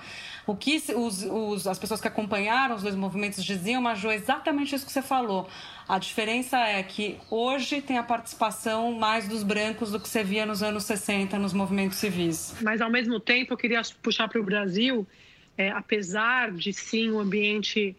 o 0.46 0.54
que 0.54 0.76
os, 0.94 1.24
os, 1.24 1.66
as 1.66 1.78
pessoas 1.78 2.00
que 2.00 2.06
acompanharam 2.06 2.76
os 2.76 2.82
dois 2.82 2.94
movimentos 2.94 3.42
diziam, 3.44 3.82
Majô, 3.82 4.10
é 4.10 4.14
exatamente 4.14 4.74
isso 4.74 4.86
que 4.86 4.92
você 4.92 5.02
falou. 5.02 5.48
A 5.88 5.98
diferença 5.98 6.58
é 6.58 6.82
que 6.82 7.18
hoje 7.30 7.80
tem 7.80 7.98
a 7.98 8.02
participação 8.02 8.92
mais 8.92 9.26
dos 9.26 9.42
brancos 9.42 9.90
do 9.90 9.98
que 9.98 10.08
você 10.08 10.22
via 10.22 10.46
nos 10.46 10.62
anos 10.62 10.84
60 10.84 11.36
nos 11.38 11.52
movimentos 11.52 11.98
civis. 11.98 12.54
Mas, 12.62 12.80
ao 12.80 12.90
mesmo 12.90 13.18
tempo, 13.18 13.52
eu 13.52 13.56
queria 13.56 13.82
puxar 14.00 14.28
para 14.28 14.40
o 14.40 14.44
Brasil, 14.44 15.06
é, 15.58 15.70
apesar 15.70 16.52
de 16.52 16.72
sim 16.72 17.10
o 17.10 17.18
ambiente 17.18 17.96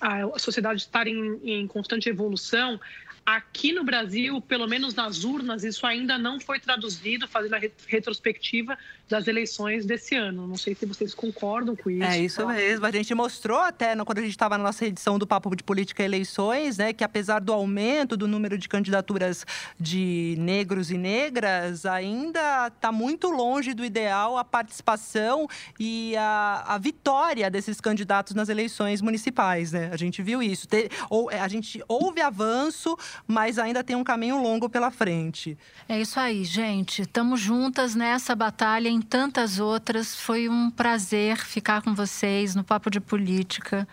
a 0.00 0.38
sociedade 0.38 0.80
estar 0.82 1.06
em, 1.06 1.38
em 1.42 1.66
constante 1.66 2.08
evolução, 2.08 2.80
Aqui 3.28 3.74
no 3.74 3.84
Brasil, 3.84 4.40
pelo 4.40 4.66
menos 4.66 4.94
nas 4.94 5.22
urnas, 5.22 5.62
isso 5.62 5.86
ainda 5.86 6.16
não 6.16 6.40
foi 6.40 6.58
traduzido, 6.58 7.28
fazendo 7.28 7.56
a 7.56 7.60
retrospectiva 7.86 8.78
das 9.06 9.26
eleições 9.26 9.84
desse 9.84 10.14
ano. 10.14 10.46
Não 10.46 10.56
sei 10.56 10.74
se 10.74 10.86
vocês 10.86 11.14
concordam 11.14 11.76
com 11.76 11.90
isso. 11.90 12.04
É 12.04 12.18
isso 12.18 12.46
mesmo. 12.46 12.86
A 12.86 12.90
gente 12.90 13.14
mostrou 13.14 13.58
até 13.58 13.94
quando 13.96 14.18
a 14.18 14.22
gente 14.22 14.30
estava 14.30 14.56
na 14.56 14.64
nossa 14.64 14.86
edição 14.86 15.18
do 15.18 15.26
Papo 15.26 15.54
de 15.54 15.62
Política 15.62 16.02
e 16.02 16.06
Eleições, 16.06 16.78
né, 16.78 16.94
que 16.94 17.04
apesar 17.04 17.40
do 17.40 17.52
aumento 17.52 18.16
do 18.16 18.26
número 18.26 18.56
de 18.56 18.66
candidaturas 18.66 19.44
de 19.78 20.34
negros 20.38 20.90
e 20.90 20.96
negras, 20.96 21.84
ainda 21.84 22.68
está 22.68 22.90
muito 22.90 23.28
longe 23.28 23.74
do 23.74 23.84
ideal 23.84 24.38
a 24.38 24.44
participação 24.44 25.46
e 25.78 26.16
a, 26.16 26.64
a 26.66 26.78
vitória 26.78 27.50
desses 27.50 27.78
candidatos 27.78 28.34
nas 28.34 28.48
eleições 28.48 29.02
municipais. 29.02 29.72
Né? 29.72 29.90
A 29.92 29.98
gente 29.98 30.22
viu 30.22 30.42
isso. 30.42 30.66
Te, 30.66 30.88
ou, 31.10 31.30
é, 31.30 31.40
a 31.40 31.48
gente 31.48 31.82
houve 31.88 32.22
avanço, 32.22 32.96
mas 33.26 33.58
ainda 33.58 33.82
tem 33.84 33.96
um 33.96 34.04
caminho 34.04 34.40
longo 34.40 34.68
pela 34.68 34.90
frente. 34.90 35.56
É 35.88 36.00
isso 36.00 36.18
aí, 36.18 36.44
gente. 36.44 37.02
Estamos 37.02 37.40
juntas 37.40 37.94
nessa 37.94 38.34
batalha 38.34 38.88
em 38.88 39.00
tantas 39.00 39.58
outras. 39.58 40.18
Foi 40.18 40.48
um 40.48 40.70
prazer 40.70 41.38
ficar 41.38 41.82
com 41.82 41.94
vocês 41.94 42.54
no 42.54 42.64
Papo 42.64 42.90
de 42.90 43.00
Política. 43.00 43.86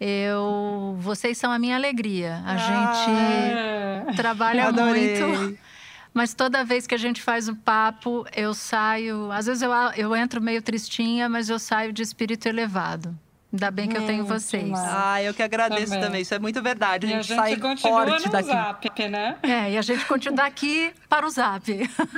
Eu, 0.00 0.96
vocês 1.00 1.38
são 1.38 1.52
a 1.52 1.58
minha 1.58 1.76
alegria. 1.76 2.42
A 2.44 2.52
ah, 2.52 4.06
gente 4.06 4.16
trabalha 4.16 4.72
muito. 4.72 5.58
Mas 6.12 6.32
toda 6.32 6.64
vez 6.64 6.86
que 6.86 6.94
a 6.94 6.98
gente 6.98 7.20
faz 7.20 7.48
o 7.48 7.56
papo, 7.56 8.24
eu 8.36 8.54
saio. 8.54 9.32
Às 9.32 9.46
vezes 9.46 9.62
eu, 9.62 9.72
eu 9.96 10.14
entro 10.14 10.40
meio 10.40 10.62
tristinha, 10.62 11.28
mas 11.28 11.48
eu 11.48 11.58
saio 11.58 11.92
de 11.92 12.02
espírito 12.02 12.46
elevado. 12.46 13.18
Ainda 13.54 13.70
bem 13.70 13.88
que 13.88 13.96
eu 13.96 14.04
tenho 14.04 14.24
vocês. 14.24 14.68
Ah, 14.74 15.22
eu 15.22 15.32
que 15.32 15.40
agradeço 15.40 15.92
também. 15.92 16.00
também. 16.00 16.22
Isso 16.22 16.34
é 16.34 16.40
muito 16.40 16.60
verdade. 16.60 17.06
A 17.06 17.08
gente, 17.08 17.32
a 17.32 17.46
gente 17.46 17.60
sai 17.60 17.76
forte 17.76 18.28
daqui. 18.28 18.48
Zap, 18.48 19.08
né? 19.08 19.36
É, 19.44 19.70
e 19.70 19.78
a 19.78 19.82
gente 19.82 20.04
continua 20.06 20.46
aqui 20.46 20.92
para 21.08 21.24
o 21.24 21.30
Zap. 21.30 21.64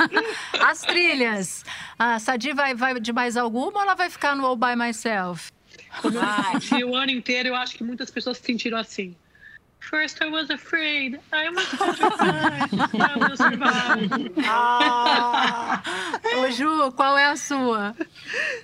As 0.67 0.81
trilhas. 0.81 1.63
A 1.99 2.19
Sadi 2.19 2.55
vai, 2.55 2.75
vai 2.75 2.99
de 2.99 3.13
mais 3.13 3.37
alguma 3.37 3.77
ou 3.77 3.83
ela 3.83 3.95
vai 3.95 4.09
ficar 4.09 4.35
no 4.35 4.47
All 4.47 4.57
By 4.57 4.75
Myself? 4.75 5.53
Como 6.01 6.19
eu 6.81 6.89
o 6.89 6.97
ano 6.97 7.11
inteiro, 7.11 7.51
eu 7.51 7.55
acho 7.55 7.77
que 7.77 7.85
muitas 7.85 8.11
pessoas 8.11 8.39
se 8.39 8.45
sentiram 8.45 8.79
assim. 8.79 9.15
First 9.81 10.21
I 10.21 10.27
was 10.27 10.51
afraid. 10.51 11.21
I 11.33 11.49
was 11.51 11.65
petrified. 11.69 12.71
ah. 14.45 15.83
Ô, 16.39 16.51
Ju, 16.51 16.91
qual 16.93 17.17
é 17.17 17.27
a 17.27 17.37
sua? 17.37 17.95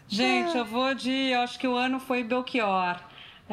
Gente, 0.09 0.57
eu 0.57 0.65
vou 0.65 0.93
de. 0.95 1.31
Eu 1.31 1.41
acho 1.43 1.59
que 1.59 1.69
o 1.69 1.77
ano 1.77 2.01
foi 2.01 2.25
Belchior. 2.25 2.97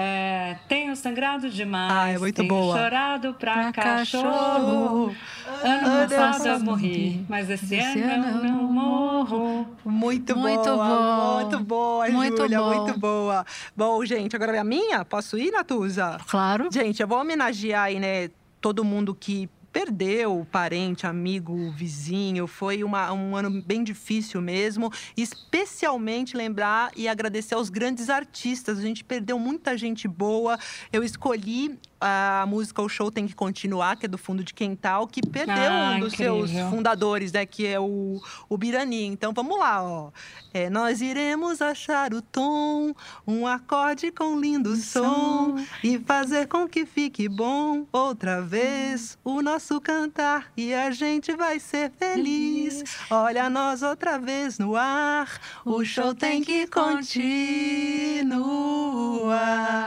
É, 0.01 0.55
tenho 0.69 0.95
sangrado 0.95 1.49
demais. 1.49 1.91
Ah, 1.91 2.09
é 2.09 2.17
muito 2.17 2.37
tenho 2.37 2.47
boa. 2.47 2.77
chorado 2.77 3.33
pra, 3.33 3.53
pra 3.53 3.73
cachorro. 3.73 4.23
cachorro. 4.31 5.15
Ano 5.61 6.09
passado 6.09 6.47
eu 6.47 6.59
morri, 6.61 7.25
mas 7.27 7.49
esse, 7.49 7.75
esse 7.75 8.01
ano, 8.01 8.25
ano 8.25 8.45
eu 8.47 8.53
não 8.53 8.63
morro. 8.63 9.67
Muito, 9.83 10.37
muito 10.37 10.63
boa, 10.63 10.87
bom. 10.87 11.35
muito 11.35 11.59
boa, 11.65 12.09
muito 12.09 12.37
Júlia, 12.37 12.59
bom. 12.59 12.75
muito 12.85 12.97
boa. 12.97 13.45
Bom, 13.75 14.05
gente, 14.05 14.33
agora 14.37 14.55
é 14.55 14.59
a 14.59 14.63
minha? 14.63 15.03
Posso 15.03 15.37
ir, 15.37 15.51
Natuza? 15.51 16.17
Claro. 16.29 16.69
Gente, 16.71 17.01
eu 17.01 17.07
vou 17.07 17.19
homenagear 17.19 17.83
aí, 17.87 17.99
né, 17.99 18.29
todo 18.61 18.85
mundo 18.85 19.13
que 19.13 19.49
perdeu 19.71 20.45
parente, 20.51 21.05
amigo, 21.05 21.71
vizinho. 21.71 22.47
Foi 22.47 22.83
uma, 22.83 23.11
um 23.11 23.35
ano 23.35 23.61
bem 23.61 23.83
difícil 23.83 24.41
mesmo. 24.41 24.91
Especialmente 25.15 26.35
lembrar 26.35 26.91
e 26.95 27.07
agradecer 27.07 27.55
aos 27.55 27.69
grandes 27.69 28.09
artistas. 28.09 28.77
A 28.77 28.81
gente 28.81 29.03
perdeu 29.03 29.39
muita 29.39 29.77
gente 29.77 30.07
boa. 30.07 30.57
Eu 30.91 31.03
escolhi 31.03 31.77
a 32.01 32.45
música 32.47 32.81
O 32.81 32.87
Show 32.87 33.11
Tem 33.11 33.27
Que 33.27 33.35
Continuar, 33.35 33.97
que 33.97 34.05
é 34.05 34.09
do 34.09 34.17
Fundo 34.17 34.43
de 34.43 34.53
Quental, 34.53 35.05
que 35.05 35.21
perdeu 35.21 35.71
ah, 35.71 35.93
um 35.95 35.99
dos 35.99 36.13
incrível. 36.13 36.47
seus 36.47 36.69
fundadores, 36.69 37.31
né? 37.31 37.45
Que 37.45 37.67
é 37.67 37.79
o, 37.79 38.21
o 38.47 38.57
Birani. 38.57 39.05
Então 39.05 39.33
vamos 39.33 39.59
lá, 39.59 39.83
ó. 39.83 40.11
É, 40.53 40.69
nós 40.69 41.01
iremos 41.01 41.61
achar 41.61 42.13
o 42.13 42.21
tom, 42.21 42.93
um 43.27 43.45
acorde 43.45 44.11
com 44.11 44.39
lindo 44.39 44.75
som, 44.75 45.57
som, 45.57 45.65
e 45.83 45.99
fazer 45.99 46.47
com 46.47 46.67
que 46.67 46.85
fique 46.85 47.29
bom 47.29 47.85
outra 47.91 48.41
vez 48.41 49.17
o 49.23 49.41
nosso 49.41 49.79
cantar 49.79 50.51
e 50.57 50.73
a 50.73 50.89
gente 50.91 51.35
vai 51.35 51.59
ser 51.59 51.91
feliz. 51.91 52.83
Olha 53.09 53.49
nós 53.49 53.83
outra 53.83 54.17
vez 54.17 54.57
no 54.57 54.75
ar, 54.75 55.39
o 55.63 55.83
show 55.85 56.15
tem 56.15 56.43
que 56.43 56.65
continuar. 56.67 57.09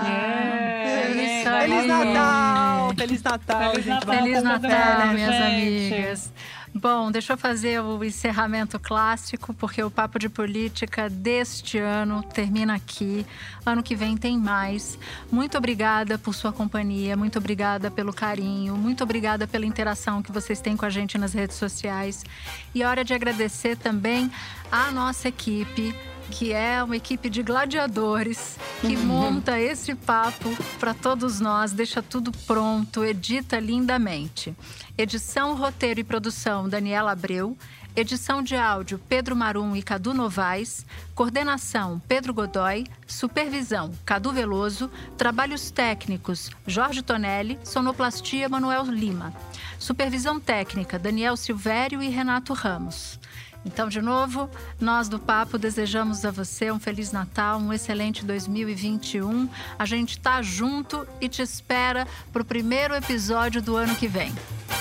É, 0.06 1.02
Feliz. 1.06 1.42
Feliz 1.42 1.86
Natal! 1.86 2.94
Feliz 2.96 3.22
Natal, 3.22 3.70
Feliz 3.72 3.84
gente. 3.84 4.06
Natal. 4.06 4.14
Feliz 4.16 4.34
todo 4.34 4.44
Natal, 4.44 5.14
minhas 5.14 5.34
gente. 5.34 5.94
amigas. 5.94 6.32
Bom, 6.74 7.10
deixa 7.10 7.34
eu 7.34 7.36
fazer 7.36 7.82
o 7.82 8.02
encerramento 8.02 8.80
clássico, 8.80 9.52
porque 9.52 9.82
o 9.82 9.90
Papo 9.90 10.18
de 10.18 10.30
Política 10.30 11.08
deste 11.10 11.76
ano 11.76 12.22
termina 12.22 12.74
aqui. 12.74 13.26
Ano 13.64 13.82
que 13.82 13.94
vem 13.94 14.16
tem 14.16 14.38
mais. 14.38 14.98
Muito 15.30 15.58
obrigada 15.58 16.16
por 16.16 16.34
sua 16.34 16.50
companhia, 16.50 17.14
muito 17.14 17.38
obrigada 17.38 17.90
pelo 17.90 18.10
carinho, 18.10 18.74
muito 18.74 19.04
obrigada 19.04 19.46
pela 19.46 19.66
interação 19.66 20.22
que 20.22 20.32
vocês 20.32 20.62
têm 20.62 20.74
com 20.74 20.86
a 20.86 20.90
gente 20.90 21.18
nas 21.18 21.34
redes 21.34 21.58
sociais. 21.58 22.24
E 22.74 22.82
hora 22.82 23.04
de 23.04 23.12
agradecer 23.12 23.76
também 23.76 24.32
a 24.70 24.90
nossa 24.90 25.28
equipe, 25.28 25.94
que 26.30 26.52
é 26.52 26.82
uma 26.82 26.96
equipe 26.96 27.28
de 27.28 27.42
gladiadores 27.42 28.58
que 28.80 28.96
monta 28.96 29.60
esse 29.60 29.94
papo 29.94 30.50
para 30.78 30.94
todos 30.94 31.40
nós, 31.40 31.72
deixa 31.72 32.02
tudo 32.02 32.32
pronto, 32.46 33.04
edita 33.04 33.58
lindamente. 33.58 34.54
Edição, 34.96 35.54
roteiro 35.54 36.00
e 36.00 36.04
produção 36.04 36.68
Daniela 36.68 37.12
Abreu. 37.12 37.56
Edição 37.94 38.42
de 38.42 38.56
áudio 38.56 38.98
Pedro 38.98 39.36
Marum 39.36 39.76
e 39.76 39.82
Cadu 39.82 40.14
Novaes. 40.14 40.86
Coordenação 41.14 42.00
Pedro 42.08 42.32
Godoy. 42.32 42.86
Supervisão 43.06 43.92
Cadu 44.04 44.32
Veloso. 44.32 44.90
Trabalhos 45.18 45.70
técnicos 45.70 46.50
Jorge 46.66 47.02
Tonelli. 47.02 47.58
Sonoplastia 47.62 48.48
Manuel 48.48 48.84
Lima. 48.84 49.34
Supervisão 49.78 50.40
técnica 50.40 50.98
Daniel 50.98 51.36
Silvério 51.36 52.02
e 52.02 52.08
Renato 52.08 52.54
Ramos. 52.54 53.20
Então, 53.64 53.88
de 53.88 54.02
novo, 54.02 54.50
nós 54.80 55.08
do 55.08 55.18
Papo 55.18 55.56
desejamos 55.58 56.24
a 56.24 56.30
você 56.30 56.70
um 56.70 56.80
Feliz 56.80 57.12
Natal, 57.12 57.58
um 57.58 57.72
excelente 57.72 58.24
2021. 58.24 59.48
A 59.78 59.84
gente 59.84 60.18
tá 60.18 60.42
junto 60.42 61.06
e 61.20 61.28
te 61.28 61.42
espera 61.42 62.06
pro 62.32 62.44
primeiro 62.44 62.94
episódio 62.94 63.62
do 63.62 63.76
ano 63.76 63.94
que 63.94 64.08
vem. 64.08 64.32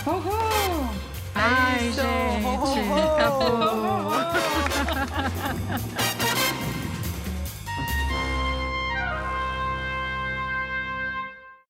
Uhul! 0.06 0.90
Ai, 1.34 1.88
isso. 1.88 2.02
gente, 2.02 2.80
ho. 2.90 2.94
acabou. 3.16 4.12